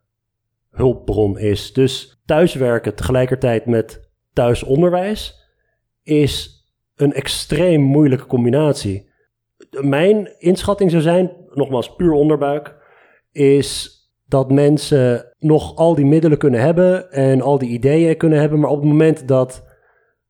hulpbron 0.71 1.39
is. 1.39 1.73
Dus 1.73 2.23
thuiswerken 2.25 2.95
tegelijkertijd 2.95 3.67
met 3.67 4.11
thuisonderwijs 4.33 5.45
is 6.03 6.65
een 6.97 7.13
extreem 7.13 7.81
moeilijke 7.81 8.27
combinatie. 8.27 9.11
Mijn 9.81 10.35
inschatting 10.39 10.91
zou 10.91 11.03
zijn, 11.03 11.33
nogmaals 11.51 11.95
puur 11.97 12.13
onderbuik, 12.13 12.75
is 13.33 13.95
dat 14.27 14.51
mensen 14.51 15.35
nog 15.39 15.77
al 15.77 15.95
die 15.95 16.07
middelen 16.07 16.39
kunnen 16.39 16.61
hebben 16.61 17.11
en 17.13 17.41
al 17.41 17.59
die 17.59 17.71
ideeën 17.71 18.17
kunnen 18.17 18.39
hebben, 18.39 18.61
maar 18.61 18.71
op 18.71 18.81
het 18.81 18.89
moment 18.89 19.29
dat 19.29 19.65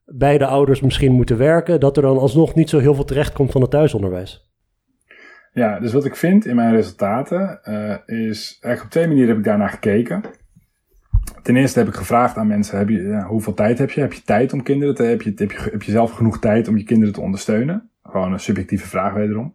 beide 0.06 0.46
ouders 0.46 0.80
misschien 0.80 1.12
moeten 1.12 1.38
werken, 1.38 1.80
dat 1.80 1.96
er 1.96 2.02
dan 2.02 2.18
alsnog 2.18 2.54
niet 2.54 2.70
zo 2.70 2.78
heel 2.78 2.94
veel 2.94 3.04
terecht 3.04 3.32
komt 3.32 3.52
van 3.52 3.60
het 3.60 3.70
thuisonderwijs. 3.70 4.46
Ja, 5.52 5.80
dus 5.80 5.92
wat 5.92 6.04
ik 6.04 6.16
vind 6.16 6.46
in 6.46 6.56
mijn 6.56 6.74
resultaten 6.74 7.60
uh, 7.64 8.18
is, 8.28 8.58
eigenlijk 8.60 8.82
op 8.82 8.90
twee 8.90 9.06
manieren 9.06 9.28
heb 9.28 9.38
ik 9.38 9.44
daarnaar 9.44 9.68
gekeken. 9.68 10.22
Ten 11.42 11.56
eerste 11.56 11.78
heb 11.78 11.88
ik 11.88 11.94
gevraagd 11.94 12.36
aan 12.36 12.46
mensen, 12.46 12.78
heb 12.78 12.88
je, 12.88 13.24
hoeveel 13.26 13.54
tijd 13.54 13.78
heb 13.78 13.90
je? 13.90 14.00
Heb 14.00 14.12
je 14.12 14.22
tijd 14.22 14.52
om 14.52 14.62
kinderen 14.62 14.94
te, 14.94 15.02
heb 15.02 15.22
je, 15.22 15.32
heb 15.70 15.82
je, 15.82 15.90
zelf 15.90 16.10
genoeg 16.10 16.38
tijd 16.38 16.68
om 16.68 16.76
je 16.76 16.84
kinderen 16.84 17.14
te 17.14 17.20
ondersteunen? 17.20 17.90
Gewoon 18.02 18.32
een 18.32 18.40
subjectieve 18.40 18.88
vraag 18.88 19.14
wederom. 19.14 19.54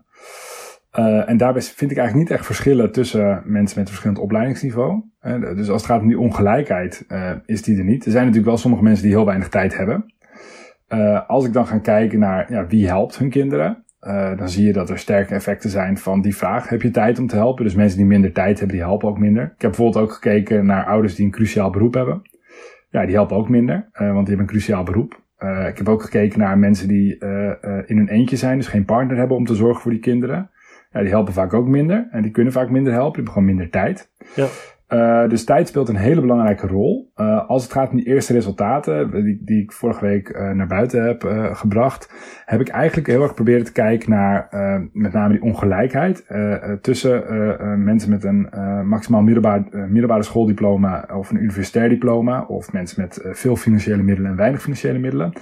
Uh, 0.99 1.29
en 1.29 1.37
daarbij 1.37 1.61
vind 1.61 1.91
ik 1.91 1.97
eigenlijk 1.97 2.29
niet 2.29 2.37
echt 2.37 2.45
verschillen 2.45 2.91
tussen 2.91 3.41
mensen 3.45 3.79
met 3.79 3.89
verschillend 3.89 4.19
opleidingsniveau. 4.19 5.03
Uh, 5.21 5.55
dus 5.55 5.69
als 5.69 5.81
het 5.81 5.91
gaat 5.91 6.01
om 6.01 6.07
die 6.07 6.19
ongelijkheid, 6.19 7.05
is 7.45 7.61
die 7.61 7.77
er 7.77 7.83
niet. 7.83 8.05
Er 8.05 8.11
zijn 8.11 8.23
natuurlijk 8.23 8.51
wel 8.51 8.61
sommige 8.61 8.83
mensen 8.83 9.03
die 9.03 9.13
heel 9.15 9.25
weinig 9.25 9.49
tijd 9.49 9.77
hebben. 9.77 10.05
Uh, 10.93 11.29
als 11.29 11.45
ik 11.45 11.53
dan 11.53 11.67
ga 11.67 11.77
kijken 11.77 12.19
naar 12.19 12.51
ja, 12.51 12.67
wie 12.67 12.87
helpt 12.87 13.17
hun 13.17 13.29
kinderen, 13.29 13.83
uh, 14.01 14.37
dan 14.37 14.49
zie 14.49 14.65
je 14.65 14.73
dat 14.73 14.89
er 14.89 14.97
sterke 14.97 15.33
effecten 15.33 15.69
zijn 15.69 15.97
van 15.97 16.21
die 16.21 16.35
vraag. 16.35 16.69
Heb 16.69 16.81
je 16.81 16.91
tijd 16.91 17.19
om 17.19 17.27
te 17.27 17.35
helpen? 17.35 17.63
Dus 17.63 17.75
mensen 17.75 17.97
die 17.97 18.07
minder 18.07 18.31
tijd 18.31 18.59
hebben, 18.59 18.77
die 18.77 18.85
helpen 18.85 19.09
ook 19.09 19.19
minder. 19.19 19.43
Ik 19.43 19.61
heb 19.61 19.71
bijvoorbeeld 19.71 20.03
ook 20.03 20.11
gekeken 20.11 20.65
naar 20.65 20.85
ouders 20.85 21.15
die 21.15 21.25
een 21.25 21.31
cruciaal 21.31 21.69
beroep 21.69 21.93
hebben. 21.93 22.21
Ja, 22.89 23.05
die 23.05 23.15
helpen 23.15 23.37
ook 23.37 23.49
minder, 23.49 23.75
uh, 23.75 23.99
want 23.99 24.25
die 24.25 24.35
hebben 24.35 24.37
een 24.37 24.45
cruciaal 24.45 24.83
beroep. 24.83 25.19
ik 25.67 25.77
heb 25.77 25.89
ook 25.89 26.01
gekeken 26.01 26.39
naar 26.39 26.57
mensen 26.57 26.87
die 26.87 27.17
in 27.85 27.97
hun 27.97 28.07
eentje 28.07 28.35
zijn, 28.35 28.57
dus 28.57 28.67
geen 28.67 28.85
partner 28.85 29.17
hebben 29.17 29.37
om 29.37 29.45
te 29.45 29.55
zorgen 29.55 29.81
voor 29.81 29.91
die 29.91 29.99
kinderen. 29.99 30.49
Ja, 30.91 30.99
die 30.99 31.09
helpen 31.09 31.33
vaak 31.33 31.53
ook 31.53 31.67
minder 31.67 32.07
en 32.11 32.21
die 32.21 32.31
kunnen 32.31 32.53
vaak 32.53 32.69
minder 32.69 32.93
helpen, 32.93 33.23
die 33.23 33.23
hebben 33.23 33.33
gewoon 33.33 33.55
minder 33.55 33.69
tijd. 33.69 34.11
Ja. 34.35 34.47
Uh, 34.93 35.29
dus 35.29 35.43
tijd 35.43 35.67
speelt 35.67 35.89
een 35.89 35.95
hele 35.95 36.21
belangrijke 36.21 36.67
rol. 36.67 37.11
Uh, 37.15 37.49
als 37.49 37.63
het 37.63 37.71
gaat 37.71 37.89
om 37.89 37.95
die 37.95 38.05
eerste 38.05 38.33
resultaten, 38.33 39.23
die, 39.23 39.41
die 39.43 39.61
ik 39.61 39.71
vorige 39.71 40.05
week 40.05 40.29
uh, 40.29 40.51
naar 40.51 40.67
buiten 40.67 41.03
heb 41.03 41.23
gebracht, 41.53 42.13
heb 42.45 42.59
ik 42.59 42.67
eigenlijk 42.67 43.07
heel 43.07 43.21
erg 43.21 43.33
proberen 43.33 43.65
te 43.65 43.71
kijken 43.71 44.09
naar 44.09 44.47
met 44.93 45.13
name 45.13 45.33
die 45.33 45.41
ongelijkheid 45.41 46.25
tussen 46.81 47.23
mensen 47.83 48.09
met 48.09 48.23
een 48.23 48.49
maximaal 48.85 49.21
middelbaar, 49.21 49.63
middelbare 49.71 50.23
schooldiploma 50.23 51.07
of 51.13 51.29
een 51.29 51.41
universitair 51.41 51.89
diploma, 51.89 52.41
of 52.41 52.73
mensen 52.73 53.01
met 53.01 53.19
veel 53.31 53.55
financiële 53.55 54.03
middelen 54.03 54.31
en 54.31 54.37
weinig 54.37 54.61
financiële 54.61 54.99
middelen. 54.99 55.33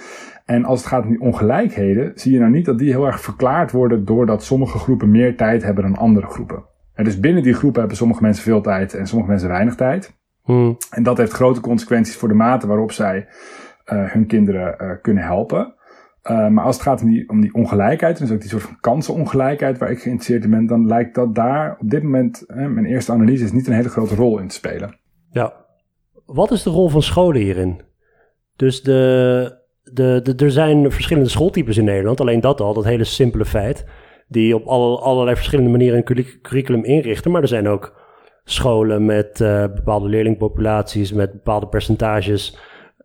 En 0.45 0.65
als 0.65 0.79
het 0.79 0.87
gaat 0.87 1.03
om 1.03 1.09
die 1.09 1.21
ongelijkheden, 1.21 2.11
zie 2.15 2.33
je 2.33 2.39
nou 2.39 2.51
niet 2.51 2.65
dat 2.65 2.79
die 2.79 2.91
heel 2.91 3.05
erg 3.05 3.21
verklaard 3.21 3.71
worden 3.71 4.05
doordat 4.05 4.43
sommige 4.43 4.77
groepen 4.77 5.11
meer 5.11 5.37
tijd 5.37 5.63
hebben 5.63 5.83
dan 5.83 5.95
andere 5.95 6.27
groepen. 6.27 6.63
En 6.99 7.05
dus 7.05 7.19
binnen 7.19 7.43
die 7.43 7.53
groep 7.53 7.75
hebben 7.75 7.97
sommige 7.97 8.21
mensen 8.21 8.43
veel 8.43 8.61
tijd 8.61 8.93
en 8.93 9.07
sommige 9.07 9.29
mensen 9.29 9.49
weinig 9.49 9.75
tijd. 9.75 10.17
Hmm. 10.43 10.77
En 10.89 11.03
dat 11.03 11.17
heeft 11.17 11.31
grote 11.31 11.61
consequenties 11.61 12.15
voor 12.15 12.27
de 12.27 12.33
mate 12.33 12.67
waarop 12.67 12.91
zij 12.91 13.27
uh, 13.93 14.11
hun 14.11 14.25
kinderen 14.25 14.75
uh, 14.81 14.91
kunnen 15.01 15.23
helpen. 15.23 15.73
Uh, 16.23 16.47
maar 16.47 16.63
als 16.63 16.75
het 16.75 16.83
gaat 16.83 17.01
om 17.01 17.09
die, 17.09 17.29
om 17.29 17.41
die 17.41 17.53
ongelijkheid, 17.53 18.17
dus 18.17 18.31
ook 18.31 18.39
die 18.39 18.49
soort 18.49 18.63
van 18.63 18.79
kansenongelijkheid 18.79 19.77
waar 19.77 19.91
ik 19.91 19.99
geïnteresseerd 19.99 20.43
in 20.43 20.49
ben, 20.49 20.65
dan 20.65 20.87
lijkt 20.87 21.15
dat 21.15 21.35
daar 21.35 21.77
op 21.79 21.89
dit 21.89 22.03
moment, 22.03 22.43
mijn 22.47 22.85
eerste 22.85 23.11
analyse 23.11 23.43
is 23.43 23.51
niet 23.51 23.67
een 23.67 23.73
hele 23.73 23.89
grote 23.89 24.15
rol 24.15 24.39
in 24.39 24.47
te 24.47 24.55
spelen. 24.55 24.97
Ja. 25.31 25.53
Wat 26.25 26.51
is 26.51 26.63
de 26.63 26.69
rol 26.69 26.89
van 26.89 27.01
scholen 27.01 27.41
hierin? 27.41 27.81
Dus 28.55 28.81
de, 28.81 29.61
de, 29.83 30.19
de, 30.23 30.45
er 30.45 30.51
zijn 30.51 30.91
verschillende 30.91 31.29
schooltypes 31.29 31.77
in 31.77 31.85
Nederland, 31.85 32.19
alleen 32.21 32.41
dat 32.41 32.61
al, 32.61 32.73
dat 32.73 32.85
hele 32.85 33.03
simpele 33.03 33.45
feit 33.45 33.85
die 34.29 34.55
op 34.55 34.65
alle, 34.65 34.97
allerlei 34.97 35.35
verschillende 35.35 35.71
manieren 35.71 35.97
een 36.05 36.25
curriculum 36.41 36.83
inrichten. 36.83 37.31
Maar 37.31 37.41
er 37.41 37.47
zijn 37.47 37.67
ook 37.67 37.97
scholen 38.43 39.05
met 39.05 39.39
uh, 39.39 39.61
bepaalde 39.61 40.09
leerlingpopulaties, 40.09 41.13
met 41.13 41.31
bepaalde 41.31 41.67
percentages, 41.67 42.57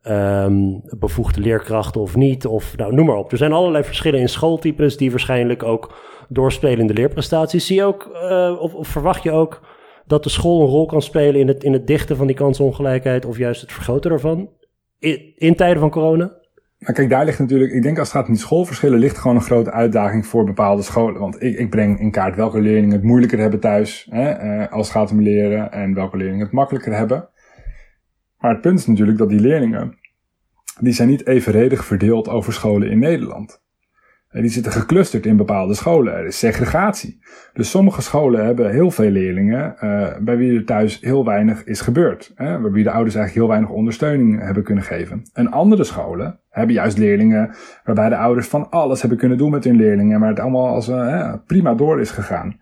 um, 0.09 0.83
bevoegde 0.99 1.41
leerkrachten 1.41 2.01
of 2.01 2.17
niet, 2.17 2.47
of 2.47 2.77
nou, 2.77 2.95
noem 2.95 3.07
maar 3.07 3.17
op. 3.17 3.33
Er 3.33 3.39
zijn 3.39 3.53
allerlei 3.53 3.85
verschillen 3.85 4.21
in 4.21 4.29
schooltypes 4.29 4.97
die 4.97 5.11
waarschijnlijk 5.11 5.63
ook 5.63 5.95
doorspelen 6.29 6.79
in 6.79 6.87
de 6.87 6.95
leerprestaties. 6.95 7.67
Zie 7.67 7.77
je 7.77 7.85
ook, 7.85 8.11
uh, 8.13 8.57
of, 8.61 8.89
verwacht 8.89 9.23
je 9.23 9.33
ook 9.33 9.61
dat 10.07 10.23
de 10.23 10.29
school 10.29 10.61
een 10.61 10.69
rol 10.69 10.87
kan 10.87 11.03
spelen 11.03 11.41
in 11.41 11.49
het, 11.49 11.65
in 11.65 11.73
het 11.73 11.87
dichten 11.87 12.17
van 12.17 12.27
die 12.27 12.37
kansongelijkheid 12.37 13.25
of 13.25 13.39
juist 13.39 13.61
het 13.61 13.73
vergroten 13.73 14.11
daarvan 14.11 14.51
in 15.35 15.55
tijden 15.57 15.81
van 15.81 15.91
corona? 15.91 16.43
Maar 16.85 16.95
kijk, 16.95 17.09
daar 17.09 17.25
ligt 17.25 17.39
natuurlijk, 17.39 17.73
ik 17.73 17.83
denk 17.83 17.99
als 17.99 18.09
het 18.09 18.17
gaat 18.17 18.27
om 18.27 18.33
die 18.33 18.43
schoolverschillen, 18.43 18.99
ligt 18.99 19.19
gewoon 19.19 19.37
een 19.37 19.43
grote 19.43 19.73
uitdaging 19.73 20.27
voor 20.27 20.45
bepaalde 20.45 20.83
scholen. 20.83 21.21
Want 21.21 21.43
ik, 21.43 21.59
ik 21.59 21.71
breng 21.71 22.01
in 22.01 22.11
kaart 22.11 22.37
welke 22.37 22.61
leerlingen 22.61 22.93
het 22.93 23.03
moeilijker 23.03 23.39
hebben 23.39 23.61
thuis, 23.61 24.07
hè, 24.11 24.31
eh, 24.31 24.73
als 24.73 24.87
het 24.87 24.97
gaat 24.97 25.11
om 25.11 25.21
leren, 25.21 25.73
en 25.73 25.95
welke 25.95 26.17
leerlingen 26.17 26.45
het 26.45 26.55
makkelijker 26.55 26.97
hebben. 26.97 27.29
Maar 28.39 28.51
het 28.51 28.61
punt 28.61 28.79
is 28.79 28.87
natuurlijk 28.87 29.19
dat 29.19 29.29
die 29.29 29.41
leerlingen 29.41 29.99
die 30.81 30.93
zijn 30.93 31.09
niet 31.09 31.27
evenredig 31.27 31.85
verdeeld 31.85 32.29
over 32.29 32.53
scholen 32.53 32.91
in 32.91 32.99
Nederland. 32.99 33.63
Die 34.31 34.49
zitten 34.51 34.73
geclusterd 34.73 35.27
in 35.27 35.37
bepaalde 35.37 35.75
scholen. 35.75 36.15
Er 36.15 36.27
is 36.27 36.39
segregatie. 36.39 37.19
Dus 37.53 37.71
sommige 37.71 38.03
scholen 38.03 38.45
hebben 38.45 38.71
heel 38.71 38.91
veel 38.91 39.11
leerlingen 39.11 39.77
uh, 39.81 40.17
bij 40.21 40.37
wie 40.37 40.57
er 40.57 40.65
thuis 40.65 41.01
heel 41.01 41.25
weinig 41.25 41.65
is 41.65 41.81
gebeurd. 41.81 42.33
Hè, 42.35 42.61
waarbij 42.61 42.83
de 42.83 42.91
ouders 42.91 43.15
eigenlijk 43.15 43.35
heel 43.35 43.49
weinig 43.49 43.71
ondersteuning 43.71 44.41
hebben 44.41 44.63
kunnen 44.63 44.85
geven. 44.85 45.23
En 45.33 45.51
andere 45.51 45.85
scholen 45.85 46.41
hebben 46.55 46.75
juist 46.75 46.99
leerlingen 46.99 47.55
waarbij 47.85 48.09
de 48.09 48.17
ouders 48.17 48.49
van 48.49 48.71
alles 48.71 49.01
hebben 49.01 49.19
kunnen 49.19 49.39
doen 49.39 49.51
met 49.51 49.65
hun 49.65 49.77
leerlingen. 49.77 50.21
Maar 50.21 50.29
het 50.29 50.41
allemaal 50.41 50.75
als 50.75 50.89
uh, 50.89 51.35
prima 51.47 51.75
door 51.75 52.01
is 52.01 52.11
gegaan. 52.11 52.61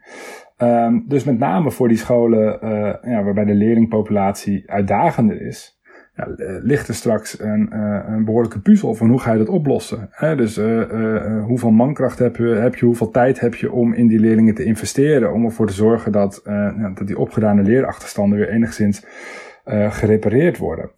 Um, 0.59 1.05
dus 1.09 1.25
met 1.25 1.39
name 1.39 1.71
voor 1.71 1.89
die 1.89 1.97
scholen 1.97 2.59
uh, 2.65 2.71
ja, 3.13 3.23
waarbij 3.23 3.45
de 3.45 3.55
leerlingpopulatie 3.55 4.71
uitdagender 4.71 5.41
is 5.41 5.81
eh, 6.15 6.27
ligt 6.63 6.89
er 6.89 6.95
straks 6.95 7.41
een, 7.41 7.77
een 8.13 8.25
behoorlijke 8.25 8.61
puzzel 8.61 8.95
van 8.95 9.09
hoe 9.09 9.21
ga 9.21 9.33
je 9.33 9.39
dat 9.39 9.49
oplossen. 9.49 10.09
Hè? 10.11 10.37
Dus 10.37 10.61
hoeveel 11.47 11.71
mankracht 11.71 12.19
heb 12.19 12.37
je, 12.37 12.45
heb 12.45 12.75
je, 12.75 12.87
hoeveel 12.87 13.11
tijd 13.11 13.41
heb 13.41 13.55
je 13.55 13.73
om 13.73 13.95
in 13.95 14.07
die 14.07 14.21
leerlingen 14.21 14.55
te 14.55 14.65
investeren, 14.65 15.33
om 15.33 15.45
ervoor 15.45 15.67
te 15.67 15.73
zorgen 15.73 16.13
dat, 16.13 16.43
dat 16.95 17.07
die 17.07 17.19
opgedane 17.19 17.63
leerachterstanden 17.63 18.39
weer 18.39 18.49
enigszins 18.49 19.07
gerepareerd 19.89 20.59
worden. 20.59 20.91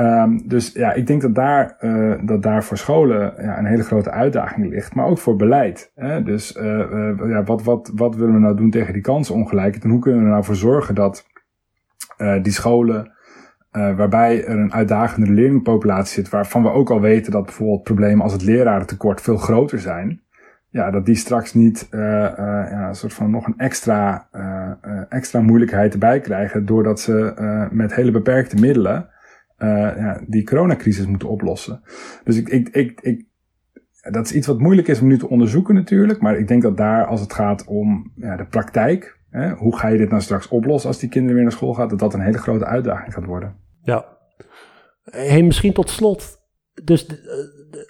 Um, 0.00 0.48
dus 0.48 0.72
ja, 0.72 0.92
ik 0.92 1.06
denk 1.06 1.22
dat 1.22 1.34
daar, 1.34 1.76
dat 2.24 2.42
daar 2.42 2.64
voor 2.64 2.76
scholen 2.76 3.32
ja, 3.36 3.58
een 3.58 3.64
hele 3.64 3.82
grote 3.82 4.10
uitdaging 4.10 4.68
ligt, 4.68 4.94
maar 4.94 5.06
ook 5.06 5.18
voor 5.18 5.36
beleid. 5.36 5.92
Hè? 5.94 6.22
Dus 6.22 6.58
ja, 7.28 7.42
wat, 7.44 7.62
wat, 7.62 7.92
wat 7.94 8.16
willen 8.16 8.34
we 8.34 8.40
nou 8.40 8.56
doen 8.56 8.70
tegen 8.70 8.92
die 8.92 9.02
kansenongelijkheid 9.02 9.84
en 9.84 9.90
hoe 9.90 10.00
kunnen 10.00 10.20
we 10.20 10.26
er 10.26 10.32
nou 10.32 10.44
voor 10.44 10.54
zorgen 10.54 10.94
dat 10.94 11.26
die 12.42 12.52
scholen 12.52 13.12
waarbij 13.70 14.44
er 14.44 14.58
een 14.58 14.72
uitdagende 14.72 15.32
leerlingpopulatie 15.32 16.14
zit, 16.14 16.28
waarvan 16.28 16.62
we 16.62 16.70
ook 16.70 16.90
al 16.90 17.00
weten 17.00 17.32
dat 17.32 17.44
bijvoorbeeld 17.44 17.82
problemen 17.82 18.22
als 18.22 18.32
het 18.32 18.42
lerarentekort 18.42 19.20
veel 19.20 19.36
groter 19.36 19.78
zijn. 19.78 20.20
Ja, 20.68 20.90
dat 20.90 21.06
die 21.06 21.16
straks 21.16 21.54
niet 21.54 21.88
ja, 21.90 22.88
een 22.88 22.94
soort 22.94 23.14
van 23.14 23.30
nog 23.30 23.46
een 23.46 23.58
extra, 23.58 24.28
extra 25.08 25.40
moeilijkheid 25.40 25.92
erbij 25.92 26.20
krijgen, 26.20 26.66
doordat 26.66 27.00
ze 27.00 27.68
met 27.70 27.94
hele 27.94 28.10
beperkte 28.10 28.56
middelen 28.56 29.08
ja, 29.66 30.20
die 30.26 30.44
coronacrisis 30.44 31.06
moeten 31.06 31.28
oplossen. 31.28 31.80
Dus 32.24 32.36
ik, 32.36 32.48
ik, 32.48 32.68
ik, 32.68 33.00
ik, 33.00 33.26
dat 34.10 34.24
is 34.24 34.32
iets 34.32 34.46
wat 34.46 34.58
moeilijk 34.58 34.88
is 34.88 35.00
om 35.00 35.06
nu 35.06 35.18
te 35.18 35.28
onderzoeken 35.28 35.74
natuurlijk, 35.74 36.20
maar 36.20 36.38
ik 36.38 36.48
denk 36.48 36.62
dat 36.62 36.76
daar 36.76 37.06
als 37.06 37.20
het 37.20 37.32
gaat 37.32 37.64
om 37.66 38.12
ja, 38.16 38.36
de 38.36 38.46
praktijk, 38.46 39.18
Hè, 39.30 39.50
hoe 39.50 39.76
ga 39.76 39.88
je 39.88 39.98
dit 39.98 40.10
nou 40.10 40.22
straks 40.22 40.48
oplossen 40.48 40.88
als 40.88 40.98
die 40.98 41.08
kinderen 41.08 41.34
weer 41.34 41.44
naar 41.44 41.52
school 41.52 41.74
gaan? 41.74 41.88
Dat 41.88 41.98
dat 41.98 42.14
een 42.14 42.20
hele 42.20 42.38
grote 42.38 42.64
uitdaging 42.64 43.14
gaat 43.14 43.24
worden. 43.24 43.56
Ja. 43.82 44.18
Hey, 45.02 45.42
misschien 45.42 45.72
tot 45.72 45.90
slot. 45.90 46.38
Dus 46.84 47.06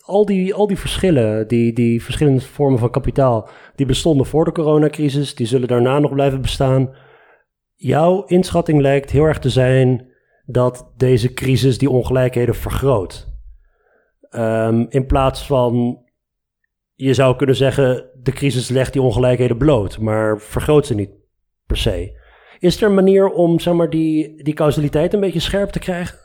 al, 0.05 0.27
die, 0.27 0.55
al 0.55 0.67
die 0.67 0.79
verschillen, 0.79 1.49
die, 1.49 1.73
die 1.73 2.03
verschillende 2.03 2.41
vormen 2.41 2.79
van 2.79 2.91
kapitaal, 2.91 3.49
die 3.75 3.87
bestonden 3.87 4.27
voor 4.27 4.45
de 4.45 4.53
coronacrisis, 4.53 5.35
die 5.35 5.47
zullen 5.47 5.69
daarna 5.69 5.99
nog 5.99 6.13
blijven 6.13 6.41
bestaan. 6.41 6.95
Jouw 7.75 8.25
inschatting 8.25 8.81
lijkt 8.81 9.11
heel 9.11 9.25
erg 9.25 9.39
te 9.39 9.51
zijn 9.51 10.09
dat 10.53 10.93
deze 10.97 11.33
crisis 11.33 11.79
die 11.79 11.91
ongelijkheden 11.91 12.55
vergroot. 12.55 13.29
Um, 14.31 14.87
in 14.89 15.07
plaats 15.07 15.47
van, 15.47 16.03
je 16.95 17.15
zou 17.15 17.37
kunnen 17.37 17.57
zeggen, 17.57 18.11
de 18.23 18.33
crisis 18.33 18.69
legt 18.69 18.93
die 18.93 19.03
ongelijkheden 19.03 19.57
bloot, 19.57 19.99
maar 19.99 20.41
vergroot 20.41 20.87
ze 20.87 20.95
niet 20.95 21.11
per 21.67 21.77
se. 21.77 22.19
Is 22.59 22.83
er 22.83 22.89
een 22.89 22.95
manier 22.95 23.29
om 23.29 23.61
zeg 23.61 23.75
maar, 23.75 23.91
die, 23.91 24.43
die 24.43 24.55
causaliteit 24.55 25.15
een 25.15 25.21
beetje 25.21 25.41
scherp 25.41 25.71
te 25.71 25.79
krijgen? 25.79 26.19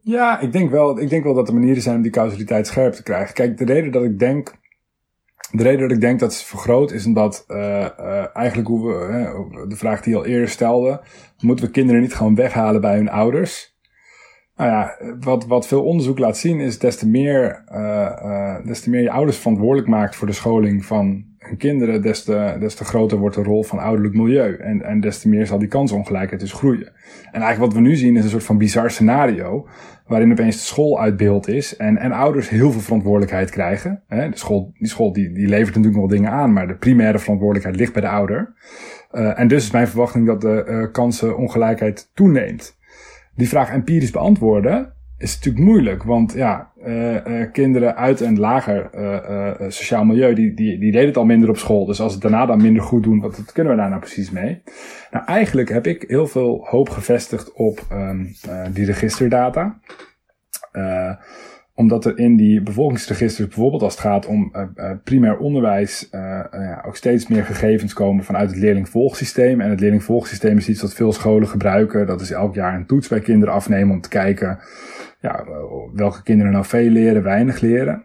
Ja, 0.00 0.40
ik 0.40 0.52
denk, 0.52 0.70
wel, 0.70 1.00
ik 1.00 1.08
denk 1.08 1.24
wel 1.24 1.34
dat 1.34 1.48
er 1.48 1.54
manieren 1.54 1.82
zijn 1.82 1.96
om 1.96 2.02
die 2.02 2.10
causaliteit 2.10 2.66
scherp 2.66 2.92
te 2.92 3.02
krijgen. 3.02 3.34
Kijk, 3.34 3.58
de 3.58 3.64
reden 3.64 3.92
dat 3.92 4.02
ik 4.02 4.18
denk. 4.18 4.54
De 5.50 5.62
reden 5.62 5.80
dat 5.80 5.96
ik 5.96 6.00
denk 6.00 6.20
dat 6.20 6.32
het 6.32 6.42
vergroot 6.42 6.92
is 6.92 7.06
omdat 7.06 7.44
uh, 7.48 7.56
uh, 8.00 8.36
eigenlijk 8.36 8.68
hoe 8.68 8.88
we, 8.88 9.66
de 9.68 9.76
vraag 9.76 10.02
die 10.02 10.12
je 10.12 10.18
al 10.18 10.26
eerder 10.26 10.48
stelde, 10.48 11.00
moeten 11.40 11.64
we 11.64 11.70
kinderen 11.70 12.00
niet 12.00 12.14
gewoon 12.14 12.34
weghalen 12.34 12.80
bij 12.80 12.96
hun 12.96 13.08
ouders? 13.08 13.74
Nou 14.56 14.70
ja, 14.70 14.96
wat, 15.20 15.46
wat 15.46 15.66
veel 15.66 15.84
onderzoek 15.84 16.18
laat 16.18 16.36
zien 16.36 16.60
is 16.60 16.78
des 16.78 16.96
te 16.96 17.08
meer, 17.08 17.64
des 18.64 18.80
te 18.80 18.90
meer 18.90 19.00
je 19.00 19.10
ouders 19.10 19.36
verantwoordelijk 19.38 19.88
maakt 19.88 20.16
voor 20.16 20.26
de 20.26 20.32
scholing 20.32 20.84
van 20.84 21.24
kinderen, 21.56 22.02
des 22.02 22.24
te, 22.24 22.84
groter 22.84 23.18
wordt 23.18 23.36
de 23.36 23.42
rol 23.42 23.62
van 23.62 23.78
ouderlijk 23.78 24.14
milieu. 24.14 24.56
En, 24.56 24.82
en 24.82 25.00
des 25.00 25.18
te 25.18 25.28
meer 25.28 25.46
zal 25.46 25.58
die 25.58 25.68
kansongelijkheid 25.68 26.40
dus 26.40 26.52
groeien. 26.52 26.92
En 27.32 27.40
eigenlijk 27.42 27.58
wat 27.58 27.82
we 27.82 27.88
nu 27.88 27.96
zien 27.96 28.16
is 28.16 28.24
een 28.24 28.30
soort 28.30 28.44
van 28.44 28.58
bizar 28.58 28.90
scenario. 28.90 29.68
Waarin 30.06 30.32
opeens 30.32 30.56
de 30.56 30.62
school 30.62 31.00
uit 31.00 31.16
beeld 31.16 31.48
is. 31.48 31.76
En, 31.76 31.96
en 31.96 32.12
ouders 32.12 32.48
heel 32.48 32.72
veel 32.72 32.80
verantwoordelijkheid 32.80 33.50
krijgen. 33.50 34.02
De 34.08 34.30
school, 34.32 34.72
die 34.78 34.88
school 34.88 35.12
die, 35.12 35.32
die 35.32 35.48
levert 35.48 35.74
natuurlijk 35.74 36.02
nog 36.02 36.10
dingen 36.10 36.30
aan. 36.30 36.52
Maar 36.52 36.68
de 36.68 36.76
primaire 36.76 37.18
verantwoordelijkheid 37.18 37.76
ligt 37.76 37.92
bij 37.92 38.02
de 38.02 38.08
ouder. 38.08 38.54
Uh, 39.12 39.40
en 39.40 39.48
dus 39.48 39.64
is 39.64 39.70
mijn 39.70 39.88
verwachting 39.88 40.26
dat 40.26 40.40
de 40.40 40.66
uh, 40.68 40.92
kansenongelijkheid 40.92 42.10
toeneemt. 42.14 42.78
Die 43.34 43.48
vraag 43.48 43.70
empirisch 43.70 44.10
beantwoorden 44.10 44.94
is 45.18 45.34
natuurlijk 45.34 45.64
moeilijk, 45.64 46.02
want 46.02 46.32
ja, 46.32 46.72
uh, 46.86 47.26
uh, 47.26 47.52
kinderen 47.52 47.96
uit 47.96 48.20
een 48.20 48.38
lager 48.38 48.90
uh, 48.94 49.68
sociaal 49.68 50.04
milieu, 50.04 50.34
die, 50.34 50.54
die, 50.54 50.78
die 50.78 50.92
deden 50.92 51.06
het 51.06 51.16
al 51.16 51.24
minder 51.24 51.48
op 51.48 51.56
school. 51.56 51.86
Dus 51.86 52.00
als 52.00 52.12
het 52.12 52.22
daarna 52.22 52.46
dan 52.46 52.62
minder 52.62 52.82
goed 52.82 53.02
doen, 53.02 53.20
wat, 53.20 53.36
wat 53.36 53.52
kunnen 53.52 53.72
we 53.72 53.78
daar 53.78 53.88
nou 53.88 54.00
precies 54.00 54.30
mee? 54.30 54.62
Nou, 55.10 55.24
eigenlijk 55.24 55.68
heb 55.68 55.86
ik 55.86 56.04
heel 56.08 56.26
veel 56.26 56.66
hoop 56.70 56.88
gevestigd 56.88 57.52
op 57.52 57.86
um, 57.92 58.34
die 58.72 58.84
registerdata 58.84 59.80
omdat 61.76 62.04
er 62.04 62.18
in 62.18 62.36
die 62.36 62.62
bevolkingsregisters, 62.62 63.48
bijvoorbeeld 63.48 63.82
als 63.82 63.92
het 63.92 64.02
gaat 64.02 64.26
om 64.26 64.52
uh, 64.52 64.62
uh, 64.76 64.90
primair 65.04 65.38
onderwijs, 65.38 66.08
uh, 66.12 66.20
ja, 66.50 66.82
ook 66.86 66.96
steeds 66.96 67.26
meer 67.26 67.44
gegevens 67.44 67.92
komen 67.92 68.24
vanuit 68.24 68.50
het 68.50 68.58
leerlingvolgsysteem. 68.58 69.60
En 69.60 69.70
het 69.70 69.80
leerlingvolgsysteem 69.80 70.56
is 70.56 70.68
iets 70.68 70.82
wat 70.82 70.94
veel 70.94 71.12
scholen 71.12 71.48
gebruiken. 71.48 72.06
Dat 72.06 72.20
is 72.20 72.30
elk 72.30 72.54
jaar 72.54 72.74
een 72.74 72.86
toets 72.86 73.08
bij 73.08 73.20
kinderen 73.20 73.54
afnemen 73.54 73.94
om 73.94 74.00
te 74.00 74.08
kijken 74.08 74.58
ja, 75.20 75.44
welke 75.94 76.22
kinderen 76.22 76.52
nou 76.52 76.64
veel 76.64 76.88
leren, 76.88 77.22
weinig 77.22 77.60
leren. 77.60 78.04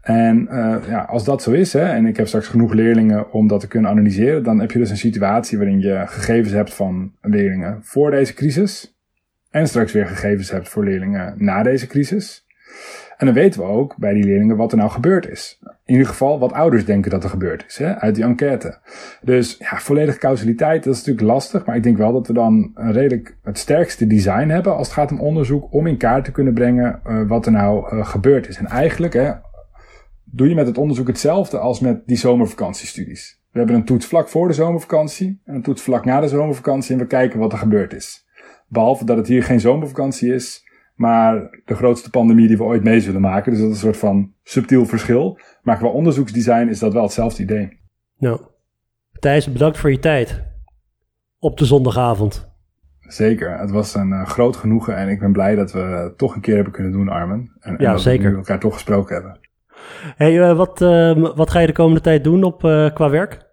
En 0.00 0.48
ja, 0.88 1.06
als 1.08 1.24
dat 1.24 1.42
zo 1.42 1.50
is, 1.50 1.72
hè, 1.72 1.84
en 1.84 2.06
ik 2.06 2.16
heb 2.16 2.26
straks 2.26 2.48
genoeg 2.48 2.72
leerlingen 2.72 3.32
om 3.32 3.48
dat 3.48 3.60
te 3.60 3.68
kunnen 3.68 3.90
analyseren, 3.90 4.42
dan 4.42 4.60
heb 4.60 4.70
je 4.70 4.78
dus 4.78 4.90
een 4.90 4.96
situatie 4.96 5.58
waarin 5.58 5.80
je 5.80 6.02
gegevens 6.06 6.52
hebt 6.52 6.74
van 6.74 7.12
leerlingen 7.20 7.78
voor 7.82 8.10
deze 8.10 8.34
crisis. 8.34 8.96
En 9.50 9.68
straks 9.68 9.92
weer 9.92 10.06
gegevens 10.06 10.50
hebt 10.50 10.68
voor 10.68 10.84
leerlingen 10.84 11.34
na 11.36 11.62
deze 11.62 11.86
crisis. 11.86 12.46
En 13.16 13.26
dan 13.26 13.34
weten 13.34 13.60
we 13.60 13.66
ook 13.66 13.96
bij 13.96 14.12
die 14.12 14.24
leerlingen 14.24 14.56
wat 14.56 14.72
er 14.72 14.78
nou 14.78 14.90
gebeurd 14.90 15.28
is. 15.28 15.58
In 15.84 15.92
ieder 15.92 16.06
geval 16.06 16.38
wat 16.38 16.52
ouders 16.52 16.84
denken 16.84 17.10
dat 17.10 17.24
er 17.24 17.30
gebeurd 17.30 17.64
is, 17.68 17.76
hè, 17.76 17.94
uit 17.94 18.14
die 18.14 18.24
enquête. 18.24 18.78
Dus 19.22 19.56
ja, 19.58 19.78
volledige 19.78 20.18
causaliteit, 20.18 20.84
dat 20.84 20.92
is 20.94 20.98
natuurlijk 20.98 21.26
lastig. 21.26 21.64
Maar 21.64 21.76
ik 21.76 21.82
denk 21.82 21.96
wel 21.96 22.12
dat 22.12 22.26
we 22.26 22.32
dan 22.32 22.70
een 22.74 22.92
redelijk 22.92 23.36
het 23.42 23.58
sterkste 23.58 24.06
design 24.06 24.48
hebben 24.48 24.76
als 24.76 24.86
het 24.86 24.96
gaat 24.96 25.10
om 25.10 25.20
onderzoek. 25.20 25.72
Om 25.72 25.86
in 25.86 25.96
kaart 25.96 26.24
te 26.24 26.30
kunnen 26.30 26.54
brengen 26.54 27.00
uh, 27.06 27.28
wat 27.28 27.46
er 27.46 27.52
nou 27.52 27.96
uh, 27.96 28.06
gebeurd 28.06 28.48
is. 28.48 28.56
En 28.56 28.66
eigenlijk 28.66 29.12
hè, 29.12 29.32
doe 30.24 30.48
je 30.48 30.54
met 30.54 30.66
het 30.66 30.78
onderzoek 30.78 31.06
hetzelfde 31.06 31.58
als 31.58 31.80
met 31.80 32.06
die 32.06 32.16
zomervakantiestudies. 32.16 33.40
We 33.50 33.58
hebben 33.58 33.76
een 33.76 33.84
toets 33.84 34.06
vlak 34.06 34.28
voor 34.28 34.48
de 34.48 34.54
zomervakantie 34.54 35.40
en 35.44 35.54
een 35.54 35.62
toets 35.62 35.82
vlak 35.82 36.04
na 36.04 36.20
de 36.20 36.28
zomervakantie. 36.28 36.92
En 36.92 37.00
we 37.00 37.06
kijken 37.06 37.38
wat 37.38 37.52
er 37.52 37.58
gebeurd 37.58 37.94
is. 37.94 38.26
Behalve 38.68 39.04
dat 39.04 39.16
het 39.16 39.26
hier 39.26 39.42
geen 39.42 39.60
zomervakantie 39.60 40.34
is 40.34 40.65
maar 40.96 41.60
de 41.64 41.74
grootste 41.74 42.10
pandemie 42.10 42.48
die 42.48 42.56
we 42.56 42.62
ooit 42.62 42.84
mee 42.84 43.00
zullen 43.00 43.20
maken. 43.20 43.52
Dus 43.52 43.60
dat 43.60 43.70
is 43.70 43.74
een 43.74 43.82
soort 43.82 43.96
van 43.96 44.32
subtiel 44.42 44.86
verschil. 44.86 45.38
Maar 45.62 45.76
qua 45.76 45.88
onderzoeksdesign 45.88 46.68
is 46.68 46.78
dat 46.78 46.92
wel 46.92 47.02
hetzelfde 47.02 47.42
idee. 47.42 47.80
Nou, 48.18 48.40
Thijs, 49.18 49.52
bedankt 49.52 49.78
voor 49.78 49.90
je 49.90 49.98
tijd. 49.98 50.42
Op 51.38 51.58
de 51.58 51.64
zondagavond. 51.64 52.54
Zeker, 53.00 53.58
het 53.58 53.70
was 53.70 53.94
een 53.94 54.08
uh, 54.08 54.26
groot 54.26 54.56
genoegen 54.56 54.96
en 54.96 55.08
ik 55.08 55.18
ben 55.18 55.32
blij 55.32 55.54
dat 55.54 55.72
we 55.72 55.78
het 55.78 56.18
toch 56.18 56.34
een 56.34 56.40
keer 56.40 56.54
hebben 56.54 56.72
kunnen 56.72 56.92
doen, 56.92 57.08
Armen. 57.08 57.56
En, 57.60 57.74
ja, 57.78 57.92
dat 57.92 58.00
zeker. 58.00 58.30
we 58.30 58.36
elkaar 58.36 58.60
toch 58.60 58.72
gesproken 58.72 59.14
hebben. 59.14 59.40
Hey, 60.16 60.32
uh, 60.32 60.56
wat, 60.56 60.80
uh, 60.80 61.34
wat 61.34 61.50
ga 61.50 61.60
je 61.60 61.66
de 61.66 61.72
komende 61.72 62.00
tijd 62.00 62.24
doen 62.24 62.42
op, 62.42 62.58
qua 62.94 63.10
werk? 63.10 63.44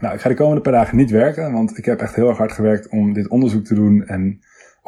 Nou, 0.00 0.14
ik 0.14 0.20
ga 0.20 0.28
de 0.28 0.34
komende 0.34 0.60
paar 0.60 0.72
dagen 0.72 0.96
niet 0.96 1.10
werken, 1.10 1.52
want 1.52 1.78
ik 1.78 1.84
heb 1.84 2.00
echt 2.00 2.14
heel 2.14 2.28
erg 2.28 2.38
hard 2.38 2.52
gewerkt 2.52 2.88
om 2.88 3.12
dit 3.12 3.28
onderzoek 3.28 3.64
te 3.64 3.74
doen. 3.74 4.04
En 4.06 4.38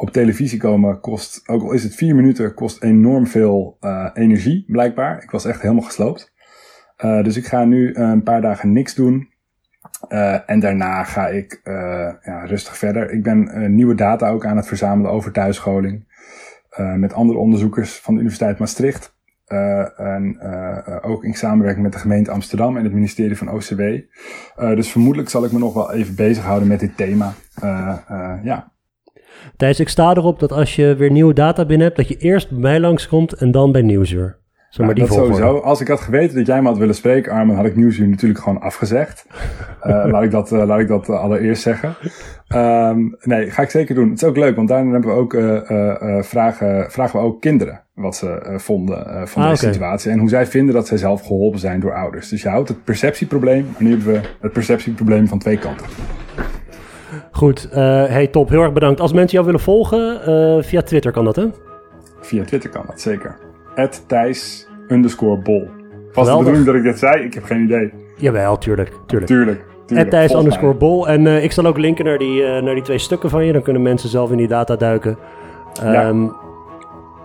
op 0.01 0.09
televisie 0.09 0.59
komen 0.59 0.99
kost, 0.99 1.49
ook 1.49 1.61
al 1.61 1.71
is 1.71 1.83
het 1.83 1.95
vier 1.95 2.15
minuten, 2.15 2.53
kost 2.53 2.83
enorm 2.83 3.27
veel 3.27 3.77
uh, 3.81 4.09
energie, 4.13 4.63
blijkbaar. 4.67 5.23
Ik 5.23 5.31
was 5.31 5.45
echt 5.45 5.61
helemaal 5.61 5.83
gesloopt. 5.83 6.33
Uh, 7.05 7.23
dus 7.23 7.37
ik 7.37 7.45
ga 7.45 7.65
nu 7.65 7.95
een 7.95 8.23
paar 8.23 8.41
dagen 8.41 8.71
niks 8.71 8.95
doen. 8.95 9.29
En 10.45 10.59
daarna 10.59 11.03
ga 11.03 11.27
ik 11.27 11.61
ja, 12.23 12.45
rustig 12.45 12.77
verder. 12.77 13.11
Ik 13.11 13.23
ben 13.23 13.73
nieuwe 13.75 13.95
data 13.95 14.29
ook 14.29 14.45
aan 14.45 14.57
het 14.57 14.67
verzamelen 14.67 15.11
over 15.11 15.31
thuisscholing. 15.31 16.05
met 16.95 17.13
andere 17.13 17.39
onderzoekers 17.39 17.99
van 17.99 18.13
de 18.13 18.19
Universiteit 18.19 18.59
Maastricht. 18.59 19.15
en 19.97 20.41
ook 21.01 21.23
in 21.23 21.33
samenwerking 21.33 21.83
met 21.83 21.93
de 21.93 21.99
gemeente 21.99 22.31
Amsterdam 22.31 22.77
en 22.77 22.83
het 22.83 22.93
ministerie 22.93 23.37
van 23.37 23.51
OCW. 23.51 23.81
dus 24.55 24.91
vermoedelijk 24.91 25.29
zal 25.29 25.45
ik 25.45 25.51
me 25.51 25.59
nog 25.59 25.73
wel 25.73 25.91
even 25.93 26.15
bezighouden 26.15 26.67
met 26.67 26.79
dit 26.79 26.97
thema. 26.97 27.33
ja, 28.43 28.71
Thijs, 29.57 29.79
ik 29.79 29.89
sta 29.89 30.15
erop 30.15 30.39
dat 30.39 30.51
als 30.51 30.75
je 30.75 30.95
weer 30.95 31.11
nieuwe 31.11 31.33
data 31.33 31.65
binnen 31.65 31.85
hebt, 31.87 31.97
dat 31.97 32.07
je 32.07 32.17
eerst 32.17 32.49
bij 32.49 32.59
mij 32.59 32.79
langskomt 32.79 33.33
en 33.33 33.51
dan 33.51 33.71
bij 33.71 33.81
Nieuwsuur. 33.81 34.39
Zo 34.71 34.83
maar 34.83 34.97
Ja, 34.97 35.05
dat 35.05 35.13
sowieso. 35.13 35.57
Als 35.57 35.81
ik 35.81 35.87
had 35.87 35.99
geweten 35.99 36.37
dat 36.37 36.45
jij 36.45 36.61
me 36.61 36.67
had 36.67 36.77
willen 36.77 36.95
spreken, 36.95 37.31
Armin, 37.31 37.55
had 37.55 37.65
ik 37.65 37.75
Nieuwsuur 37.75 38.07
natuurlijk 38.07 38.39
gewoon 38.39 38.61
afgezegd. 38.61 39.25
Eh, 39.81 40.05
laat 40.05 40.23
ik 40.23 40.31
dat, 40.31 40.51
eh, 40.51 40.65
laat 40.65 40.79
ik 40.79 40.87
dat 40.87 41.09
eh, 41.09 41.19
allereerst 41.19 41.61
zeggen. 41.61 41.95
Ehm, 42.47 42.99
nee, 43.21 43.51
ga 43.51 43.61
ik 43.61 43.69
zeker 43.69 43.95
doen. 43.95 44.09
Het 44.09 44.21
is 44.21 44.27
ook 44.27 44.37
leuk, 44.37 44.55
want 44.55 44.67
daarin 44.67 44.91
hebben 44.91 45.09
we 45.09 45.15
ook, 45.15 45.31
vragen, 46.25 46.91
vragen 46.91 47.19
we 47.19 47.25
ook 47.25 47.41
kinderen 47.41 47.81
wat 47.93 48.15
ze 48.15 48.53
vonden 48.57 49.27
van 49.27 49.43
Ah, 49.43 49.49
deze 49.49 49.71
situatie. 49.71 50.11
En 50.11 50.19
hoe 50.19 50.29
zij 50.29 50.45
vinden 50.45 50.75
dat 50.75 50.87
zij 50.87 50.97
zelf 50.97 51.21
geholpen 51.21 51.59
zijn 51.59 51.79
door 51.79 51.93
ouders. 51.93 52.29
Dus 52.29 52.41
je 52.41 52.49
houdt 52.49 52.69
het 52.69 52.83
perceptieprobleem, 52.83 53.65
maar 53.71 53.83
nu 53.83 53.89
hebben 53.89 54.13
we 54.13 54.21
het 54.41 54.51
perceptieprobleem 54.51 55.27
van 55.27 55.39
twee 55.39 55.57
kanten. 55.57 55.85
Goed, 57.31 57.69
eh, 57.71 58.05
hey 58.05 58.27
top, 58.27 58.49
heel 58.49 58.61
erg 58.61 58.73
bedankt. 58.73 58.99
Als 58.99 59.13
mensen 59.13 59.31
jou 59.31 59.45
willen 59.45 59.61
volgen, 59.61 60.25
eh, 60.25 60.63
via 60.63 60.81
Twitter 60.81 61.11
kan 61.11 61.25
dat 61.25 61.35
hè? 61.35 61.45
Via 62.21 62.43
Twitter 62.43 62.69
kan 62.69 62.83
dat 62.87 63.01
zeker. 63.01 63.37
At 63.75 64.03
Thijs 64.07 64.67
underscore 64.87 65.37
bol. 65.37 65.69
Was 66.13 66.27
de 66.27 66.37
bedoeling 66.37 66.65
dat 66.65 66.75
ik 66.75 66.83
dit 66.83 66.99
zei? 66.99 67.23
Ik 67.23 67.33
heb 67.33 67.43
geen 67.43 67.63
idee. 67.63 67.93
Jawel, 68.15 68.57
tuurlijk, 68.57 68.91
tuurlijk. 69.07 69.31
Tuurlijk. 69.31 69.65
En 69.87 70.09
Thijs 70.09 70.33
underscore 70.33 70.73
bol. 70.73 71.07
En 71.07 71.27
eh, 71.27 71.43
ik 71.43 71.51
zal 71.51 71.65
ook 71.65 71.77
linken 71.77 72.05
naar 72.05 72.17
die, 72.17 72.43
naar 72.43 72.73
die 72.73 72.83
twee 72.83 72.97
stukken 72.97 73.29
van 73.29 73.45
je. 73.45 73.53
Dan 73.53 73.61
kunnen 73.61 73.81
mensen 73.81 74.09
zelf 74.09 74.31
in 74.31 74.37
die 74.37 74.47
data 74.47 74.75
duiken. 74.75 75.17
Ja. 75.83 75.93
Ehm, 75.93 76.23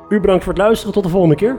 U 0.09 0.20
bedankt 0.20 0.45
voor 0.45 0.53
het 0.53 0.62
luisteren. 0.62 0.95
Tot 0.95 1.03
de 1.03 1.09
volgende 1.09 1.34
keer. 1.37 1.57